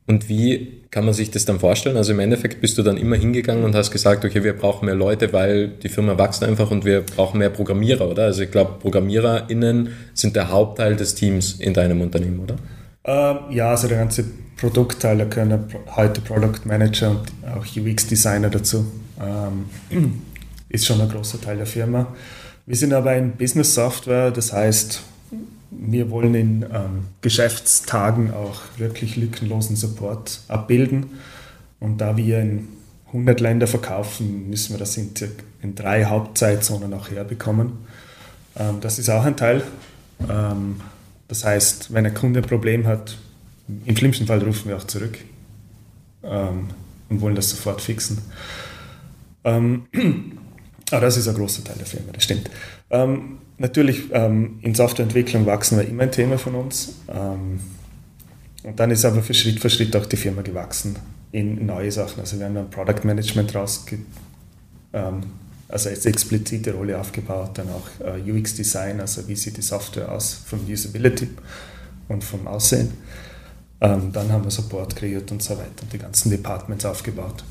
Und 0.08 0.30
wie 0.30 0.84
kann 0.92 1.04
man 1.06 1.16
sich 1.16 1.32
das 1.32 1.46
dann 1.46 1.60
vorstellen? 1.60 1.98
Also 1.98 2.14
im 2.14 2.20
Endeffekt 2.20 2.62
bist 2.62 2.78
du 2.78 2.84
dann 2.84 2.98
immer 2.98 3.16
hingegangen 3.16 3.64
und 3.64 3.74
hast 3.74 3.90
gesagt, 3.90 4.24
okay, 4.24 4.44
wir 4.44 4.54
brauchen 4.54 4.86
mehr 4.86 4.96
Leute, 4.96 5.34
weil 5.34 5.70
die 5.70 5.90
Firma 5.90 6.18
wächst 6.18 6.44
einfach 6.44 6.70
und 6.70 6.86
wir 6.86 7.02
brauchen 7.02 7.40
mehr 7.40 7.50
Programmierer, 7.50 8.08
oder? 8.08 8.26
Also 8.26 8.44
ich 8.44 8.52
glaube, 8.52 8.76
ProgrammiererInnen 8.80 9.90
sind 10.14 10.36
der 10.36 10.52
Hauptteil 10.52 10.96
des 10.96 11.16
Teams 11.16 11.54
in 11.60 11.74
deinem 11.74 12.02
Unternehmen, 12.02 12.40
oder? 12.40 12.58
Ähm, 13.06 13.38
ja, 13.52 13.70
also 13.70 13.88
der 13.88 14.00
ganze 14.00 14.26
Produktteil, 14.58 15.18
da 15.18 15.26
können 15.26 15.66
heute 15.96 16.22
Product 16.22 16.66
Manager 16.66 17.12
und 17.12 17.22
auch 17.56 17.66
UX-Designer 17.66 18.50
dazu. 18.50 18.86
Ähm, 19.22 20.22
ist 20.70 20.86
schon 20.86 21.00
ein 21.02 21.10
großer 21.10 21.40
Teil 21.40 21.58
der 21.58 21.68
Firma. 21.68 22.08
Wir 22.66 22.76
sind 22.76 22.94
aber 22.94 23.12
ein 23.12 23.34
Business 23.34 23.76
Software, 23.76 24.32
das 24.32 24.52
heißt, 24.52 25.04
wir 25.70 26.10
wollen 26.10 26.34
in 26.34 26.64
ähm, 26.64 27.06
Geschäftstagen 27.22 28.34
auch 28.34 28.62
wirklich 28.78 29.18
lückenlosen 29.18 29.76
Support 29.76 30.42
abbilden. 30.48 31.12
Und 31.80 32.00
da 32.00 32.18
wir 32.18 32.40
in 32.40 32.68
100 33.08 33.40
Länder 33.40 33.68
verkaufen, 33.68 34.50
müssen 34.50 34.74
wir 34.74 34.80
das 34.80 34.98
in, 34.98 35.12
in 35.62 35.76
drei 35.76 36.06
Hauptzeitzonen 36.06 36.94
auch 36.94 37.12
herbekommen. 37.12 37.74
Ähm, 38.58 38.78
das 38.82 38.98
ist 38.98 39.10
auch 39.10 39.26
ein 39.26 39.38
Teil. 39.38 39.64
Ähm, 40.30 40.78
das 41.28 41.44
heißt, 41.44 41.94
wenn 41.94 42.06
ein 42.06 42.14
Kunde 42.14 42.42
ein 42.42 42.46
Problem 42.46 42.86
hat, 42.88 43.18
Im 43.86 43.98
schlimmsten 43.98 44.28
Fall 44.28 44.44
rufen 44.44 44.70
wir 44.70 44.78
auch 44.78 44.84
zurück 44.84 45.18
ähm, 46.24 46.68
und 47.10 47.22
wollen 47.22 47.36
das 47.36 47.50
sofort 47.50 47.82
fixen. 47.82 48.20
Ähm, 49.44 49.88
aber 50.92 51.02
das 51.02 51.18
ist 51.18 51.28
ein 51.28 51.36
großer 51.36 51.64
Teil 51.64 51.78
der 51.78 51.88
Firma, 51.88 52.12
das 52.14 52.24
stimmt. 52.24 52.50
Ähm, 52.92 53.40
natürlich, 53.58 54.04
ähm, 54.12 54.60
in 54.62 54.76
Softwareentwicklung 54.76 55.46
wachsen 55.46 55.80
wir 55.80 55.88
immer 55.88 56.04
ein 56.04 56.12
Thema 56.12 56.38
von 56.38 56.56
uns. 56.56 56.96
Ähm, 57.08 57.60
und 58.64 58.80
dann 58.80 58.92
ist 58.92 59.06
aber 59.06 59.22
für 59.22 59.34
Schritt 59.34 59.60
für 59.60 59.70
Schritt 59.70 59.96
auch 59.96 60.06
die 60.06 60.18
Firma 60.18 60.42
gewachsen 60.42 60.96
in 61.32 61.66
neue 61.66 61.92
Sachen. 61.92 62.20
Also 62.20 62.40
wir 62.40 62.46
haben 62.46 62.58
ein 62.58 62.70
Product 62.70 63.04
Management 63.04 63.54
rausge 63.54 64.00
ähm, 64.94 65.22
also 65.68 65.90
als 65.90 66.06
explizite 66.06 66.74
Rolle 66.74 67.00
aufgebaut, 67.00 67.52
dann 67.56 67.68
auch 67.70 68.06
äh, 68.06 68.32
UX 68.32 68.56
Design, 68.56 69.00
also 69.00 69.28
wie 69.28 69.36
sieht 69.36 69.58
die 69.58 69.62
Software 69.62 70.12
aus 70.12 70.34
vom 70.46 70.60
Usability 70.70 71.30
und 72.08 72.24
vom 72.24 72.48
Aussehen. 72.48 72.92
Ähm, 73.82 74.12
dann 74.14 74.32
haben 74.32 74.44
wir 74.44 74.52
Support 74.52 74.96
kreiert 74.96 75.32
und 75.32 75.42
so 75.42 75.58
weiter 75.58 75.84
und 75.84 75.92
die 75.92 75.98
ganzen 75.98 76.30
Departments 76.30 76.86
aufgebaut. 76.86 77.44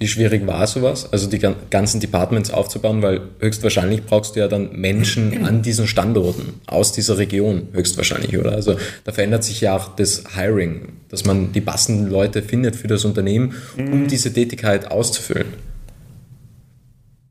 Wie 0.00 0.08
schwierig 0.08 0.46
war 0.46 0.66
sowas, 0.66 1.12
also 1.12 1.28
die 1.28 1.38
ganzen 1.38 2.00
Departments 2.00 2.50
aufzubauen, 2.50 3.02
weil 3.02 3.20
höchstwahrscheinlich 3.38 4.06
brauchst 4.06 4.34
du 4.34 4.40
ja 4.40 4.48
dann 4.48 4.72
Menschen 4.72 5.44
an 5.44 5.60
diesen 5.60 5.86
Standorten, 5.86 6.54
aus 6.66 6.92
dieser 6.92 7.18
Region 7.18 7.68
höchstwahrscheinlich, 7.72 8.38
oder? 8.38 8.52
Also 8.52 8.78
da 9.04 9.12
verändert 9.12 9.44
sich 9.44 9.60
ja 9.60 9.76
auch 9.76 9.94
das 9.96 10.24
Hiring, 10.34 10.92
dass 11.10 11.26
man 11.26 11.52
die 11.52 11.60
passenden 11.60 12.08
Leute 12.08 12.40
findet 12.40 12.76
für 12.76 12.88
das 12.88 13.04
Unternehmen, 13.04 13.56
um 13.76 14.04
mhm. 14.04 14.08
diese 14.08 14.32
Tätigkeit 14.32 14.90
auszufüllen. 14.90 15.48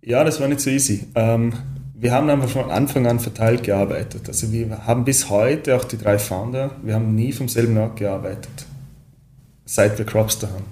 Ja, 0.09 0.23
das 0.23 0.39
war 0.39 0.47
nicht 0.47 0.59
so 0.59 0.71
easy. 0.71 1.05
Ähm, 1.13 1.53
wir 1.93 2.11
haben 2.13 2.31
einfach 2.31 2.49
von 2.49 2.71
Anfang 2.71 3.05
an 3.05 3.19
verteilt 3.19 3.61
gearbeitet. 3.61 4.27
Also 4.27 4.51
wir 4.51 4.87
haben 4.87 5.05
bis 5.05 5.29
heute 5.29 5.75
auch 5.75 5.83
die 5.83 5.99
drei 5.99 6.17
Founder, 6.17 6.71
wir 6.81 6.95
haben 6.95 7.13
nie 7.13 7.31
vom 7.31 7.47
selben 7.47 7.77
Ort 7.77 7.97
gearbeitet, 7.97 8.49
seit 9.65 9.99
wir 9.99 10.07
Cropster 10.07 10.49
haben. 10.49 10.65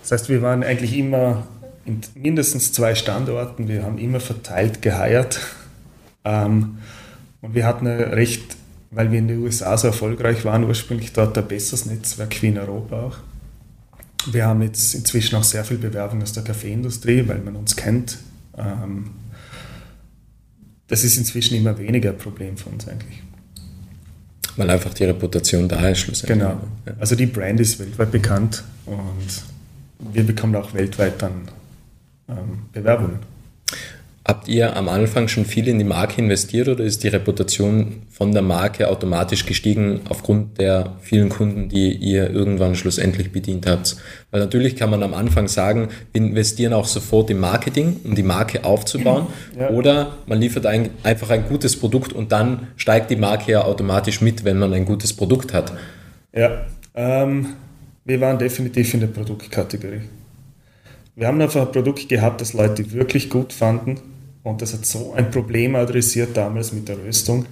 Das 0.00 0.12
heißt, 0.12 0.30
wir 0.30 0.40
waren 0.40 0.62
eigentlich 0.62 0.96
immer 0.96 1.42
in 1.84 2.00
mindestens 2.14 2.72
zwei 2.72 2.94
Standorten, 2.94 3.68
wir 3.68 3.82
haben 3.82 3.98
immer 3.98 4.18
verteilt 4.18 4.80
geheiert. 4.80 5.38
Ähm, 6.24 6.78
und 7.42 7.54
wir 7.54 7.66
hatten 7.66 7.86
recht, 7.86 8.56
weil 8.92 9.12
wir 9.12 9.18
in 9.18 9.28
den 9.28 9.42
USA 9.42 9.76
so 9.76 9.88
erfolgreich 9.88 10.46
waren, 10.46 10.64
ursprünglich 10.64 11.12
dort 11.12 11.36
ein 11.36 11.46
besseres 11.46 11.84
Netzwerk 11.84 12.40
wie 12.40 12.48
in 12.48 12.58
Europa 12.58 12.98
auch. 12.98 13.31
Wir 14.30 14.46
haben 14.46 14.62
jetzt 14.62 14.94
inzwischen 14.94 15.36
auch 15.36 15.44
sehr 15.44 15.64
viel 15.64 15.78
Bewerbung 15.78 16.22
aus 16.22 16.32
der 16.32 16.44
Kaffeeindustrie, 16.44 17.26
weil 17.26 17.38
man 17.38 17.56
uns 17.56 17.76
kennt. 17.76 18.18
Ähm, 18.56 19.10
das 20.86 21.04
ist 21.04 21.16
inzwischen 21.16 21.56
immer 21.56 21.78
weniger 21.78 22.10
ein 22.10 22.18
Problem 22.18 22.56
für 22.56 22.68
uns 22.68 22.86
eigentlich. 22.86 23.22
Weil 24.56 24.70
einfach 24.70 24.92
die 24.92 25.04
Reputation 25.04 25.68
da 25.68 25.88
ist 25.88 26.00
schlussendlich. 26.00 26.38
Genau. 26.38 26.60
Also 27.00 27.16
die 27.16 27.26
Brand 27.26 27.58
ist 27.60 27.78
weltweit 27.78 28.10
bekannt 28.10 28.62
und 28.84 30.12
wir 30.12 30.24
bekommen 30.24 30.54
auch 30.56 30.74
weltweit 30.74 31.22
dann 31.22 31.48
ähm, 32.28 32.66
Bewerbungen. 32.72 33.31
Habt 34.24 34.46
ihr 34.46 34.76
am 34.76 34.88
Anfang 34.88 35.26
schon 35.26 35.44
viel 35.44 35.66
in 35.66 35.78
die 35.78 35.84
Marke 35.84 36.20
investiert 36.20 36.68
oder 36.68 36.84
ist 36.84 37.02
die 37.02 37.08
Reputation 37.08 38.02
von 38.08 38.30
der 38.30 38.42
Marke 38.42 38.88
automatisch 38.88 39.46
gestiegen 39.46 40.02
aufgrund 40.08 40.60
der 40.60 40.94
vielen 41.00 41.28
Kunden, 41.28 41.68
die 41.68 41.92
ihr 41.92 42.30
irgendwann 42.30 42.76
schlussendlich 42.76 43.32
bedient 43.32 43.66
habt? 43.66 43.96
Weil 44.30 44.40
natürlich 44.40 44.76
kann 44.76 44.90
man 44.90 45.02
am 45.02 45.12
Anfang 45.12 45.48
sagen, 45.48 45.88
wir 46.12 46.22
investieren 46.22 46.72
auch 46.72 46.84
sofort 46.84 47.30
im 47.30 47.40
Marketing, 47.40 47.96
um 48.04 48.14
die 48.14 48.22
Marke 48.22 48.64
aufzubauen. 48.64 49.26
Ja. 49.58 49.68
Oder 49.70 50.14
man 50.26 50.40
liefert 50.40 50.66
ein, 50.66 50.90
einfach 51.02 51.28
ein 51.30 51.46
gutes 51.46 51.78
Produkt 51.78 52.12
und 52.12 52.32
dann 52.32 52.68
steigt 52.76 53.10
die 53.10 53.16
Marke 53.16 53.52
ja 53.52 53.64
automatisch 53.64 54.20
mit, 54.20 54.44
wenn 54.44 54.58
man 54.58 54.72
ein 54.72 54.86
gutes 54.86 55.12
Produkt 55.12 55.52
hat. 55.52 55.72
Ja, 56.34 56.64
ähm, 56.94 57.48
wir 58.04 58.20
waren 58.20 58.38
definitiv 58.38 58.94
in 58.94 59.00
der 59.00 59.08
Produktkategorie. 59.08 60.02
Wir 61.16 61.26
haben 61.26 61.40
einfach 61.40 61.66
ein 61.66 61.72
Produkt 61.72 62.08
gehabt, 62.08 62.40
das 62.40 62.54
Leute 62.54 62.92
wirklich 62.92 63.28
gut 63.28 63.52
fanden 63.52 64.00
und 64.42 64.60
das 64.60 64.72
hat 64.72 64.84
so 64.86 65.12
ein 65.12 65.30
Problem 65.30 65.74
adressiert 65.76 66.36
damals 66.36 66.72
mit 66.72 66.88
der 66.88 66.98
Röstung. 66.98 67.46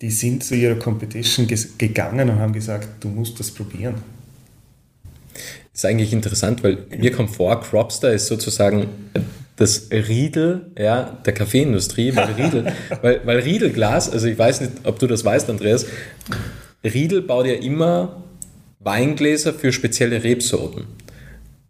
Die 0.00 0.10
sind 0.10 0.44
zu 0.44 0.54
ihrer 0.54 0.76
Competition 0.76 1.46
gegangen 1.46 2.30
und 2.30 2.38
haben 2.38 2.52
gesagt, 2.52 2.88
du 3.00 3.08
musst 3.08 3.38
das 3.38 3.50
probieren. 3.50 3.96
Das 5.34 5.84
ist 5.84 5.84
eigentlich 5.84 6.12
interessant, 6.12 6.62
weil 6.62 6.78
mir 6.98 7.12
kommt 7.12 7.30
vor, 7.30 7.60
Cropster 7.60 8.12
ist 8.12 8.26
sozusagen 8.26 8.88
das 9.56 9.88
Riedel 9.90 10.72
ja, 10.78 11.18
der 11.24 11.34
Kaffeeindustrie, 11.34 12.16
weil, 12.16 12.32
Riedel, 12.38 12.72
weil, 13.02 13.20
weil 13.24 13.38
Riedelglas, 13.40 14.10
also 14.10 14.26
ich 14.26 14.38
weiß 14.38 14.62
nicht, 14.62 14.72
ob 14.84 14.98
du 14.98 15.06
das 15.06 15.24
weißt, 15.24 15.48
Andreas, 15.50 15.86
Riedel 16.82 17.22
baut 17.22 17.46
ja 17.46 17.54
immer 17.54 18.24
Weingläser 18.80 19.52
für 19.52 19.72
spezielle 19.72 20.24
Rebsorten. 20.24 20.84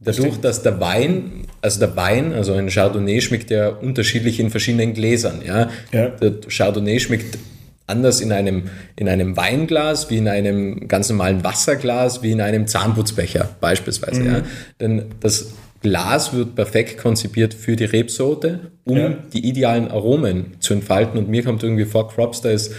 Dadurch, 0.03 0.39
dass 0.39 0.63
der 0.63 0.81
Wein, 0.81 1.47
also 1.61 1.79
der 1.79 1.95
Wein, 1.95 2.33
also 2.33 2.55
ein 2.55 2.71
Chardonnay 2.71 3.21
schmeckt 3.21 3.51
ja 3.51 3.69
unterschiedlich 3.69 4.41
in 4.41 4.49
verschiedenen 4.49 4.95
Gläsern. 4.95 5.43
Ja? 5.47 5.69
ja. 5.93 6.09
Der 6.09 6.33
Chardonnay 6.49 6.99
schmeckt 7.01 7.39
anders 7.87 8.23
in 8.23 8.33
einem, 8.33 8.71
in 8.97 9.09
einem 9.09 9.37
Weinglas, 9.37 10.09
wie 10.09 10.17
in 10.17 10.29
einem 10.29 10.89
ganz 10.89 11.11
normalen 11.11 11.45
Wasserglas, 11.45 12.23
wie 12.23 12.31
in 12.31 12.41
einem 12.41 12.67
Zahnputzbecher 12.67 13.51
beispielsweise. 13.61 14.21
Mhm. 14.21 14.27
Ja? 14.27 14.43
Denn 14.81 15.05
das 15.21 15.53
Glas 15.83 16.35
wird 16.35 16.55
perfekt 16.57 16.99
konzipiert 16.99 17.55
für 17.55 17.75
die 17.75 17.85
Rebsorte, 17.85 18.61
um 18.85 18.99
ja. 18.99 19.17
die 19.33 19.49
idealen 19.49 19.89
Aromen 19.89 20.53
zu 20.61 20.75
entfalten. 20.75 21.19
Und 21.19 21.31
mir 21.31 21.43
kommt 21.43 21.63
irgendwie 21.63 21.87
vor, 21.87 22.09
Cropster 22.09 22.53
ist 22.53 22.75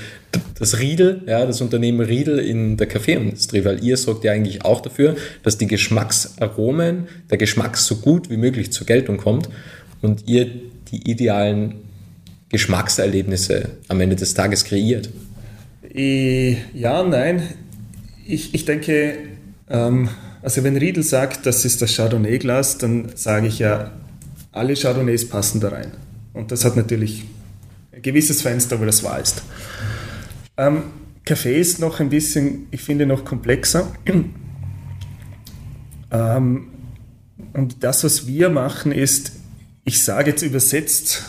das 0.59 0.79
Riedel, 0.79 1.23
ja, 1.25 1.45
das 1.45 1.61
Unternehmen 1.61 2.01
Riedel 2.01 2.37
in 2.37 2.77
der 2.77 2.87
Kaffeeindustrie, 2.87 3.65
weil 3.65 3.83
ihr 3.83 3.97
sorgt 3.97 4.23
ja 4.23 4.31
eigentlich 4.31 4.63
auch 4.63 4.81
dafür, 4.81 5.15
dass 5.41 5.57
die 5.57 5.65
Geschmacksaromen, 5.67 7.07
der 7.29 7.37
Geschmack 7.39 7.75
so 7.77 7.95
gut 7.95 8.29
wie 8.29 8.37
möglich 8.37 8.71
zur 8.71 8.85
Geltung 8.85 9.17
kommt 9.17 9.49
und 10.01 10.27
ihr 10.27 10.47
die 10.91 11.09
idealen 11.09 11.75
Geschmackserlebnisse 12.49 13.69
am 13.87 13.99
Ende 13.99 14.15
des 14.15 14.35
Tages 14.35 14.63
kreiert. 14.63 15.09
Ja, 15.93 17.03
nein. 17.03 17.41
Ich, 18.27 18.53
ich 18.53 18.65
denke, 18.65 19.15
ähm, 19.69 20.09
also 20.41 20.63
wenn 20.63 20.77
Riedel 20.77 21.03
sagt, 21.03 21.45
das 21.45 21.65
ist 21.65 21.81
das 21.81 21.95
Chardonnay-Glas, 21.95 22.77
dann 22.77 23.11
sage 23.15 23.47
ich 23.47 23.59
ja, 23.59 23.91
alle 24.51 24.73
Chardonnays 24.73 25.29
passen 25.29 25.61
da 25.61 25.69
rein. 25.69 25.91
Und 26.33 26.51
das 26.51 26.65
hat 26.65 26.75
natürlich 26.75 27.25
ein 27.91 28.01
gewisses 28.01 28.41
Fenster, 28.41 28.79
wo 28.79 28.85
das 28.85 29.03
wahr 29.03 29.19
ist. 29.19 29.43
Ähm, 30.57 30.83
Kaffee 31.25 31.59
ist 31.59 31.79
noch 31.79 31.99
ein 31.99 32.09
bisschen, 32.09 32.67
ich 32.71 32.81
finde, 32.81 33.05
noch 33.05 33.25
komplexer. 33.25 33.91
ähm, 36.11 36.67
und 37.53 37.83
das, 37.83 38.03
was 38.03 38.27
wir 38.27 38.49
machen, 38.49 38.91
ist, 38.91 39.33
ich 39.83 40.01
sage 40.01 40.31
jetzt 40.31 40.41
übersetzt, 40.41 41.23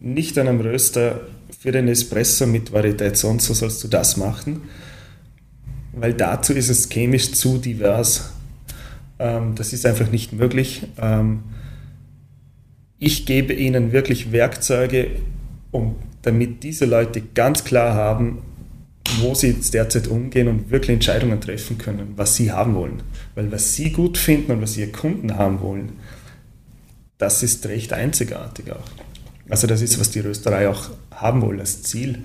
nicht 0.00 0.38
an 0.38 0.48
einem 0.48 0.60
Röster 0.60 1.20
für 1.58 1.72
den 1.72 1.88
Espresso 1.88 2.46
mit 2.46 2.72
Varietät, 2.72 3.16
sonst 3.16 3.46
so 3.46 3.54
sollst 3.54 3.82
du 3.84 3.88
das 3.88 4.16
machen, 4.16 4.62
weil 5.92 6.14
dazu 6.14 6.52
ist 6.52 6.68
es 6.68 6.88
chemisch 6.88 7.32
zu 7.32 7.58
divers. 7.58 8.32
Ähm, 9.22 9.54
das 9.54 9.72
ist 9.72 9.86
einfach 9.86 10.10
nicht 10.10 10.32
möglich. 10.32 10.82
Ähm, 11.00 11.44
ich 12.98 13.24
gebe 13.24 13.52
ihnen 13.52 13.92
wirklich 13.92 14.32
Werkzeuge, 14.32 15.12
um, 15.70 15.94
damit 16.22 16.64
diese 16.64 16.86
Leute 16.86 17.20
ganz 17.20 17.62
klar 17.62 17.94
haben, 17.94 18.38
wo 19.20 19.34
sie 19.34 19.48
jetzt 19.48 19.74
derzeit 19.74 20.08
umgehen 20.08 20.48
und 20.48 20.70
wirklich 20.70 20.94
Entscheidungen 20.94 21.40
treffen 21.40 21.78
können, 21.78 22.14
was 22.16 22.34
sie 22.34 22.50
haben 22.50 22.74
wollen. 22.74 23.02
Weil 23.36 23.52
was 23.52 23.74
sie 23.74 23.92
gut 23.92 24.18
finden 24.18 24.52
und 24.52 24.62
was 24.62 24.76
ihre 24.76 24.90
Kunden 24.90 25.36
haben 25.36 25.60
wollen, 25.60 25.92
das 27.18 27.44
ist 27.44 27.64
recht 27.66 27.92
einzigartig 27.92 28.72
auch. 28.72 28.90
Also 29.48 29.68
das 29.68 29.82
ist, 29.82 30.00
was 30.00 30.10
die 30.10 30.20
Rösterei 30.20 30.68
auch 30.68 30.90
haben 31.12 31.42
wollen 31.42 31.60
als 31.60 31.82
Ziel. 31.82 32.18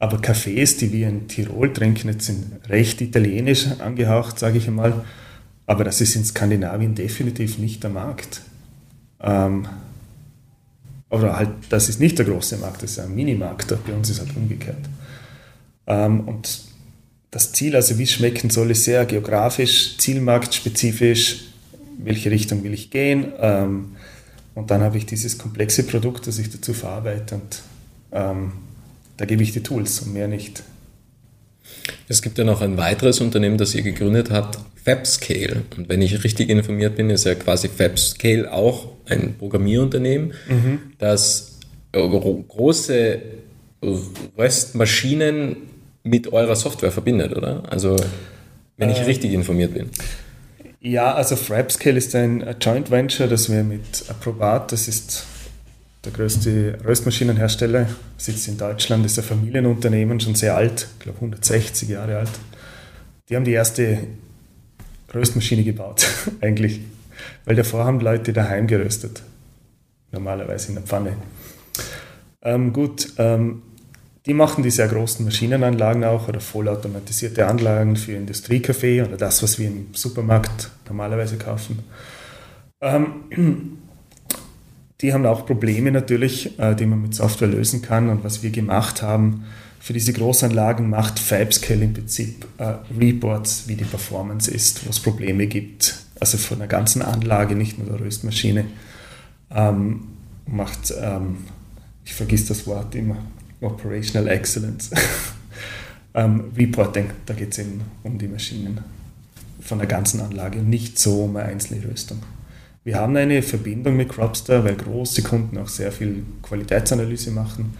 Aber 0.00 0.18
Cafés, 0.18 0.78
die 0.78 0.92
wir 0.92 1.08
in 1.08 1.28
Tirol 1.28 1.72
trinken, 1.72 2.08
jetzt 2.08 2.26
sind 2.26 2.46
recht 2.68 3.00
italienisch 3.00 3.66
angehaucht, 3.78 4.38
sage 4.38 4.58
ich 4.58 4.66
einmal. 4.66 5.04
Aber 5.66 5.84
das 5.84 6.00
ist 6.00 6.14
in 6.16 6.24
Skandinavien 6.24 6.94
definitiv 6.94 7.58
nicht 7.58 7.82
der 7.82 7.90
Markt. 7.90 8.42
Ähm, 9.20 9.66
oder 11.10 11.36
halt, 11.36 11.50
das 11.68 11.88
ist 11.88 12.00
nicht 12.00 12.18
der 12.18 12.26
große 12.26 12.56
Markt, 12.58 12.82
das 12.82 12.92
ist 12.92 12.98
ein 12.98 13.14
Minimarkt. 13.14 13.74
Bei 13.86 13.92
uns 13.92 14.10
ist 14.10 14.20
halt 14.20 14.36
umgekehrt. 14.36 14.84
Ähm, 15.86 16.20
und 16.20 16.60
das 17.30 17.52
Ziel, 17.52 17.74
also 17.76 17.98
wie 17.98 18.04
es 18.04 18.12
schmecken 18.12 18.50
soll, 18.50 18.70
ist 18.70 18.84
sehr 18.84 19.04
geografisch, 19.06 19.96
zielmarktspezifisch, 19.98 21.44
welche 21.98 22.30
Richtung 22.30 22.62
will 22.62 22.74
ich 22.74 22.90
gehen. 22.90 23.32
Ähm, 23.38 23.96
und 24.54 24.70
dann 24.70 24.82
habe 24.82 24.98
ich 24.98 25.06
dieses 25.06 25.38
komplexe 25.38 25.82
Produkt, 25.82 26.26
das 26.26 26.38
ich 26.38 26.50
dazu 26.50 26.72
verarbeite 26.74 27.36
und 27.36 27.62
ähm, 28.12 28.52
da 29.16 29.24
gebe 29.24 29.42
ich 29.42 29.52
die 29.52 29.62
Tools 29.62 30.00
und 30.00 30.12
mehr 30.12 30.28
nicht. 30.28 30.62
Es 32.08 32.22
gibt 32.22 32.38
ja 32.38 32.44
noch 32.44 32.60
ein 32.60 32.76
weiteres 32.76 33.20
Unternehmen, 33.20 33.58
das 33.58 33.74
ihr 33.74 33.82
gegründet 33.82 34.30
habt, 34.30 34.58
FabScale. 34.84 35.62
Und 35.76 35.88
wenn 35.88 36.02
ich 36.02 36.22
richtig 36.24 36.50
informiert 36.50 36.96
bin, 36.96 37.10
ist 37.10 37.24
ja 37.24 37.34
quasi 37.34 37.68
FabScale 37.68 38.52
auch 38.52 38.88
ein 39.06 39.34
Programmierunternehmen, 39.38 40.32
mhm. 40.48 40.80
das 40.98 41.58
große 41.92 43.22
Röstmaschinen 44.36 45.56
mit 46.02 46.32
eurer 46.32 46.56
Software 46.56 46.92
verbindet, 46.92 47.36
oder? 47.36 47.62
Also 47.70 47.96
wenn 48.76 48.90
ich 48.90 48.98
äh, 48.98 49.04
richtig 49.04 49.32
informiert 49.32 49.74
bin. 49.74 49.90
Ja, 50.80 51.14
also 51.14 51.36
FrapScale 51.36 51.96
ist 51.96 52.14
ein 52.14 52.44
Joint 52.60 52.90
Venture, 52.90 53.26
das 53.26 53.50
wir 53.50 53.62
mit 53.62 54.04
Approbat, 54.08 54.72
das 54.72 54.88
ist 54.88 55.24
der 56.04 56.12
größte 56.12 56.78
Röstmaschinenhersteller, 56.84 57.88
sitzt 58.18 58.48
in 58.48 58.58
Deutschland, 58.58 59.06
ist 59.06 59.18
ein 59.18 59.24
Familienunternehmen, 59.24 60.20
schon 60.20 60.34
sehr 60.34 60.54
alt, 60.56 60.88
ich 60.98 61.04
glaube 61.04 61.16
160 61.18 61.88
Jahre 61.88 62.18
alt. 62.18 62.30
Die 63.28 63.36
haben 63.36 63.44
die 63.44 63.52
erste 63.52 63.98
Röstmaschine 65.14 65.64
gebaut, 65.64 66.06
eigentlich, 66.40 66.80
weil 67.44 67.56
davor 67.56 67.84
haben 67.84 68.00
Leute 68.00 68.32
daheim 68.32 68.66
geröstet, 68.66 69.22
normalerweise 70.12 70.68
in 70.68 70.74
der 70.74 70.84
Pfanne. 70.84 71.16
Ähm, 72.42 72.72
gut, 72.72 73.12
ähm, 73.18 73.62
die 74.26 74.34
machen 74.34 74.62
die 74.62 74.70
sehr 74.70 74.88
großen 74.88 75.24
Maschinenanlagen 75.24 76.04
auch 76.04 76.28
oder 76.28 76.40
vollautomatisierte 76.40 77.46
Anlagen 77.46 77.96
für 77.96 78.12
Industriekaffee 78.12 79.02
oder 79.02 79.16
das, 79.16 79.42
was 79.42 79.58
wir 79.58 79.68
im 79.68 79.88
Supermarkt 79.92 80.70
normalerweise 80.88 81.36
kaufen. 81.36 81.80
Ähm, 82.80 83.06
die 85.00 85.12
haben 85.12 85.26
auch 85.26 85.44
Probleme 85.44 85.90
natürlich, 85.90 86.58
äh, 86.58 86.74
die 86.74 86.86
man 86.86 87.02
mit 87.02 87.14
Software 87.14 87.48
lösen 87.48 87.82
kann. 87.82 88.08
Und 88.08 88.24
was 88.24 88.42
wir 88.42 88.50
gemacht 88.50 89.02
haben, 89.02 89.44
für 89.84 89.92
diese 89.92 90.14
Großanlagen 90.14 90.88
macht 90.88 91.18
FabScale 91.18 91.84
im 91.84 91.92
Prinzip 91.92 92.46
äh, 92.56 92.76
Reports, 92.98 93.64
wie 93.66 93.74
die 93.74 93.84
Performance 93.84 94.50
ist, 94.50 94.86
wo 94.86 94.88
es 94.88 94.98
Probleme 94.98 95.46
gibt. 95.46 95.96
Also 96.18 96.38
von 96.38 96.58
der 96.58 96.68
ganzen 96.68 97.02
Anlage, 97.02 97.54
nicht 97.54 97.78
nur 97.78 97.88
der 97.88 98.00
Röstmaschine. 98.00 98.64
Ähm, 99.50 100.04
macht, 100.46 100.94
ähm, 100.98 101.36
ich 102.02 102.14
vergiss 102.14 102.46
das 102.46 102.66
Wort 102.66 102.94
immer, 102.94 103.18
Operational 103.60 104.28
Excellence. 104.28 104.88
ähm, 106.14 106.44
Reporting, 106.56 107.10
da 107.26 107.34
geht 107.34 107.52
es 107.52 107.58
eben 107.58 107.82
um 108.04 108.16
die 108.16 108.28
Maschinen 108.28 108.80
von 109.60 109.76
der 109.76 109.86
ganzen 109.86 110.22
Anlage, 110.22 110.60
nicht 110.60 110.98
so 110.98 111.24
um 111.24 111.36
eine 111.36 111.50
einzelne 111.50 111.84
Röstung. 111.84 112.22
Wir 112.84 112.98
haben 112.98 113.14
eine 113.18 113.42
Verbindung 113.42 113.98
mit 113.98 114.08
Cropster, 114.08 114.64
weil 114.64 114.76
große 114.76 115.22
Kunden 115.22 115.58
auch 115.58 115.68
sehr 115.68 115.92
viel 115.92 116.22
Qualitätsanalyse 116.42 117.32
machen, 117.32 117.74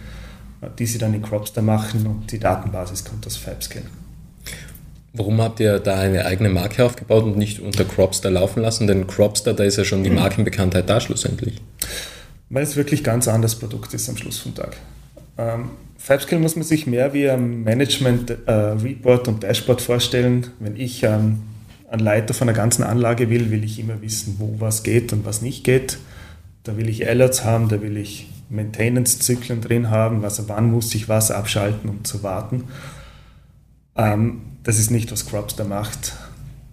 die 0.69 0.85
sie 0.85 0.97
dann 0.97 1.13
in 1.13 1.21
Cropster 1.21 1.61
machen 1.61 2.05
und 2.07 2.31
die 2.31 2.39
Datenbasis 2.39 3.05
kommt 3.05 3.25
aus 3.25 3.37
FabScale. 3.37 3.85
Warum 5.13 5.41
habt 5.41 5.61
ihr 5.61 5.79
da 5.79 5.97
eine 5.97 6.25
eigene 6.25 6.49
Marke 6.49 6.83
aufgebaut 6.83 7.23
und 7.23 7.37
nicht 7.37 7.61
unter 7.61 7.85
Cropster 7.85 8.29
laufen 8.29 8.61
lassen? 8.61 8.85
Denn 8.85 9.07
Cropster, 9.07 9.53
da 9.53 9.63
ist 9.63 9.77
ja 9.77 9.85
schon 9.85 10.03
die 10.03 10.09
mhm. 10.09 10.17
Markenbekanntheit 10.17 10.89
da 10.89 10.99
schlussendlich. 10.99 11.61
Weil 12.49 12.63
es 12.63 12.75
wirklich 12.75 13.03
ganz 13.03 13.27
anderes 13.27 13.55
Produkt 13.55 13.93
ist 13.93 14.09
am 14.09 14.17
Schluss 14.17 14.39
vom 14.39 14.53
Tag. 14.53 14.75
Ähm, 15.37 15.69
FabScale 15.97 16.41
muss 16.41 16.55
man 16.55 16.65
sich 16.65 16.85
mehr 16.85 17.13
wie 17.13 17.29
ein 17.29 17.63
Management-Report 17.63 19.27
äh, 19.27 19.29
und 19.31 19.43
Dashboard 19.43 19.81
vorstellen. 19.81 20.47
Wenn 20.59 20.75
ich 20.75 21.03
ähm, 21.03 21.43
einen 21.89 22.01
Leiter 22.03 22.33
von 22.33 22.47
der 22.47 22.55
ganzen 22.55 22.83
Anlage 22.83 23.29
will, 23.29 23.51
will 23.51 23.63
ich 23.63 23.79
immer 23.79 24.01
wissen, 24.01 24.35
wo 24.37 24.55
was 24.59 24.83
geht 24.83 25.13
und 25.13 25.25
was 25.25 25.41
nicht 25.41 25.63
geht. 25.63 25.97
Da 26.63 26.75
will 26.77 26.89
ich 26.89 27.07
Alerts 27.07 27.45
haben, 27.45 27.69
da 27.69 27.81
will 27.81 27.95
ich 27.95 28.27
Maintenance-Zyklen 28.49 29.61
drin 29.61 29.89
haben, 29.89 30.23
also 30.23 30.47
wann 30.47 30.71
muss 30.71 30.93
ich 30.95 31.09
was 31.09 31.31
abschalten, 31.31 31.89
um 31.89 32.03
zu 32.03 32.23
warten. 32.23 32.65
Ähm, 33.95 34.41
das 34.63 34.79
ist 34.79 34.91
nicht, 34.91 35.11
was 35.11 35.25
Cropster 35.25 35.63
macht. 35.63 36.13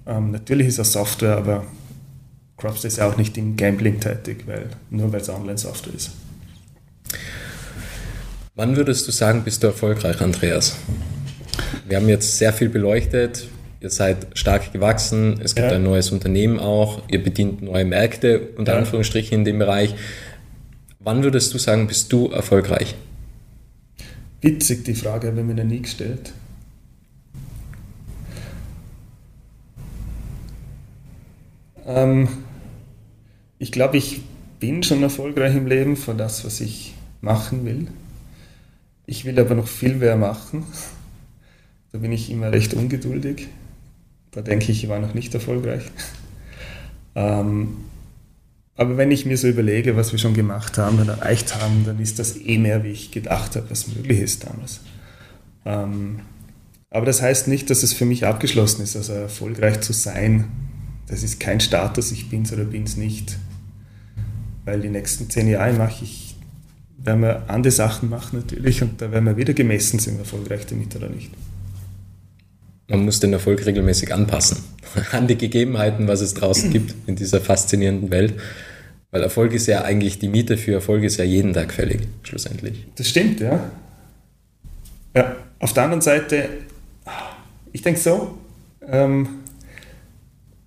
Ähm, 0.07 0.31
natürlich 0.31 0.67
ist 0.69 0.79
es 0.79 0.93
Software, 0.93 1.37
aber 1.37 1.65
Cropster 2.57 2.89
ist 2.89 2.99
ja 2.99 3.09
auch 3.09 3.17
nicht 3.17 3.37
im 3.39 3.57
Gambling 3.57 4.01
tätig, 4.01 4.45
weil, 4.47 4.71
nur 4.91 5.13
weil 5.13 5.21
es 5.21 5.29
Online-Software 5.29 5.95
ist. 5.95 6.11
Wann 8.55 8.77
würdest 8.77 9.09
du 9.09 9.13
sagen, 9.13 9.45
bist 9.45 9.63
du 9.63 9.69
erfolgreich, 9.69 10.21
Andreas? 10.21 10.77
Wir 11.89 11.97
haben 11.97 12.09
jetzt 12.09 12.39
sehr 12.39 12.53
viel 12.53 12.69
beleuchtet. 12.69 13.49
Ihr 13.81 13.91
seid 13.91 14.27
stark 14.35 14.73
gewachsen. 14.73 15.41
Es 15.43 15.55
gibt 15.55 15.71
ja. 15.71 15.77
ein 15.77 15.83
neues 15.83 16.11
Unternehmen 16.11 16.61
auch. 16.61 17.03
Ihr 17.09 17.23
bedient 17.23 17.63
neue 17.63 17.85
Märkte, 17.85 18.51
unter 18.57 18.73
ja. 18.73 18.79
Anführungsstrichen 18.79 19.39
in 19.39 19.45
dem 19.45 19.59
Bereich. 19.59 19.95
Wann 21.05 21.25
würdest 21.25 21.53
du 21.53 21.59
sagen, 21.59 21.89
bist 21.89 22.13
du 22.13 22.29
erfolgreich? 22.29 22.95
Witzig, 24.41 24.85
die 24.85 24.95
Frage 24.95 25.29
habe 25.29 25.41
ich 25.41 25.47
mir 25.47 25.65
nie 25.65 25.83
gestellt. 25.83 26.33
Ähm, 31.87 32.29
ich 33.59 33.73
glaube, 33.73 33.97
ich 33.97 34.23
bin 34.61 34.85
schon 34.85 35.03
erfolgreich 35.03 35.57
im 35.57 35.67
Leben 35.67 35.97
für 35.97 36.15
das, 36.15 36.45
was 36.45 36.61
ich 36.61 36.95
machen 37.21 37.65
will. 37.65 37.89
Ich 39.07 39.25
will 39.25 39.39
aber 39.41 39.57
noch 39.57 39.67
viel 39.67 39.97
mehr 39.97 40.17
machen. 40.17 40.65
Da 41.91 41.99
bin 41.99 42.13
ich 42.13 42.31
immer 42.31 42.53
recht 42.53 42.75
ungeduldig. 42.75 43.49
Da 44.31 44.41
denke 44.41 44.71
ich, 44.71 44.85
ich 44.85 44.89
war 44.89 45.01
noch 45.01 45.15
nicht 45.15 45.35
erfolgreich. 45.35 45.83
Ähm, 47.15 47.77
aber 48.77 48.97
wenn 48.97 49.11
ich 49.11 49.27
mir 49.27 49.37
so 49.37 49.49
überlege, 49.49 49.97
was 49.97 50.13
wir 50.13 50.19
schon 50.19 50.35
gemacht 50.35 50.79
haben 50.79 50.99
und 50.99 51.09
erreicht 51.09 51.55
haben, 51.61 51.85
dann 51.85 52.01
ist 52.01 52.19
das 52.19 52.37
eh 52.37 52.59
mehr, 52.59 52.85
wie 52.85 52.91
ich 52.91 53.11
gedacht 53.11 53.57
habe, 53.57 53.71
was 53.71 53.89
möglich 53.89 54.21
ist 54.21 54.45
damals. 54.45 54.81
Ähm, 55.65 56.21
aber 56.91 57.07
das 57.07 57.23
heißt 57.23 57.49
nicht, 57.49 57.71
dass 57.71 57.83
es 57.83 57.93
für 57.93 58.05
mich 58.05 58.27
abgeschlossen 58.27 58.83
ist, 58.83 58.97
also 58.97 59.13
erfolgreich 59.13 59.81
zu 59.81 59.93
sein. 59.93 60.49
Das 61.07 61.23
ist 61.23 61.41
kein 61.41 61.61
Status, 61.61 62.13
ich 62.13 62.31
bin 62.31 62.43
es 62.43 62.53
oder 62.53 62.65
bin 62.65 62.85
es 62.85 62.97
nicht. 62.97 63.39
Weil 64.65 64.81
die 64.81 64.91
nächsten 64.91 65.29
zehn 65.29 65.49
Jahre 65.49 65.73
mache 65.75 66.05
ich 66.05 66.33
werden 67.05 67.23
wir 67.23 67.51
andere 67.51 67.73
Sachen 67.73 68.09
machen 68.09 68.39
natürlich 68.39 68.83
und 68.83 69.01
da 69.01 69.11
werden 69.11 69.25
wir 69.25 69.37
wieder 69.37 69.55
gemessen, 69.55 69.99
sind 69.99 70.15
wir 70.15 70.21
erfolgreich 70.21 70.67
damit 70.67 70.95
oder 70.97 71.09
nicht. 71.09 71.31
Man 72.93 73.07
muss 73.07 73.21
den 73.21 73.33
Erfolg 73.33 73.65
regelmäßig 73.65 74.13
anpassen 74.13 74.59
an 75.13 75.27
die 75.27 75.39
Gegebenheiten, 75.39 76.09
was 76.09 76.21
es 76.21 76.35
draußen 76.35 76.71
gibt 76.71 76.95
in 77.07 77.17
dieser 77.17 77.41
faszinierenden 77.41 78.11
Welt. 78.11 78.35
Weil 79.11 79.23
Erfolg 79.23 79.55
ist 79.55 79.67
ja 79.67 79.83
eigentlich, 79.83 80.19
die 80.19 80.29
Miete 80.29 80.59
für 80.59 80.75
Erfolg 80.75 81.03
ist 81.03 81.17
ja 81.17 81.25
jeden 81.25 81.55
Tag 81.55 81.73
fällig, 81.73 82.03
schlussendlich. 82.23 82.85
Das 82.97 83.09
stimmt, 83.09 83.41
ja. 83.41 83.71
Ja, 85.17 85.37
auf 85.59 85.73
der 85.73 85.85
anderen 85.85 86.03
Seite, 86.03 86.51
ich 87.73 87.81
denke 87.81 87.99
so, 87.99 88.37
ähm, 88.87 89.27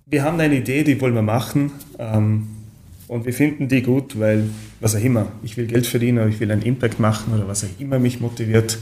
wir 0.06 0.24
haben 0.24 0.40
eine 0.40 0.56
Idee, 0.56 0.82
die 0.82 1.00
wollen 1.00 1.14
wir 1.14 1.22
machen. 1.22 1.70
Ähm, 2.00 2.48
und 3.06 3.24
wir 3.24 3.34
finden 3.34 3.68
die 3.68 3.82
gut, 3.82 4.18
weil, 4.18 4.48
was 4.80 4.96
auch 4.96 5.00
immer, 5.00 5.28
ich 5.44 5.56
will 5.56 5.66
Geld 5.68 5.86
verdienen 5.86 6.18
oder 6.18 6.28
ich 6.28 6.40
will 6.40 6.50
einen 6.50 6.62
Impact 6.62 6.98
machen 6.98 7.32
oder 7.32 7.46
was 7.46 7.62
auch 7.62 7.80
immer 7.80 8.00
mich 8.00 8.18
motiviert. 8.18 8.78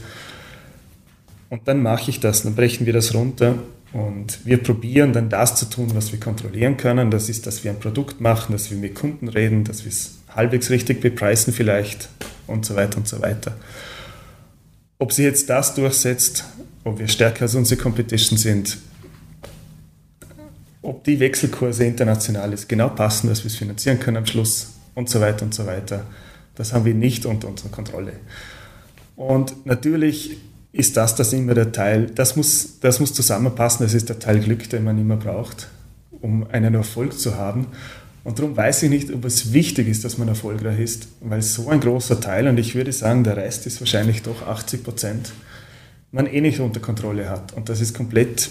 Und 1.55 1.69
dann 1.69 1.81
mache 1.81 2.11
ich 2.11 2.19
das, 2.19 2.43
dann 2.43 2.53
brechen 2.53 2.85
wir 2.85 2.91
das 2.91 3.13
runter 3.13 3.55
und 3.93 4.45
wir 4.45 4.57
probieren 4.57 5.13
dann 5.13 5.29
das 5.29 5.55
zu 5.55 5.69
tun, 5.69 5.89
was 5.95 6.11
wir 6.11 6.19
kontrollieren 6.19 6.75
können. 6.75 7.11
Das 7.11 7.29
ist, 7.29 7.47
dass 7.47 7.63
wir 7.63 7.71
ein 7.71 7.79
Produkt 7.79 8.19
machen, 8.19 8.51
dass 8.51 8.69
wir 8.71 8.77
mit 8.77 8.93
Kunden 8.93 9.29
reden, 9.29 9.63
dass 9.63 9.85
wir 9.85 9.89
es 9.89 10.17
halbwegs 10.35 10.69
richtig 10.69 10.99
bepreisen 10.99 11.53
vielleicht 11.53 12.09
und 12.45 12.65
so 12.65 12.75
weiter 12.75 12.97
und 12.97 13.07
so 13.07 13.21
weiter. 13.21 13.55
Ob 14.99 15.13
sie 15.13 15.23
jetzt 15.23 15.49
das 15.49 15.73
durchsetzt, 15.75 16.43
ob 16.83 16.99
wir 16.99 17.07
stärker 17.07 17.43
als 17.43 17.55
unsere 17.55 17.81
Competition 17.81 18.37
sind, 18.37 18.77
ob 20.81 21.05
die 21.05 21.21
Wechselkurse 21.21 21.85
international 21.85 22.51
ist, 22.51 22.67
genau 22.67 22.89
passen, 22.89 23.29
dass 23.29 23.45
wir 23.45 23.47
es 23.47 23.55
finanzieren 23.55 24.01
können 24.01 24.17
am 24.17 24.25
Schluss 24.25 24.73
und 24.93 25.09
so 25.09 25.21
weiter 25.21 25.45
und 25.45 25.53
so 25.53 25.65
weiter. 25.65 26.05
Das 26.55 26.73
haben 26.73 26.83
wir 26.83 26.93
nicht 26.93 27.25
unter 27.25 27.47
unserer 27.47 27.69
Kontrolle. 27.69 28.11
Und 29.15 29.65
natürlich 29.65 30.35
ist 30.75 30.97
das 30.97 31.15
das 31.15 31.31
immer 31.31 31.53
der 31.53 31.71
Teil, 31.71 32.07
das 32.07 32.35
muss, 32.35 32.79
das 32.81 32.99
muss 32.99 33.13
zusammenpassen, 33.13 33.85
das 33.85 33.93
ist 33.93 34.09
der 34.09 34.19
Teil 34.19 34.41
Glück, 34.41 34.69
den 34.69 34.83
man 34.83 34.97
immer 34.99 35.15
braucht, 35.15 35.69
um 36.21 36.45
einen 36.51 36.73
Erfolg 36.73 37.17
zu 37.17 37.37
haben. 37.37 37.67
Und 38.25 38.39
darum 38.39 38.57
weiß 38.57 38.83
ich 38.83 38.89
nicht, 38.89 39.13
ob 39.13 39.23
es 39.23 39.53
wichtig 39.53 39.87
ist, 39.87 40.03
dass 40.03 40.17
man 40.17 40.27
erfolgreich 40.27 40.79
ist, 40.79 41.07
weil 41.21 41.41
so 41.41 41.69
ein 41.69 41.79
großer 41.79 42.19
Teil, 42.19 42.49
und 42.49 42.57
ich 42.57 42.75
würde 42.75 42.91
sagen, 42.91 43.23
der 43.23 43.37
Rest 43.37 43.65
ist 43.67 43.79
wahrscheinlich 43.79 44.23
doch 44.23 44.45
80 44.45 44.83
Prozent, 44.83 45.31
man 46.11 46.27
eh 46.27 46.41
nicht 46.41 46.59
unter 46.59 46.81
Kontrolle 46.81 47.29
hat. 47.29 47.53
Und 47.53 47.69
das 47.69 47.79
ist 47.79 47.95
komplett 47.95 48.49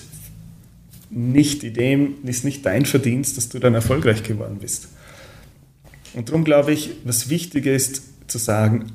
nicht 1.11 1.63
Idee, 1.63 2.09
ist 2.25 2.45
nicht 2.45 2.65
dein 2.65 2.87
Verdienst, 2.87 3.37
dass 3.37 3.51
du 3.51 3.59
dann 3.59 3.75
erfolgreich 3.75 4.23
geworden 4.23 4.59
bist. 4.61 4.89
Und 6.15 6.31
darum 6.31 6.45
glaube 6.45 6.73
ich, 6.73 6.93
was 7.05 7.29
wichtig 7.29 7.67
ist, 7.67 8.03
zu 8.29 8.39
sagen, 8.39 8.87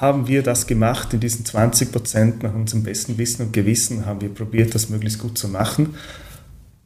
haben 0.00 0.26
wir 0.26 0.42
das 0.42 0.66
gemacht 0.66 1.12
in 1.12 1.20
diesen 1.20 1.44
20 1.44 1.92
Prozent 1.92 2.42
nach 2.42 2.54
unserem 2.54 2.82
besten 2.84 3.18
Wissen 3.18 3.46
und 3.46 3.52
Gewissen, 3.52 4.06
haben 4.06 4.22
wir 4.22 4.30
probiert, 4.30 4.74
das 4.74 4.88
möglichst 4.88 5.18
gut 5.18 5.36
zu 5.36 5.46
machen. 5.48 5.94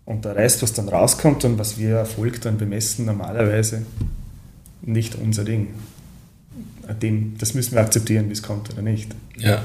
Und 0.04 0.24
der 0.24 0.34
Rest, 0.34 0.62
was 0.62 0.72
dann 0.72 0.88
rauskommt 0.88 1.44
und 1.44 1.56
was 1.56 1.78
wir 1.78 1.96
Erfolg 1.96 2.40
dann 2.40 2.58
bemessen, 2.58 3.06
normalerweise 3.06 3.86
nicht 4.82 5.14
unser 5.14 5.44
Ding. 5.44 5.68
das 7.38 7.54
müssen 7.54 7.72
wir 7.72 7.80
akzeptieren, 7.80 8.28
wie 8.28 8.32
es 8.32 8.42
kommt 8.42 8.72
oder 8.72 8.82
nicht. 8.82 9.14
Ja, 9.38 9.62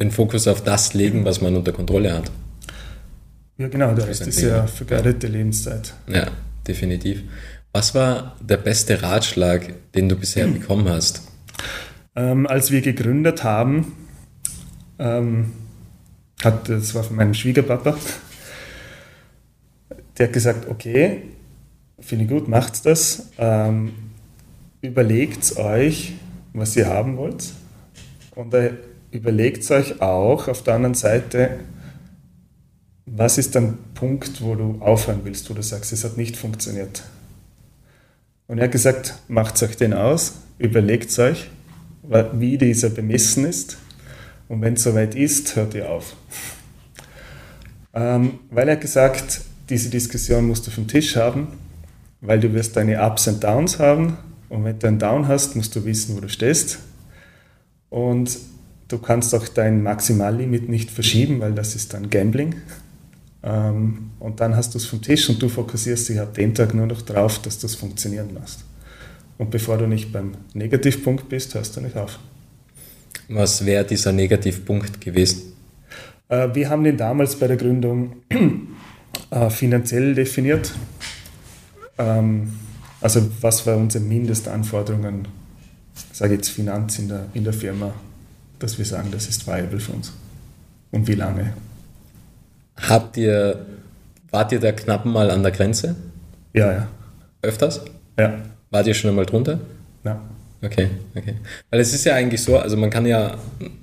den 0.00 0.10
Fokus 0.10 0.48
auf 0.48 0.64
das 0.64 0.92
legen, 0.92 1.24
was 1.24 1.40
man 1.40 1.54
unter 1.56 1.72
Kontrolle 1.72 2.12
hat. 2.12 2.30
Ja, 3.56 3.68
genau, 3.68 3.94
der 3.94 4.08
Rest 4.08 4.26
ist 4.26 4.40
ja 4.40 4.66
vergeudete 4.66 5.28
Lebenszeit. 5.28 5.94
Ja, 6.08 6.26
definitiv. 6.66 7.22
Was 7.72 7.94
war 7.94 8.36
der 8.40 8.56
beste 8.56 9.00
Ratschlag, 9.00 9.92
den 9.94 10.08
du 10.08 10.16
bisher 10.16 10.46
bekommen 10.48 10.88
hast? 10.88 11.22
Ähm, 12.16 12.46
als 12.46 12.70
wir 12.70 12.80
gegründet 12.82 13.44
haben, 13.44 13.92
ähm, 14.98 15.52
hat, 16.42 16.68
das 16.68 16.94
war 16.94 17.04
von 17.04 17.16
meinem 17.16 17.34
Schwiegerpapa, 17.34 17.96
der 20.18 20.26
hat 20.26 20.32
gesagt, 20.32 20.68
okay, 20.68 21.22
finde 22.00 22.24
ich 22.24 22.30
gut, 22.30 22.48
macht 22.48 22.84
das. 22.84 23.30
Ähm, 23.38 23.92
überlegt 24.80 25.56
euch, 25.56 26.14
was 26.52 26.76
ihr 26.76 26.86
haben 26.86 27.16
wollt. 27.16 27.52
Und 28.34 28.54
überlegt 29.10 29.70
euch 29.70 30.00
auch 30.00 30.48
auf 30.48 30.62
der 30.62 30.74
anderen 30.74 30.94
Seite, 30.94 31.58
was 33.06 33.38
ist 33.38 33.56
ein 33.56 33.78
Punkt, 33.94 34.40
wo 34.42 34.54
du 34.54 34.78
aufhören 34.80 35.20
willst, 35.24 35.50
wo 35.50 35.54
du 35.54 35.62
sagst, 35.62 35.92
es 35.92 36.04
hat 36.04 36.16
nicht 36.16 36.36
funktioniert. 36.36 37.02
Und 38.46 38.58
er 38.58 38.64
hat 38.64 38.72
gesagt, 38.72 39.14
macht 39.28 39.62
euch 39.62 39.76
den 39.76 39.92
aus, 39.92 40.34
überlegt 40.58 41.16
euch, 41.18 41.50
wie 42.02 42.58
dieser 42.58 42.90
bemessen 42.90 43.44
ist. 43.44 43.78
Und 44.48 44.62
wenn 44.62 44.74
es 44.74 44.82
soweit 44.82 45.14
ist, 45.14 45.54
hört 45.56 45.74
ihr 45.74 45.90
auf. 45.90 46.16
Ähm, 47.94 48.40
weil 48.50 48.68
er 48.68 48.76
gesagt, 48.76 49.42
diese 49.68 49.90
Diskussion 49.90 50.46
musst 50.46 50.66
du 50.66 50.70
vom 50.70 50.88
Tisch 50.88 51.16
haben, 51.16 51.48
weil 52.20 52.40
du 52.40 52.52
wirst 52.52 52.76
deine 52.76 53.04
Ups 53.04 53.28
und 53.28 53.42
Downs 53.42 53.78
haben. 53.78 54.18
Und 54.48 54.64
wenn 54.64 54.78
du 54.78 54.88
einen 54.88 54.98
Down 54.98 55.28
hast, 55.28 55.54
musst 55.54 55.76
du 55.76 55.84
wissen, 55.84 56.16
wo 56.16 56.20
du 56.20 56.28
stehst. 56.28 56.80
Und 57.88 58.38
du 58.88 58.98
kannst 58.98 59.34
auch 59.34 59.46
dein 59.48 59.82
Maximallimit 59.82 60.68
nicht 60.68 60.90
verschieben, 60.90 61.40
weil 61.40 61.52
das 61.52 61.76
ist 61.76 61.94
dann 61.94 62.10
Gambling. 62.10 62.56
Ähm, 63.42 64.10
und 64.18 64.40
dann 64.40 64.56
hast 64.56 64.74
du 64.74 64.78
es 64.78 64.86
vom 64.86 65.00
Tisch 65.00 65.28
und 65.30 65.40
du 65.40 65.48
fokussierst 65.48 66.08
dich 66.08 66.20
ab 66.20 66.34
dem 66.34 66.54
Tag 66.54 66.74
nur 66.74 66.86
noch 66.86 67.02
darauf, 67.02 67.40
dass 67.40 67.58
du 67.58 67.66
es 67.66 67.74
funktionieren 67.74 68.34
lässt. 68.34 68.64
Und 69.40 69.50
bevor 69.50 69.78
du 69.78 69.86
nicht 69.86 70.12
beim 70.12 70.32
Negativpunkt 70.52 71.30
bist, 71.30 71.54
hörst 71.54 71.74
du 71.74 71.80
nicht 71.80 71.96
auf. 71.96 72.18
Was 73.30 73.64
wäre 73.64 73.86
dieser 73.86 74.12
Negativpunkt 74.12 75.00
gewesen? 75.00 75.54
Äh, 76.28 76.48
wir 76.52 76.68
haben 76.68 76.84
den 76.84 76.98
damals 76.98 77.36
bei 77.36 77.46
der 77.46 77.56
Gründung 77.56 78.16
äh, 79.30 79.48
finanziell 79.48 80.14
definiert. 80.14 80.74
Ähm, 81.96 82.52
also 83.00 83.30
was 83.40 83.66
waren 83.66 83.84
unsere 83.84 84.04
Mindestanforderungen, 84.04 85.26
sage 86.12 86.34
ich 86.34 86.40
jetzt 86.40 86.50
Finanz 86.50 86.98
in 86.98 87.08
der, 87.08 87.24
in 87.32 87.44
der 87.44 87.54
Firma, 87.54 87.94
dass 88.58 88.76
wir 88.76 88.84
sagen, 88.84 89.08
das 89.10 89.26
ist 89.26 89.46
viable 89.46 89.80
für 89.80 89.92
uns. 89.92 90.12
Und 90.90 91.08
wie 91.08 91.14
lange? 91.14 91.54
Habt 92.76 93.16
ihr, 93.16 93.64
wart 94.30 94.52
ihr 94.52 94.60
da 94.60 94.72
knapp 94.72 95.06
mal 95.06 95.30
an 95.30 95.42
der 95.42 95.52
Grenze? 95.52 95.96
Ja, 96.52 96.70
ja. 96.70 96.88
Öfters? 97.40 97.80
Ja. 98.18 98.49
Wart 98.70 98.86
ihr 98.86 98.94
schon 98.94 99.10
einmal 99.10 99.26
drunter? 99.26 99.60
Ja. 100.04 100.20
Okay, 100.62 100.88
okay. 101.14 101.34
Weil 101.70 101.80
es 101.80 101.94
ist 101.94 102.04
ja 102.04 102.14
eigentlich 102.14 102.42
so, 102.42 102.58
also 102.58 102.76
man 102.76 102.90
kann 102.90 103.06
ja 103.06 103.38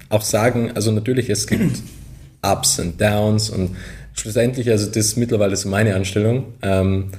auch 0.10 0.22
sagen, 0.22 0.72
also 0.76 0.92
natürlich, 0.92 1.30
es 1.30 1.48
gibt 1.48 1.80
Ups 2.42 2.80
und 2.80 3.02
Downs 3.02 3.50
und 3.50 3.76
schlussendlich, 4.14 4.70
also 4.70 4.86
das 4.88 4.98
ist 4.98 5.18
mittlerweile 5.18 5.56
so 5.56 5.70
meine 5.70 5.96
Anstellung, 5.96 6.54
ähm, 6.62 7.10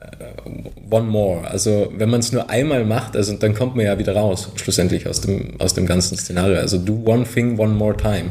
äh, 0.00 0.90
one 0.90 1.06
more. 1.06 1.46
Also 1.46 1.92
wenn 1.96 2.08
man 2.08 2.20
es 2.20 2.32
nur 2.32 2.48
einmal 2.48 2.84
macht, 2.84 3.14
also 3.16 3.34
dann 3.34 3.54
kommt 3.54 3.76
man 3.76 3.84
ja 3.84 3.98
wieder 3.98 4.16
raus, 4.16 4.50
schlussendlich 4.56 5.06
aus 5.06 5.20
dem, 5.20 5.60
aus 5.60 5.74
dem 5.74 5.86
ganzen 5.86 6.16
Szenario. 6.16 6.56
Also 6.56 6.78
do 6.78 7.02
one 7.04 7.24
thing 7.24 7.58
one 7.58 7.74
more 7.74 7.96
time. 7.96 8.30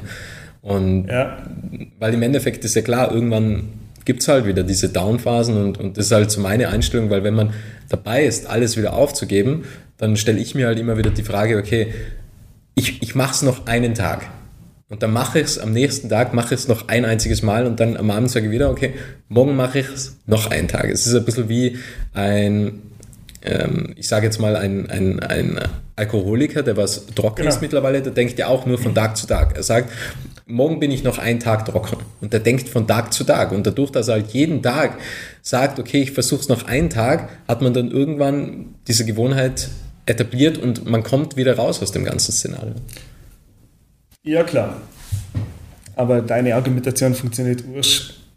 Und 0.63 1.07
ja. 1.07 1.37
weil 1.99 2.13
im 2.13 2.21
Endeffekt 2.23 2.65
ist 2.65 2.75
ja 2.75 2.81
klar, 2.81 3.11
irgendwann 3.11 3.69
gibt 4.05 4.21
es 4.21 4.27
halt 4.27 4.45
wieder 4.45 4.63
diese 4.63 4.89
Downphasen 4.89 5.57
und, 5.57 5.79
und 5.79 5.97
das 5.97 6.07
ist 6.07 6.11
halt 6.11 6.31
so 6.31 6.41
meine 6.41 6.69
Einstellung, 6.69 7.09
weil 7.09 7.23
wenn 7.23 7.35
man 7.35 7.53
dabei 7.91 8.25
ist, 8.25 8.47
alles 8.47 8.77
wieder 8.77 8.93
aufzugeben, 8.93 9.65
dann 9.97 10.15
stelle 10.17 10.39
ich 10.39 10.55
mir 10.55 10.67
halt 10.67 10.79
immer 10.79 10.97
wieder 10.97 11.11
die 11.11 11.23
Frage, 11.23 11.57
okay, 11.57 11.93
ich, 12.75 13.01
ich 13.01 13.15
mache 13.15 13.33
es 13.33 13.41
noch 13.41 13.67
einen 13.67 13.93
Tag. 13.93 14.27
Und 14.89 15.03
dann 15.03 15.13
mache 15.13 15.39
ich 15.39 15.45
es 15.45 15.59
am 15.59 15.71
nächsten 15.71 16.09
Tag, 16.09 16.33
mache 16.33 16.53
ich 16.53 16.61
es 16.61 16.67
noch 16.67 16.89
ein 16.89 17.05
einziges 17.05 17.43
Mal 17.43 17.65
und 17.65 17.79
dann 17.79 17.95
am 17.95 18.11
Abend 18.11 18.29
sage 18.29 18.47
ich 18.47 18.51
wieder, 18.51 18.69
okay, 18.69 18.93
morgen 19.29 19.55
mache 19.55 19.79
ich 19.79 19.87
es 19.87 20.17
noch 20.25 20.51
einen 20.51 20.67
Tag. 20.67 20.89
Es 20.89 21.07
ist 21.07 21.15
ein 21.15 21.23
bisschen 21.23 21.47
wie 21.47 21.77
ein, 22.13 22.81
ähm, 23.41 23.93
ich 23.95 24.09
sage 24.09 24.25
jetzt 24.25 24.39
mal, 24.39 24.57
ein, 24.57 24.89
ein, 24.89 25.21
ein 25.21 25.59
Alkoholiker, 25.95 26.61
der 26.61 26.75
was 26.75 27.05
trocken 27.15 27.43
genau. 27.43 27.49
ist 27.49 27.61
mittlerweile, 27.61 28.01
der 28.01 28.11
denkt 28.11 28.37
ja 28.37 28.47
auch 28.47 28.65
nur 28.65 28.77
von 28.77 28.93
Tag 28.93 29.15
zu 29.15 29.27
Tag. 29.27 29.55
Er 29.55 29.63
sagt, 29.63 29.91
morgen 30.45 30.79
bin 30.79 30.91
ich 30.91 31.03
noch 31.03 31.19
einen 31.19 31.39
Tag 31.39 31.65
trocken. 31.65 31.97
Und 32.19 32.33
der 32.33 32.41
denkt 32.41 32.67
von 32.67 32.85
Tag 32.85 33.13
zu 33.13 33.23
Tag. 33.23 33.51
Und 33.51 33.65
dadurch, 33.65 33.91
dass 33.91 34.09
er 34.09 34.15
halt 34.15 34.31
jeden 34.31 34.61
Tag 34.61 34.97
sagt, 35.41 35.79
okay, 35.79 36.01
ich 36.01 36.11
versuche 36.11 36.41
es 36.41 36.49
noch 36.49 36.65
einen 36.65 36.89
Tag, 36.89 37.29
hat 37.47 37.61
man 37.61 37.73
dann 37.73 37.89
irgendwann 37.91 38.75
diese 38.87 39.05
Gewohnheit 39.05 39.69
etabliert 40.05 40.57
und 40.57 40.85
man 40.85 41.03
kommt 41.03 41.37
wieder 41.37 41.55
raus 41.55 41.81
aus 41.81 41.91
dem 41.91 42.03
ganzen 42.03 42.31
Szenario. 42.31 42.75
Ja, 44.23 44.43
klar. 44.43 44.81
Aber 45.95 46.21
deine 46.21 46.55
Argumentation 46.55 47.13
funktioniert 47.15 47.63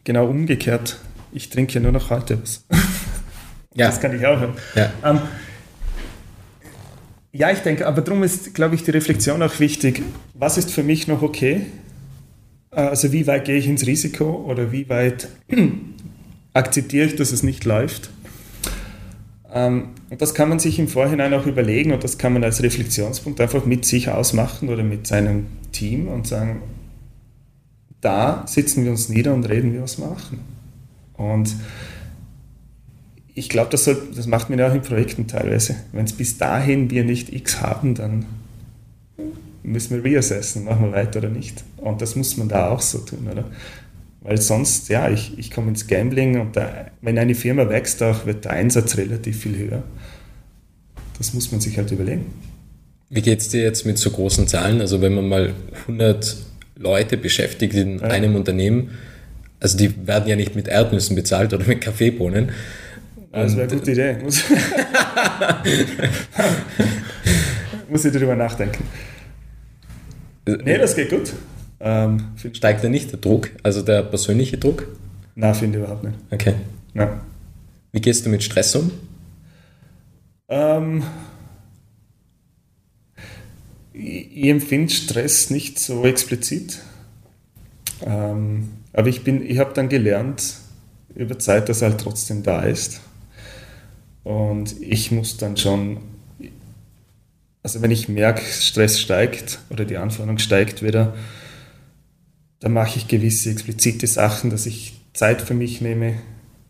genau 0.05 0.27
umgekehrt. 0.27 0.97
Ich 1.33 1.51
trinke 1.51 1.75
ja 1.75 1.81
nur 1.81 1.93
noch 1.93 2.11
heute 2.11 2.41
was. 2.43 2.65
Ja. 3.77 3.89
Das 3.89 4.01
kann 4.01 4.15
ich 4.15 4.25
auch. 4.25 4.41
Ja. 4.77 4.93
Ähm, 5.05 5.19
ja, 7.33 7.51
ich 7.51 7.59
denke, 7.59 7.89
aber 7.89 8.03
darum 8.03 8.23
ist, 8.23 8.55
glaube 8.55 8.77
ich, 8.77 8.85
die 8.85 8.93
Reflexion 8.93 9.43
auch 9.43 9.59
wichtig. 9.59 10.01
Was 10.33 10.57
ist 10.59 10.71
für 10.71 10.85
mich 10.85 11.09
noch 11.09 11.23
okay? 11.23 11.63
Äh, 12.71 12.83
also 12.83 13.13
wie 13.13 13.27
weit 13.27 13.47
gehe 13.47 13.57
ich 13.57 13.67
ins 13.67 13.85
Risiko 13.85 14.45
oder 14.49 14.71
wie 14.71 14.89
weit 14.89 15.29
akzeptiere 16.55 17.07
ich, 17.07 17.17
dass 17.17 17.33
es 17.33 17.43
nicht 17.43 17.65
läuft? 17.65 18.11
Ähm, 19.53 19.91
und 20.11 20.23
das 20.23 20.35
kann 20.35 20.49
man 20.49 20.59
sich 20.59 20.79
im 20.79 20.89
Vorhinein 20.89 21.35
auch 21.35 21.47
überlegen 21.47 21.93
und 21.93 22.03
das 22.03 22.17
kann 22.17 22.33
man 22.33 22.43
als 22.43 22.63
Reflexionspunkt 22.63 23.41
einfach 23.41 23.67
mit 23.67 23.85
sich 23.85 24.09
ausmachen 24.09 24.69
oder 24.69 24.83
mit 24.83 25.07
seinem 25.07 25.47
Team 25.73 26.09
und 26.09 26.27
sagen, 26.27 26.63
da 28.01 28.45
sitzen 28.47 28.85
wir 28.85 28.91
uns 28.91 29.09
nieder 29.09 29.33
und 29.33 29.49
reden, 29.49 29.73
wie 29.73 29.77
wir 29.77 29.85
es 29.85 29.99
machen. 29.99 30.41
Und 31.15 31.55
ich 33.35 33.49
glaube, 33.49 33.71
das, 33.71 33.85
das 33.85 34.27
macht 34.27 34.51
man 34.51 34.59
ja 34.59 34.69
auch 34.69 34.75
in 34.75 34.83
Projekten 34.83 35.27
teilweise. 35.27 35.77
Wenn 35.93 36.05
es 36.05 36.13
bis 36.13 36.39
dahin 36.39 36.91
wir 36.91 37.05
nicht 37.05 37.33
X 37.33 37.61
haben, 37.61 37.95
dann 37.95 38.27
müssen 39.63 39.97
wir 39.97 40.05
reassessen, 40.05 40.65
machen 40.65 40.85
wir 40.87 40.93
weiter 40.93 41.19
oder 41.19 41.31
nicht. 41.31 41.65
Und 41.79 42.03
das 42.03 42.15
muss 42.15 42.37
man 42.37 42.49
da 42.49 42.69
auch 42.69 42.81
so 42.81 42.99
tun, 42.99 43.27
oder? 43.31 43.45
Weil 44.25 44.41
sonst, 44.41 44.89
ja, 44.89 45.11
ich, 45.11 45.39
ich 45.39 45.51
komme 45.51 45.69
ins 45.69 45.87
Gambling 45.87 46.41
und 46.41 46.57
da, 46.57 46.87
wenn 47.03 47.19
eine 47.19 47.35
Firma 47.35 47.69
wächst, 47.69 48.03
auch 48.03 48.25
wird 48.25 48.47
der 48.47 48.53
Einsatz 48.53 48.97
relativ 48.97 49.39
viel 49.39 49.57
höher. 49.57 49.83
Das 51.19 51.35
muss 51.35 51.53
man 51.53 51.61
sich 51.61 51.77
halt 51.77 51.93
überlegen. 51.93 52.33
Wie 53.11 53.21
geht 53.21 53.41
es 53.41 53.51
dir 53.51 53.63
jetzt 53.63 53.85
mit 53.85 53.99
so 53.99 54.11
großen 54.11 54.49
Zahlen? 54.49 54.81
Also 54.81 55.03
wenn 55.03 55.15
man 55.15 55.29
mal 55.29 55.53
100 55.83 56.37
Leute 56.77 57.19
beschäftigt 57.19 57.75
in 57.75 57.99
ja. 57.99 58.07
einem 58.07 58.35
Unternehmen, 58.35 58.93
also 59.61 59.77
die 59.77 60.07
werden 60.07 60.27
ja 60.27 60.37
nicht 60.37 60.57
mit 60.57 60.69
Erdnüssen 60.69 61.15
bezahlt 61.15 61.53
oder 61.53 61.67
mit 61.67 61.83
Kaffeebohnen, 61.83 62.51
das 63.31 63.57
wäre 63.57 63.69
eine 63.69 63.79
gute 63.79 63.91
Idee. 63.91 64.17
Muss, 64.23 64.45
Muss 67.89 68.05
ich 68.05 68.13
darüber 68.13 68.37
nachdenken. 68.37 68.85
Nee, 70.47 70.79
das 70.79 70.95
geht 70.95 71.11
gut. 71.11 71.33
Ähm, 71.87 72.33
Steigt 72.55 72.83
da 72.83 72.89
nicht 72.89 73.13
der 73.13 73.19
Druck, 73.19 73.51
also 73.63 73.83
der 73.83 74.03
persönliche 74.03 74.57
Druck? 74.57 74.89
Nein, 75.35 75.55
finde 75.55 75.79
ich 75.79 75.85
überhaupt 75.85 76.03
nicht. 76.03 76.17
Okay. 76.31 76.55
Nein. 76.95 77.21
Wie 77.93 78.01
gehst 78.01 78.25
du 78.25 78.31
mit 78.31 78.43
Stress 78.43 78.75
um? 78.75 78.91
Ähm, 80.49 81.03
ich, 83.93 84.47
empfinde 84.47 84.93
Stress 84.95 85.51
nicht 85.51 85.79
so 85.79 86.05
explizit. 86.05 86.81
Ähm, 88.03 88.71
aber 88.95 89.09
ich, 89.09 89.27
ich 89.27 89.59
habe 89.59 89.75
dann 89.75 89.91
gelernt 89.91 90.55
über 91.15 91.39
Zeit, 91.39 91.69
dass 91.69 91.83
er 91.83 91.91
halt 91.91 92.01
trotzdem 92.01 92.43
da 92.43 92.63
ist. 92.63 93.01
Und 94.23 94.81
ich 94.81 95.11
muss 95.11 95.37
dann 95.37 95.59
schon, 95.59 95.99
also 97.63 97.83
wenn 97.83 97.91
ich 97.91 98.09
merke, 98.09 98.41
Stress 98.43 98.99
steigt 98.99 99.59
oder 99.69 99.85
die 99.85 99.99
Anforderung 99.99 100.39
steigt 100.39 100.83
wieder, 100.83 101.15
dann 102.65 102.73
mache 102.73 102.97
ich 102.97 103.09
gewisse 103.09 103.51
explizite 103.51 104.07
Sachen, 104.07 104.49
dass 104.49 104.65
ich 104.65 104.95
Zeit 105.13 105.43
für 105.43 105.53
mich 105.53 105.83
nehme. 105.83 106.15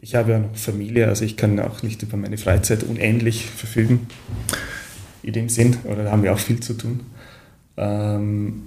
Ich 0.00 0.16
habe 0.16 0.32
ja 0.32 0.38
noch 0.40 0.56
Familie, 0.56 1.06
also 1.06 1.24
ich 1.24 1.36
kann 1.36 1.60
auch 1.60 1.84
nicht 1.84 2.02
über 2.02 2.16
meine 2.16 2.36
Freizeit 2.36 2.82
unendlich 2.82 3.46
verfügen. 3.46 4.08
In 5.22 5.34
dem 5.34 5.48
Sinn, 5.48 5.76
oder 5.84 6.02
da 6.02 6.10
haben 6.10 6.24
wir 6.24 6.32
auch 6.32 6.40
viel 6.40 6.58
zu 6.58 6.74
tun. 6.74 6.98
Ähm, 7.76 8.62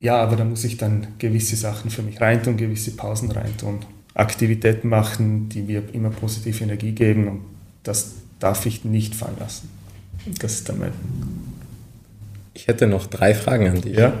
ja, 0.00 0.16
aber 0.22 0.36
da 0.36 0.46
muss 0.46 0.64
ich 0.64 0.78
dann 0.78 1.08
gewisse 1.18 1.56
Sachen 1.56 1.90
für 1.90 2.00
mich 2.00 2.18
reintun, 2.18 2.56
gewisse 2.56 2.92
Pausen 2.92 3.30
reintun. 3.30 3.80
Aktivitäten 4.14 4.88
machen, 4.88 5.50
die 5.50 5.60
mir 5.60 5.82
immer 5.92 6.08
positive 6.08 6.64
Energie 6.64 6.92
geben 6.92 7.28
und 7.28 7.40
das 7.82 8.14
darf 8.38 8.64
ich 8.64 8.86
nicht 8.86 9.14
fallen 9.14 9.36
lassen. 9.38 9.68
Das 10.40 10.54
ist 10.54 10.68
damit. 10.70 10.94
Ich 12.54 12.68
hätte 12.68 12.86
noch 12.86 13.06
drei 13.06 13.34
Fragen 13.34 13.68
an 13.68 13.82
dich. 13.82 13.98
Ja? 13.98 14.14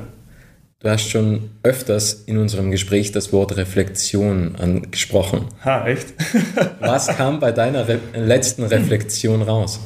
Du 0.78 0.90
hast 0.90 1.08
schon 1.08 1.50
öfters 1.62 2.12
in 2.26 2.36
unserem 2.36 2.70
Gespräch 2.70 3.10
das 3.10 3.32
Wort 3.32 3.56
Reflexion 3.56 4.56
angesprochen. 4.56 5.46
Ha, 5.64 5.86
echt? 5.86 6.12
Was 6.80 7.06
kam 7.08 7.40
bei 7.40 7.50
deiner 7.50 7.88
Re 7.88 7.98
letzten 8.14 8.62
Reflexion 8.64 9.40
raus? 9.40 9.80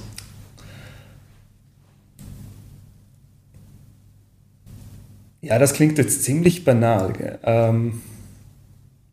Ja, 5.43 5.59
das 5.59 5.73
klingt 5.75 5.97
jetzt 5.99 6.25
ziemlich 6.25 6.65
banal. 6.65 7.39
Ähm, 7.45 8.03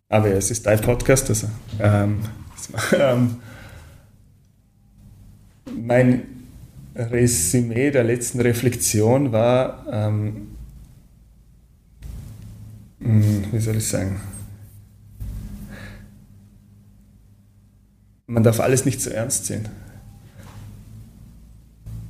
Aber 0.09 0.29
es 0.29 0.49
ist 0.51 0.65
dein 0.65 0.81
Podcast, 0.81 1.29
also 1.29 1.47
ähm, 1.79 2.21
ähm, 2.99 3.35
mein 5.85 6.23
Resümee 6.95 7.91
der 7.91 8.03
letzten 8.03 8.41
Reflexion 8.41 9.31
war, 9.31 9.85
ähm, 9.91 10.25
hm, 10.25 10.56
wie 12.99 13.59
soll 13.59 13.77
ich 13.77 13.87
sagen, 13.87 14.19
man 18.27 18.43
darf 18.43 18.59
alles 18.59 18.85
nicht 18.85 19.01
zu 19.01 19.13
ernst 19.13 19.45
sehen. 19.45 19.69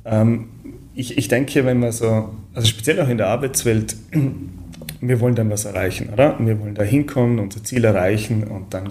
Ähm, 0.04 0.48
ich, 0.94 1.16
ich 1.16 1.28
denke, 1.28 1.64
wenn 1.64 1.78
man 1.78 1.92
so, 1.92 2.34
also 2.54 2.66
speziell 2.66 3.00
auch 3.00 3.08
in 3.08 3.18
der 3.18 3.28
Arbeitswelt, 3.28 3.96
wir 5.00 5.20
wollen 5.20 5.36
dann 5.36 5.50
was 5.50 5.64
erreichen, 5.64 6.10
oder? 6.12 6.36
Wir 6.40 6.58
wollen 6.60 6.74
da 6.74 6.82
hinkommen, 6.82 7.38
unser 7.38 7.62
Ziel 7.62 7.84
erreichen 7.84 8.44
und 8.44 8.74
dann, 8.74 8.90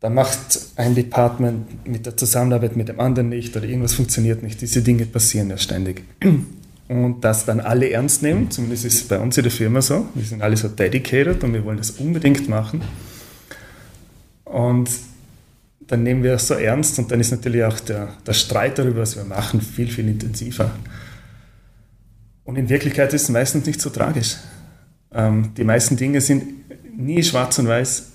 dann 0.00 0.14
macht 0.14 0.60
ein 0.76 0.94
Department 0.94 1.86
mit 1.86 2.06
der 2.06 2.16
Zusammenarbeit 2.16 2.76
mit 2.76 2.88
dem 2.88 2.98
anderen 2.98 3.28
nicht 3.28 3.54
oder 3.56 3.66
irgendwas 3.66 3.94
funktioniert 3.94 4.42
nicht. 4.42 4.60
Diese 4.60 4.82
Dinge 4.82 5.04
passieren 5.04 5.50
ja 5.50 5.58
ständig. 5.58 6.04
Und 6.92 7.22
das 7.22 7.46
dann 7.46 7.60
alle 7.60 7.88
ernst 7.88 8.22
nehmen, 8.22 8.50
zumindest 8.50 8.84
ist 8.84 8.94
es 8.96 9.08
bei 9.08 9.18
uns 9.18 9.38
in 9.38 9.44
der 9.44 9.50
Firma 9.50 9.80
so. 9.80 10.06
Wir 10.12 10.24
sind 10.26 10.42
alle 10.42 10.58
so 10.58 10.68
dedicated 10.68 11.42
und 11.42 11.54
wir 11.54 11.64
wollen 11.64 11.78
das 11.78 11.92
unbedingt 11.92 12.50
machen. 12.50 12.82
Und 14.44 14.90
dann 15.80 16.02
nehmen 16.02 16.22
wir 16.22 16.34
es 16.34 16.48
so 16.48 16.52
ernst 16.52 16.98
und 16.98 17.10
dann 17.10 17.18
ist 17.18 17.30
natürlich 17.30 17.64
auch 17.64 17.80
der, 17.80 18.10
der 18.26 18.34
Streit 18.34 18.78
darüber, 18.78 19.00
was 19.00 19.16
wir 19.16 19.24
machen, 19.24 19.62
viel, 19.62 19.88
viel 19.88 20.06
intensiver. 20.06 20.70
Und 22.44 22.56
in 22.56 22.68
Wirklichkeit 22.68 23.14
ist 23.14 23.22
es 23.22 23.28
meistens 23.30 23.64
nicht 23.64 23.80
so 23.80 23.88
tragisch. 23.88 24.36
Ähm, 25.14 25.54
die 25.56 25.64
meisten 25.64 25.96
Dinge 25.96 26.20
sind 26.20 26.44
nie 26.94 27.22
schwarz 27.22 27.58
und 27.58 27.68
weiß 27.68 28.10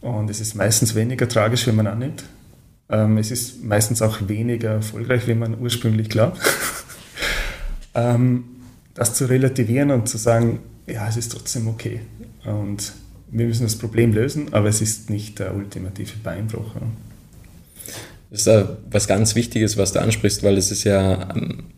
und 0.00 0.30
es 0.30 0.40
ist 0.40 0.54
meistens 0.54 0.94
weniger 0.94 1.28
tragisch, 1.28 1.66
wenn 1.66 1.76
man 1.76 1.86
annimmt. 1.86 2.24
Ähm, 2.88 3.18
es 3.18 3.30
ist 3.30 3.62
meistens 3.62 4.00
auch 4.00 4.26
weniger 4.26 4.70
erfolgreich, 4.70 5.28
wie 5.28 5.34
man 5.34 5.60
ursprünglich 5.60 6.08
glaubt. 6.08 6.40
ähm, 7.94 8.44
das 8.94 9.14
zu 9.14 9.26
relativieren 9.26 9.90
und 9.90 10.08
zu 10.08 10.18
sagen, 10.18 10.60
ja, 10.86 11.08
es 11.08 11.16
ist 11.16 11.32
trotzdem 11.32 11.68
okay. 11.68 12.00
Und 12.44 12.92
wir 13.30 13.46
müssen 13.46 13.62
das 13.62 13.76
Problem 13.76 14.12
lösen, 14.12 14.52
aber 14.52 14.68
es 14.68 14.80
ist 14.80 15.10
nicht 15.10 15.38
der 15.38 15.54
ultimative 15.54 16.18
Beinbruch. 16.22 16.72
Das 18.30 18.46
ist 18.46 18.68
was 18.90 19.08
ganz 19.08 19.34
Wichtiges, 19.34 19.76
was 19.76 19.92
du 19.92 20.00
ansprichst, 20.00 20.42
weil 20.42 20.56
es 20.56 20.70
ist 20.70 20.84
ja 20.84 21.28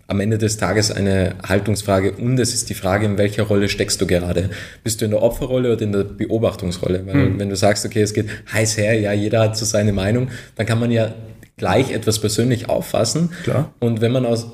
am 0.07 0.21
Ende 0.21 0.39
des 0.39 0.57
Tages 0.57 0.91
eine 0.91 1.35
Haltungsfrage 1.47 2.13
und 2.13 2.39
es 2.39 2.55
ist 2.55 2.71
die 2.71 2.75
Frage, 2.75 3.07
in 3.07 3.19
welcher 3.19 3.45
Rolle 3.45 3.69
steckst 3.69 4.01
du 4.01 4.07
gerade? 4.07 4.51
Bist 4.83 5.01
du 5.01 5.05
in 5.05 5.13
der 5.13 5.23
Opferrolle 5.23 5.73
oder 5.73 5.83
in 5.83 5.93
der 5.93 6.05
Beobachtungsrolle? 6.05 7.07
Weil 7.07 7.15
mhm. 7.15 7.39
wenn 7.41 7.49
du 7.49 7.57
sagst, 7.57 7.85
okay, 7.85 8.03
es 8.03 8.15
geht 8.15 8.29
heiß 8.53 8.77
her, 8.77 8.99
ja, 8.99 9.13
jeder 9.13 9.41
hat 9.41 9.57
so 9.57 9.65
seine 9.65 9.93
Meinung, 9.93 10.29
dann 10.57 10.67
kann 10.67 10.79
man 10.79 10.91
ja 10.91 11.15
gleich 11.57 11.91
etwas 11.93 12.21
persönlich 12.21 12.69
auffassen. 12.69 13.31
Klar. 13.45 13.73
Und 13.81 14.01
wenn 14.01 14.13
man 14.13 14.27
aus 14.27 14.47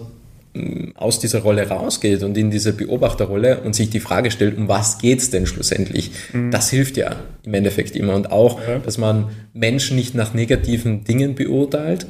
aus 0.97 1.21
dieser 1.21 1.41
Rolle 1.41 1.69
rausgeht 1.69 2.23
und 2.23 2.37
in 2.37 2.51
diese 2.51 2.73
Beobachterrolle 2.73 3.61
und 3.61 3.75
sich 3.75 3.89
die 3.89 4.01
Frage 4.01 4.31
stellt, 4.31 4.57
um 4.59 4.67
was 4.67 4.99
geht 4.99 5.21
es 5.21 5.31
denn 5.31 5.47
schlussendlich? 5.47 6.11
Mhm. 6.33 6.51
Das 6.51 6.71
hilft 6.71 6.97
ja 6.97 7.17
im 7.45 7.55
Endeffekt 7.55 7.95
immer. 7.95 8.15
Und 8.15 8.33
auch, 8.33 8.61
ja. 8.67 8.79
dass 8.79 8.99
man 8.99 9.31
Menschen 9.53 9.97
nicht 9.97 10.15
nach 10.15 10.35
negativen 10.35 11.05
Dingen 11.05 11.37
beurteilt, 11.37 12.07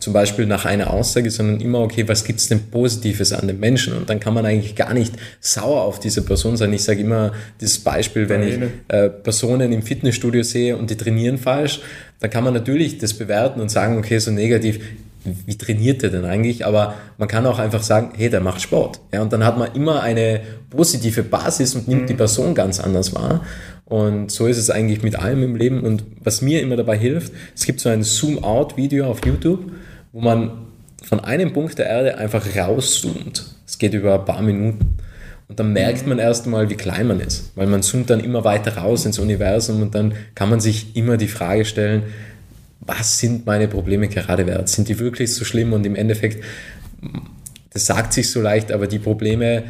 zum 0.00 0.12
Beispiel 0.12 0.44
nach 0.44 0.64
einer 0.64 0.92
Aussage, 0.92 1.30
sondern 1.30 1.60
immer, 1.60 1.80
okay, 1.80 2.06
was 2.06 2.24
gibt 2.24 2.40
es 2.40 2.48
denn 2.48 2.60
Positives 2.70 3.32
an 3.32 3.46
den 3.46 3.60
Menschen? 3.60 3.96
Und 3.96 4.10
dann 4.10 4.20
kann 4.20 4.34
man 4.34 4.44
eigentlich 4.44 4.74
gar 4.74 4.92
nicht 4.92 5.14
sauer 5.40 5.82
auf 5.82 6.00
diese 6.00 6.22
Person 6.22 6.56
sein. 6.56 6.72
Ich 6.72 6.82
sage 6.82 7.00
immer 7.00 7.32
dieses 7.60 7.78
Beispiel, 7.78 8.28
wenn 8.28 8.42
ich 8.42 8.58
äh, 8.88 9.08
Personen 9.08 9.72
im 9.72 9.82
Fitnessstudio 9.82 10.42
sehe 10.42 10.76
und 10.76 10.90
die 10.90 10.96
trainieren 10.96 11.38
falsch, 11.38 11.80
dann 12.20 12.28
kann 12.28 12.44
man 12.44 12.54
natürlich 12.54 12.98
das 12.98 13.14
bewerten 13.14 13.60
und 13.60 13.70
sagen, 13.70 13.96
okay, 13.96 14.18
so 14.18 14.30
negativ, 14.30 14.80
wie 15.24 15.56
trainiert 15.56 16.02
der 16.02 16.10
denn 16.10 16.24
eigentlich? 16.24 16.66
Aber 16.66 16.94
man 17.18 17.28
kann 17.28 17.46
auch 17.46 17.58
einfach 17.58 17.82
sagen, 17.82 18.12
hey, 18.16 18.30
der 18.30 18.40
macht 18.40 18.60
Sport. 18.60 19.00
Ja, 19.12 19.22
und 19.22 19.32
dann 19.32 19.44
hat 19.44 19.58
man 19.58 19.72
immer 19.74 20.02
eine 20.02 20.40
positive 20.70 21.22
Basis 21.22 21.74
und 21.74 21.88
nimmt 21.88 22.02
mhm. 22.02 22.06
die 22.06 22.14
Person 22.14 22.54
ganz 22.54 22.80
anders 22.80 23.14
wahr. 23.14 23.42
Und 23.84 24.30
so 24.30 24.46
ist 24.46 24.58
es 24.58 24.70
eigentlich 24.70 25.02
mit 25.02 25.16
allem 25.16 25.42
im 25.42 25.56
Leben. 25.56 25.82
Und 25.82 26.04
was 26.22 26.42
mir 26.42 26.62
immer 26.62 26.76
dabei 26.76 26.96
hilft, 26.96 27.32
es 27.54 27.64
gibt 27.64 27.80
so 27.80 27.88
ein 27.88 28.02
Zoom-Out-Video 28.02 29.06
auf 29.06 29.24
YouTube, 29.24 29.72
wo 30.12 30.20
man 30.20 30.52
von 31.02 31.20
einem 31.20 31.52
Punkt 31.52 31.78
der 31.78 31.86
Erde 31.86 32.18
einfach 32.18 32.44
rauszoomt. 32.56 33.44
Es 33.66 33.78
geht 33.78 33.94
über 33.94 34.14
ein 34.14 34.24
paar 34.24 34.42
Minuten. 34.42 34.96
Und 35.48 35.60
dann 35.60 35.72
merkt 35.74 36.06
man 36.06 36.18
erst 36.18 36.46
mal, 36.46 36.70
wie 36.70 36.74
klein 36.74 37.06
man 37.06 37.20
ist, 37.20 37.52
weil 37.54 37.66
man 37.66 37.82
zoomt 37.82 38.08
dann 38.08 38.20
immer 38.20 38.44
weiter 38.44 38.78
raus 38.78 39.04
ins 39.04 39.18
Universum 39.18 39.82
und 39.82 39.94
dann 39.94 40.14
kann 40.34 40.48
man 40.48 40.58
sich 40.58 40.96
immer 40.96 41.18
die 41.18 41.28
Frage 41.28 41.66
stellen, 41.66 42.04
was 42.86 43.18
sind 43.18 43.46
meine 43.46 43.68
Probleme 43.68 44.08
gerade 44.08 44.46
wert? 44.46 44.68
Sind 44.68 44.88
die 44.88 44.98
wirklich 44.98 45.34
so 45.34 45.44
schlimm? 45.44 45.72
Und 45.72 45.86
im 45.86 45.94
Endeffekt, 45.94 46.42
das 47.70 47.86
sagt 47.86 48.12
sich 48.12 48.30
so 48.30 48.40
leicht, 48.40 48.72
aber 48.72 48.86
die 48.86 48.98
Probleme, 48.98 49.64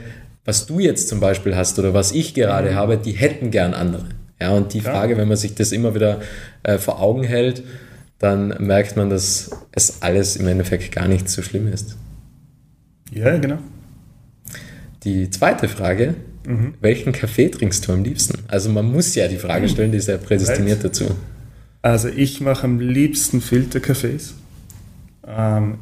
was 0.45 0.67
du 0.67 0.81
jetzt 0.81 1.09
zum 1.09 1.21
Beispiel 1.21 1.57
hast 1.57 1.79
oder 1.79 1.95
was 1.95 2.13
ich 2.13 2.35
gerade 2.35 2.73
mhm. 2.73 2.75
habe, 2.75 2.99
die 2.99 3.13
hätten 3.13 3.51
gern 3.51 3.75
andere. 3.75 4.07
Ja, 4.41 4.51
und 4.51 4.75
die 4.75 4.81
Frage, 4.81 5.17
wenn 5.17 5.29
man 5.29 5.37
sich 5.37 5.55
das 5.55 5.73
immer 5.73 5.95
wieder 5.95 6.21
äh, 6.65 6.79
vor 6.79 7.01
Augen 7.01 7.23
hält, 7.23 7.63
dann 8.19 8.49
merkt 8.59 8.97
man, 8.97 9.09
dass 9.11 9.51
es 9.73 10.03
alles 10.03 10.37
im 10.37 10.47
Endeffekt 10.47 10.93
gar 10.93 11.09
nicht 11.09 11.29
so 11.29 11.41
schlimm 11.43 11.73
ist. 11.73 11.97
Ja, 13.13 13.37
genau. 13.39 13.59
Die 15.05 15.31
zweite 15.31 15.69
Frage, 15.69 16.15
mhm. 16.47 16.75
welchen 16.81 17.13
Kaffee 17.13 17.49
trinkst 17.49 17.87
du 17.87 17.93
am 17.93 18.03
liebsten? 18.03 18.41
Also 18.49 18.71
man 18.71 18.91
muss 18.91 19.15
ja 19.15 19.29
die 19.29 19.37
Frage 19.37 19.69
stellen, 19.69 19.93
die 19.93 19.99
ist 19.99 20.09
ja 20.09 20.17
prädestiniert 20.17 20.83
dazu. 20.83 21.15
Also 21.85 22.09
ich 22.09 22.41
mache 22.41 22.65
am 22.65 22.81
liebsten 22.81 23.43
Filterkaffees. 23.43 24.33
Ähm, 25.27 25.75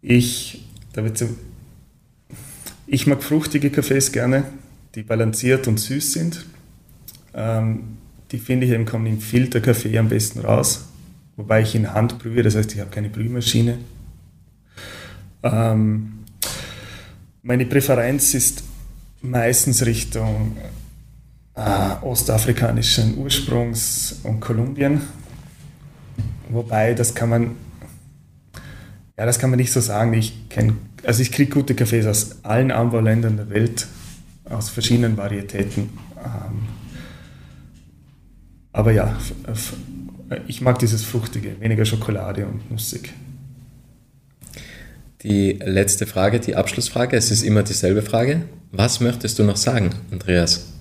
ich, 0.00 0.64
da 0.94 1.04
wird 1.04 1.18
so, 1.18 1.28
ich 2.86 3.06
mag 3.06 3.22
fruchtige 3.22 3.68
Kaffees 3.68 4.10
gerne, 4.10 4.44
die 4.94 5.02
balanciert 5.02 5.68
und 5.68 5.78
süß 5.78 6.14
sind. 6.14 6.46
Ähm, 7.34 7.98
die 8.32 8.38
finde 8.38 8.64
ich 8.64 8.72
eben 8.72 8.86
kommen 8.86 9.04
im 9.04 9.20
Filterkaffee 9.20 9.98
am 9.98 10.08
besten 10.08 10.38
raus, 10.40 10.86
wobei 11.36 11.60
ich 11.60 11.74
in 11.74 11.92
Hand 11.92 12.18
brühe, 12.18 12.42
das 12.42 12.56
heißt 12.56 12.72
ich 12.72 12.80
habe 12.80 12.90
keine 12.90 13.10
Brühmaschine. 13.10 13.76
Ähm, 15.42 16.20
meine 17.42 17.66
Präferenz 17.66 18.32
ist 18.32 18.64
meistens 19.20 19.84
Richtung 19.84 20.56
äh, 21.56 22.04
ostafrikanischen 22.04 23.16
Ursprungs 23.18 24.20
und 24.24 24.40
Kolumbien. 24.40 25.00
Wobei, 26.48 26.94
das 26.94 27.14
kann 27.14 27.30
man, 27.30 27.56
ja, 29.16 29.26
das 29.26 29.38
kann 29.38 29.50
man 29.50 29.58
nicht 29.58 29.72
so 29.72 29.80
sagen. 29.80 30.12
Ich 30.14 30.48
kenne, 30.48 30.74
also 31.04 31.22
ich 31.22 31.32
kriege 31.32 31.52
gute 31.52 31.74
Kaffees 31.74 32.06
aus 32.06 32.44
allen 32.44 32.70
Anbauländern 32.70 33.36
der 33.36 33.50
Welt, 33.50 33.86
aus 34.44 34.68
verschiedenen 34.68 35.16
Varietäten. 35.16 35.90
Ähm, 36.24 36.68
aber 38.72 38.92
ja, 38.92 39.16
ich 40.48 40.60
mag 40.60 40.78
dieses 40.80 41.04
Fruchtige, 41.04 41.60
weniger 41.60 41.84
Schokolade 41.84 42.46
und 42.46 42.70
nussig. 42.70 43.12
Die 45.22 45.52
letzte 45.52 46.06
Frage, 46.06 46.40
die 46.40 46.56
Abschlussfrage, 46.56 47.16
es 47.16 47.30
ist 47.30 47.42
immer 47.42 47.62
dieselbe 47.62 48.02
Frage. 48.02 48.42
Was 48.72 49.00
möchtest 49.00 49.38
du 49.38 49.44
noch 49.44 49.56
sagen, 49.56 49.90
Andreas? 50.10 50.73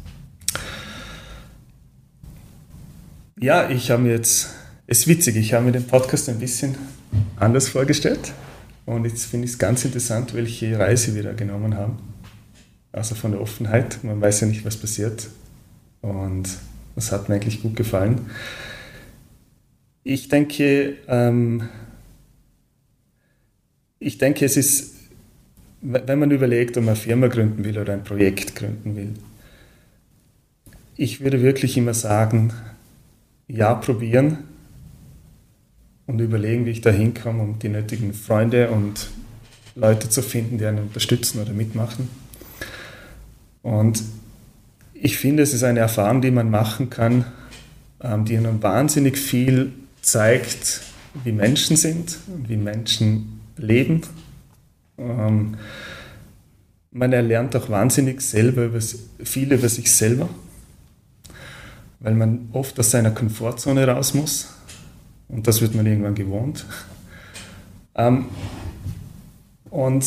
Ja, 3.44 3.70
ich 3.70 3.92
habe 3.92 4.04
mir 4.04 4.12
jetzt, 4.12 4.52
es 4.88 5.00
ist 5.00 5.08
witzig, 5.08 5.36
ich 5.36 5.54
habe 5.54 5.66
mir 5.66 5.74
den 5.74 5.86
Podcast 5.86 6.30
ein 6.30 6.40
bisschen 6.40 6.78
anders 7.36 7.68
vorgestellt 7.68 8.32
und 8.86 9.04
jetzt 9.04 9.26
finde 9.26 9.44
ich 9.44 9.52
es 9.52 9.60
ganz 9.60 9.84
interessant, 9.84 10.34
welche 10.34 10.80
Reise 10.80 11.14
wir 11.14 11.24
da 11.24 11.34
genommen 11.34 11.76
haben. 11.76 11.98
Also 12.94 13.16
von 13.16 13.32
der 13.32 13.42
Offenheit, 13.42 14.02
man 14.02 14.22
weiß 14.22 14.40
ja 14.40 14.48
nicht, 14.48 14.64
was 14.64 14.78
passiert 14.78 15.28
und 16.00 16.48
das 16.96 17.12
hat 17.12 17.28
mir 17.28 17.36
eigentlich 17.36 17.62
gut 17.62 17.76
gefallen. 17.76 18.30
Ich 20.06 20.30
denke, 20.30 20.96
ähm, 21.10 21.68
ich 24.00 24.20
denke, 24.20 24.46
es 24.46 24.56
ist, 24.56 24.94
wenn 25.82 26.18
man 26.18 26.32
überlegt, 26.32 26.78
ob 26.78 26.86
man 26.86 26.94
eine 26.94 27.04
Firma 27.04 27.28
gründen 27.28 27.66
will 27.66 27.78
oder 27.78 27.92
ein 27.92 28.06
Projekt 28.06 28.56
gründen 28.56 28.96
will, 28.96 29.14
ich 30.96 31.20
würde 31.20 31.42
wirklich 31.42 31.76
immer 31.76 31.94
sagen, 31.94 32.54
ja 33.48 33.74
probieren 33.76 34.40
und 36.08 36.20
überlegen, 36.20 36.66
wie 36.66 36.72
ich 36.72 36.82
da 36.82 36.90
hinkomme, 36.90 37.42
um 37.42 37.60
die 37.60 37.70
nötigen 37.70 38.14
Freunde 38.14 38.70
und 38.70 39.10
Leute 39.76 40.10
zu 40.10 40.22
finden, 40.22 40.58
die 40.58 40.66
einen 40.66 40.84
unterstützen 40.84 41.42
oder 41.42 41.52
mitmachen. 41.52 42.10
Und 43.62 44.04
ich 44.94 45.18
finde, 45.18 45.44
es 45.44 45.54
ist 45.54 45.64
eine 45.64 45.80
Erfahrung, 45.80 46.22
die 46.22 46.32
man 46.32 46.50
machen 46.50 46.90
kann, 46.90 47.26
ähm, 48.02 48.26
die 48.26 48.38
einem 48.38 48.62
wahnsinnig 48.62 49.18
viel 49.18 49.72
zeigt, 50.02 50.82
wie 51.24 51.32
Menschen 51.32 51.78
sind, 51.78 52.18
wie 52.48 52.58
Menschen 52.58 53.42
leben. 53.58 54.02
Ähm, 54.98 55.56
man 56.92 57.14
erlernt 57.14 57.56
auch 57.56 57.70
wahnsinnig 57.70 58.22
selber 58.22 58.66
über, 58.66 58.80
viel 59.24 59.52
über 59.52 59.70
sich 59.70 59.92
selber 59.92 60.30
weil 62.04 62.14
man 62.14 62.50
oft 62.52 62.80
aus 62.80 62.92
seiner 62.92 63.12
Komfortzone 63.12 63.88
raus 63.88 64.14
muss 64.14 64.54
und 65.30 65.48
das 65.48 65.62
wird 65.62 65.74
man 65.74 65.88
irgendwann 65.88 66.16
gewohnt. 66.16 66.66
Ähm, 67.96 68.26
und 69.70 70.04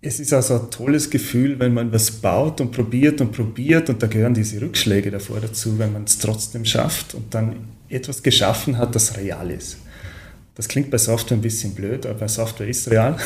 es 0.00 0.18
ist 0.18 0.32
also 0.32 0.60
ein 0.60 0.72
tolles 0.72 1.08
Gefühl, 1.08 1.60
wenn 1.60 1.72
man 1.72 1.92
was 1.92 2.10
baut 2.10 2.60
und 2.60 2.72
probiert 2.72 3.20
und 3.20 3.30
probiert 3.30 3.88
und 3.88 4.02
da 4.02 4.08
gehören 4.08 4.34
diese 4.34 4.60
Rückschläge 4.60 5.12
davor 5.12 5.38
dazu, 5.38 5.78
wenn 5.78 5.92
man 5.92 6.02
es 6.02 6.18
trotzdem 6.18 6.64
schafft 6.64 7.14
und 7.14 7.32
dann 7.32 7.68
etwas 7.88 8.24
geschaffen 8.24 8.76
hat, 8.76 8.96
das 8.96 9.16
real 9.16 9.52
ist. 9.52 9.76
Das 10.56 10.68
klingt 10.68 10.90
bei 10.90 10.98
Software 10.98 11.36
ein 11.36 11.42
bisschen 11.42 11.74
blöd, 11.74 12.06
aber 12.06 12.28
Software 12.28 12.66
ist 12.66 12.90
real. 12.90 13.16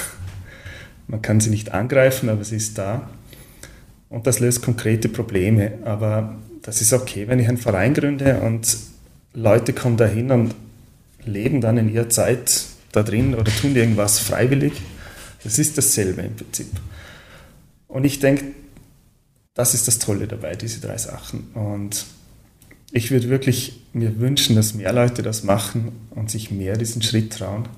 Man 1.07 1.23
kann 1.23 1.41
sie 1.41 1.51
nicht 1.51 1.73
angreifen, 1.73 2.29
aber 2.29 2.45
sie 2.45 2.57
ist 2.57 2.77
da. 2.77 3.09
Und 4.09 4.27
das 4.27 4.41
löst 4.41 4.63
konkrete 4.63 5.09
Probleme. 5.09 5.75
Aber 5.85 6.37
das 6.63 6.81
ist 6.81 6.93
okay, 6.93 7.29
wenn 7.29 7.39
ich 7.39 7.49
einen 7.49 7.59
Verein 7.59 7.95
gründe 7.95 8.41
und 8.41 8.77
Leute 9.35 9.73
kommen 9.73 9.97
dahin 9.97 10.31
und 10.31 10.55
leben 11.25 11.61
dann 11.61 11.79
in 11.79 11.93
ihrer 11.93 12.09
Zeit 12.09 12.65
da 12.93 13.03
drin 13.03 13.35
oder 13.35 13.53
tun 13.53 13.77
irgendwas 13.77 14.19
freiwillig. 14.19 14.73
Das 15.45 15.59
ist 15.59 15.79
dasselbe 15.79 16.23
im 16.23 16.35
Prinzip. 16.35 16.69
Und 17.89 18.05
ich 18.05 18.21
denke, 18.21 18.47
das 19.55 19.75
ist 19.75 19.89
das 19.89 19.99
Tolle 19.99 20.27
dabei, 20.27 20.55
diese 20.55 20.81
drei 20.81 20.99
Sachen. 20.99 21.49
Und 21.55 22.07
ich 22.93 23.11
würde 23.11 23.29
wirklich 23.29 23.81
mir 23.93 24.19
wünschen, 24.19 24.57
dass 24.57 24.75
mehr 24.75 24.93
Leute 24.93 25.23
das 25.23 25.45
machen 25.45 25.93
und 26.11 26.31
sich 26.31 26.51
mehr 26.51 26.77
diesen 26.77 27.03
Schritt 27.03 27.33
trauen. 27.33 27.69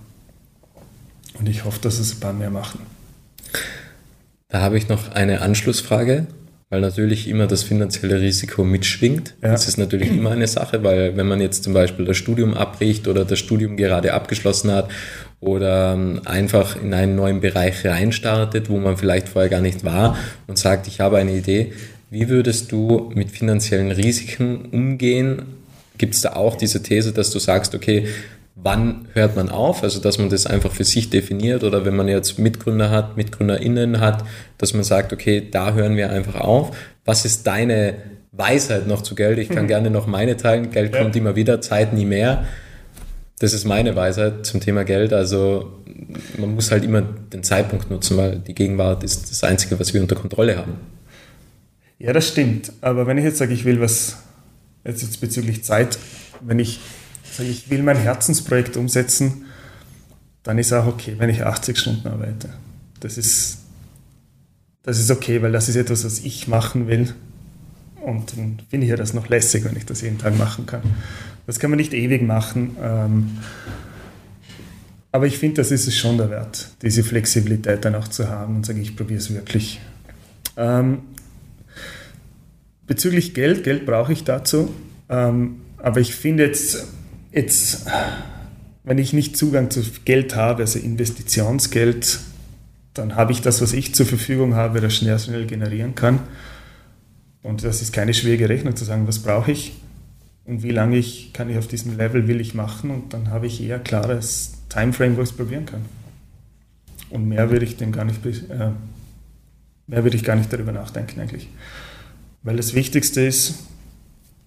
Und 1.39 1.49
ich 1.49 1.64
hoffe, 1.64 1.80
dass 1.80 1.99
es 1.99 2.14
ein 2.14 2.20
paar 2.20 2.33
mehr 2.33 2.51
machen. 2.51 2.80
Da 4.49 4.61
habe 4.61 4.76
ich 4.76 4.89
noch 4.89 5.11
eine 5.12 5.41
Anschlussfrage 5.41 6.26
weil 6.73 6.81
natürlich 6.81 7.29
immer 7.29 7.47
das 7.47 7.62
finanzielle 7.62 8.18
Risiko 8.18 8.64
mitschwingt. 8.64 9.35
Ja. 9.43 9.51
Das 9.51 9.68
ist 9.68 9.77
natürlich 9.77 10.09
immer 10.09 10.31
eine 10.31 10.47
Sache, 10.47 10.83
weil 10.83 11.18
wenn 11.18 11.29
man 11.29 11.39
jetzt 11.39 11.64
zum 11.64 11.75
Beispiel 11.75 12.07
das 12.07 12.16
Studium 12.16 12.55
abbricht 12.55 13.07
oder 13.09 13.27
das 13.27 13.39
Studium 13.41 13.77
gerade 13.77 14.14
abgeschlossen 14.14 14.73
hat 14.73 14.89
oder 15.39 15.93
ähm, 15.93 16.23
einfach 16.25 16.83
in 16.83 16.95
einen 16.95 17.14
neuen 17.14 17.41
Bereich 17.41 17.85
reinstartet, 17.85 18.70
wo 18.70 18.79
man 18.79 18.97
vielleicht 18.97 19.29
vorher 19.29 19.51
gar 19.51 19.61
nicht 19.61 19.85
war 19.85 20.16
und 20.47 20.57
sagt, 20.57 20.87
ich 20.87 20.99
habe 21.01 21.18
eine 21.18 21.37
Idee, 21.37 21.75
wie 22.09 22.31
würdest 22.31 22.73
du 22.73 23.12
mit 23.14 23.31
finanziellen 23.31 23.91
Risiken 23.91 24.70
umgehen? 24.73 25.43
Gibt 25.99 26.14
es 26.14 26.23
da 26.23 26.37
auch 26.37 26.57
diese 26.57 26.83
These, 26.83 27.12
dass 27.12 27.31
du 27.31 27.39
sagst, 27.39 27.75
okay, 27.75 28.07
wann 28.62 29.08
hört 29.12 29.36
man 29.36 29.48
auf, 29.48 29.82
also 29.82 30.00
dass 30.00 30.18
man 30.18 30.30
das 30.30 30.46
einfach 30.46 30.72
für 30.72 30.84
sich 30.84 31.10
definiert 31.10 31.64
oder 31.64 31.84
wenn 31.84 31.96
man 31.96 32.08
jetzt 32.08 32.38
Mitgründer 32.38 32.90
hat, 32.90 33.16
MitgründerInnen 33.16 34.00
hat, 34.00 34.24
dass 34.58 34.72
man 34.72 34.84
sagt, 34.84 35.12
okay, 35.12 35.48
da 35.50 35.74
hören 35.74 35.96
wir 35.96 36.10
einfach 36.10 36.36
auf. 36.36 36.76
Was 37.04 37.24
ist 37.24 37.46
deine 37.46 37.94
Weisheit 38.30 38.86
noch 38.86 39.02
zu 39.02 39.14
Geld? 39.14 39.38
Ich 39.38 39.48
kann 39.48 39.64
mhm. 39.64 39.68
gerne 39.68 39.90
noch 39.90 40.06
meine 40.06 40.36
teilen. 40.36 40.70
Geld 40.70 40.94
ja. 40.94 41.02
kommt 41.02 41.16
immer 41.16 41.34
wieder, 41.34 41.60
Zeit 41.60 41.92
nie 41.92 42.06
mehr. 42.06 42.44
Das 43.40 43.52
ist 43.52 43.64
meine 43.64 43.96
Weisheit 43.96 44.46
zum 44.46 44.60
Thema 44.60 44.84
Geld. 44.84 45.12
Also 45.12 45.80
man 46.38 46.54
muss 46.54 46.70
halt 46.70 46.84
immer 46.84 47.02
den 47.02 47.42
Zeitpunkt 47.42 47.90
nutzen, 47.90 48.16
weil 48.16 48.38
die 48.38 48.54
Gegenwart 48.54 49.02
ist 49.02 49.30
das 49.30 49.42
Einzige, 49.42 49.80
was 49.80 49.92
wir 49.92 50.00
unter 50.00 50.14
Kontrolle 50.14 50.56
haben. 50.56 50.74
Ja, 51.98 52.12
das 52.12 52.28
stimmt. 52.28 52.72
Aber 52.80 53.08
wenn 53.08 53.18
ich 53.18 53.24
jetzt 53.24 53.38
sage, 53.38 53.52
ich 53.52 53.64
will 53.64 53.80
was 53.80 54.18
jetzt, 54.84 55.02
jetzt 55.02 55.20
bezüglich 55.20 55.64
Zeit, 55.64 55.98
wenn 56.40 56.60
ich 56.60 56.80
sage, 57.37 57.49
ich 57.49 57.70
will 57.70 57.83
mein 57.83 57.97
Herzensprojekt 57.97 58.76
umsetzen, 58.76 59.47
dann 60.43 60.59
ist 60.59 60.72
auch 60.72 60.87
okay, 60.87 61.14
wenn 61.18 61.30
ich 61.30 61.45
80 61.45 61.78
Stunden 61.78 62.09
arbeite. 62.09 62.51
Das 63.01 63.18
ist, 63.18 63.59
das 64.83 64.99
ist 64.99 65.11
okay, 65.11 65.43
weil 65.43 65.53
das 65.53 65.68
ist 65.68 65.76
etwas, 65.76 66.05
was 66.05 66.20
ich 66.20 66.49
machen 66.49 66.89
will. 66.89 67.14
Und 68.05 68.37
dann 68.37 68.59
finde 68.68 68.87
ich 68.87 68.91
ja 68.91 68.97
das 68.97 69.14
noch 69.14 69.28
lässig, 69.28 69.64
wenn 69.64 69.76
ich 69.76 69.87
das 69.87 70.01
jeden 70.01 70.18
Tag 70.18 70.37
machen 70.37 70.66
kann. 70.66 70.83
Das 71.47 71.59
kann 71.59 71.70
man 71.70 71.78
nicht 71.78 71.95
ewig 71.95 72.22
machen. 72.22 72.76
Ähm, 72.83 73.39
aber 75.12 75.26
ich 75.26 75.39
finde, 75.39 75.57
das 75.57 75.70
ist 75.70 75.87
es 75.87 75.97
schon 75.97 76.16
der 76.16 76.30
Wert, 76.30 76.68
diese 76.80 77.05
Flexibilität 77.05 77.85
dann 77.85 77.95
auch 77.95 78.09
zu 78.09 78.28
haben 78.28 78.57
und 78.57 78.66
sage, 78.66 78.80
ich 78.80 78.97
probiere 78.97 79.20
es 79.20 79.33
wirklich. 79.33 79.80
Ähm, 80.57 80.99
bezüglich 82.87 83.35
Geld, 83.35 83.62
Geld 83.62 83.87
brauche 83.87 84.12
ich 84.12 84.24
dazu. 84.24 84.74
Ähm, 85.09 85.57
aber 85.78 86.01
ich 86.01 86.14
finde 86.14 86.47
jetzt, 86.47 86.87
Jetzt, 87.33 87.87
wenn 88.85 88.99
ich 88.99 89.14
nicht 89.14 89.37
Zugang 89.37 89.70
zu 89.70 89.83
Geld 90.05 90.37
habe, 90.37 90.62
also 90.62 90.78
Investitionsgeld, 90.78 92.20
dann 92.93 93.16
habe 93.16 93.33
ich 93.33 93.41
das, 93.41 93.62
was 93.62 93.72
ich 93.72 93.95
zur 93.95 94.05
Verfügung 94.05 94.55
habe, 94.55 94.83
das 94.83 94.95
schnell, 94.95 95.18
schnell 95.18 95.47
generieren 95.47 95.95
kann. 95.95 96.20
Und 97.43 97.64
das 97.64 97.80
ist 97.80 97.93
keine 97.93 98.12
schwierige 98.12 98.49
Rechnung 98.49 98.76
zu 98.76 98.85
sagen, 98.85 99.09
was 99.09 99.20
brauche 99.20 99.51
ich 99.51 99.72
und 100.45 100.62
wie 100.62 100.70
lange 100.70 100.97
ich, 100.99 101.33
kann 101.33 101.49
ich 101.49 101.57
auf 101.57 101.66
diesem 101.66 101.97
Level 101.97 102.28
will 102.28 102.41
ich 102.41 102.55
machen 102.55 102.91
und 102.91 103.14
dann 103.14 103.30
habe 103.30 103.47
ich 103.47 103.62
eher 103.62 103.78
klares 103.78 104.53
Timeframe, 104.68 105.16
wo 105.16 105.22
ich 105.22 105.30
es 105.30 105.37
probieren 105.37 105.66
kann. 105.66 105.85
Und 107.11 107.28
mehr 107.28 107.51
würde 107.51 107.64
ich 107.64 107.76
dem 107.76 107.93
gar 107.93 108.05
nicht, 108.05 108.24
äh, 108.24 108.70
mehr 109.87 110.05
würde 110.05 110.16
ich 110.16 110.24
gar 110.24 110.37
nicht 110.37 110.53
darüber 110.53 110.72
nachdenken 110.72 111.20
eigentlich. 111.20 111.49
Weil 112.43 112.57
das 112.57 112.74
Wichtigste 112.74 113.22
ist, 113.22 113.66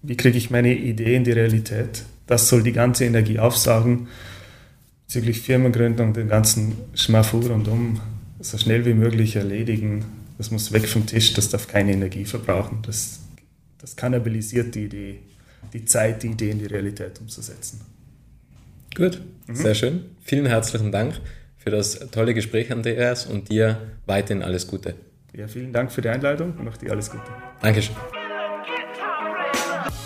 wie 0.02 0.16
kriege 0.16 0.38
ich 0.38 0.50
meine 0.50 0.74
Idee 0.74 1.16
in 1.16 1.24
die 1.24 1.32
Realität? 1.32 2.04
Das 2.26 2.48
soll 2.48 2.62
die 2.62 2.72
ganze 2.72 3.04
Energie 3.04 3.38
aufsaugen, 3.38 4.08
bezüglich 5.06 5.40
Firmengründung, 5.40 6.12
den 6.12 6.28
ganzen 6.28 6.76
Schmafu 6.94 7.40
rundum 7.40 8.00
so 8.40 8.58
schnell 8.58 8.84
wie 8.84 8.94
möglich 8.94 9.36
erledigen. 9.36 10.04
Das 10.38 10.50
muss 10.50 10.72
weg 10.72 10.86
vom 10.88 11.06
Tisch, 11.06 11.32
das 11.34 11.48
darf 11.48 11.68
keine 11.68 11.92
Energie 11.92 12.24
verbrauchen. 12.24 12.80
Das, 12.84 13.20
das 13.78 13.96
kannibalisiert 13.96 14.74
die 14.74 14.84
Idee, 14.84 15.18
die 15.72 15.84
Zeit, 15.84 16.22
die 16.22 16.28
Idee 16.28 16.50
in 16.50 16.58
die 16.58 16.66
Realität 16.66 17.20
umzusetzen. 17.20 17.80
Gut, 18.94 19.20
mhm. 19.46 19.54
sehr 19.54 19.74
schön. 19.74 20.04
Vielen 20.22 20.46
herzlichen 20.46 20.92
Dank 20.92 21.20
für 21.58 21.70
das 21.70 21.98
tolle 22.10 22.34
Gespräch, 22.34 22.72
Andreas, 22.72 23.26
und 23.26 23.50
dir 23.50 23.78
weiterhin 24.06 24.42
alles 24.42 24.66
Gute. 24.66 24.94
Ja, 25.32 25.48
vielen 25.48 25.72
Dank 25.72 25.92
für 25.92 26.00
die 26.00 26.08
Einladung 26.08 26.54
und 26.58 26.68
auch 26.68 26.76
dir 26.76 26.92
alles 26.92 27.10
Gute. 27.10 27.24
Dankeschön. 27.60 27.96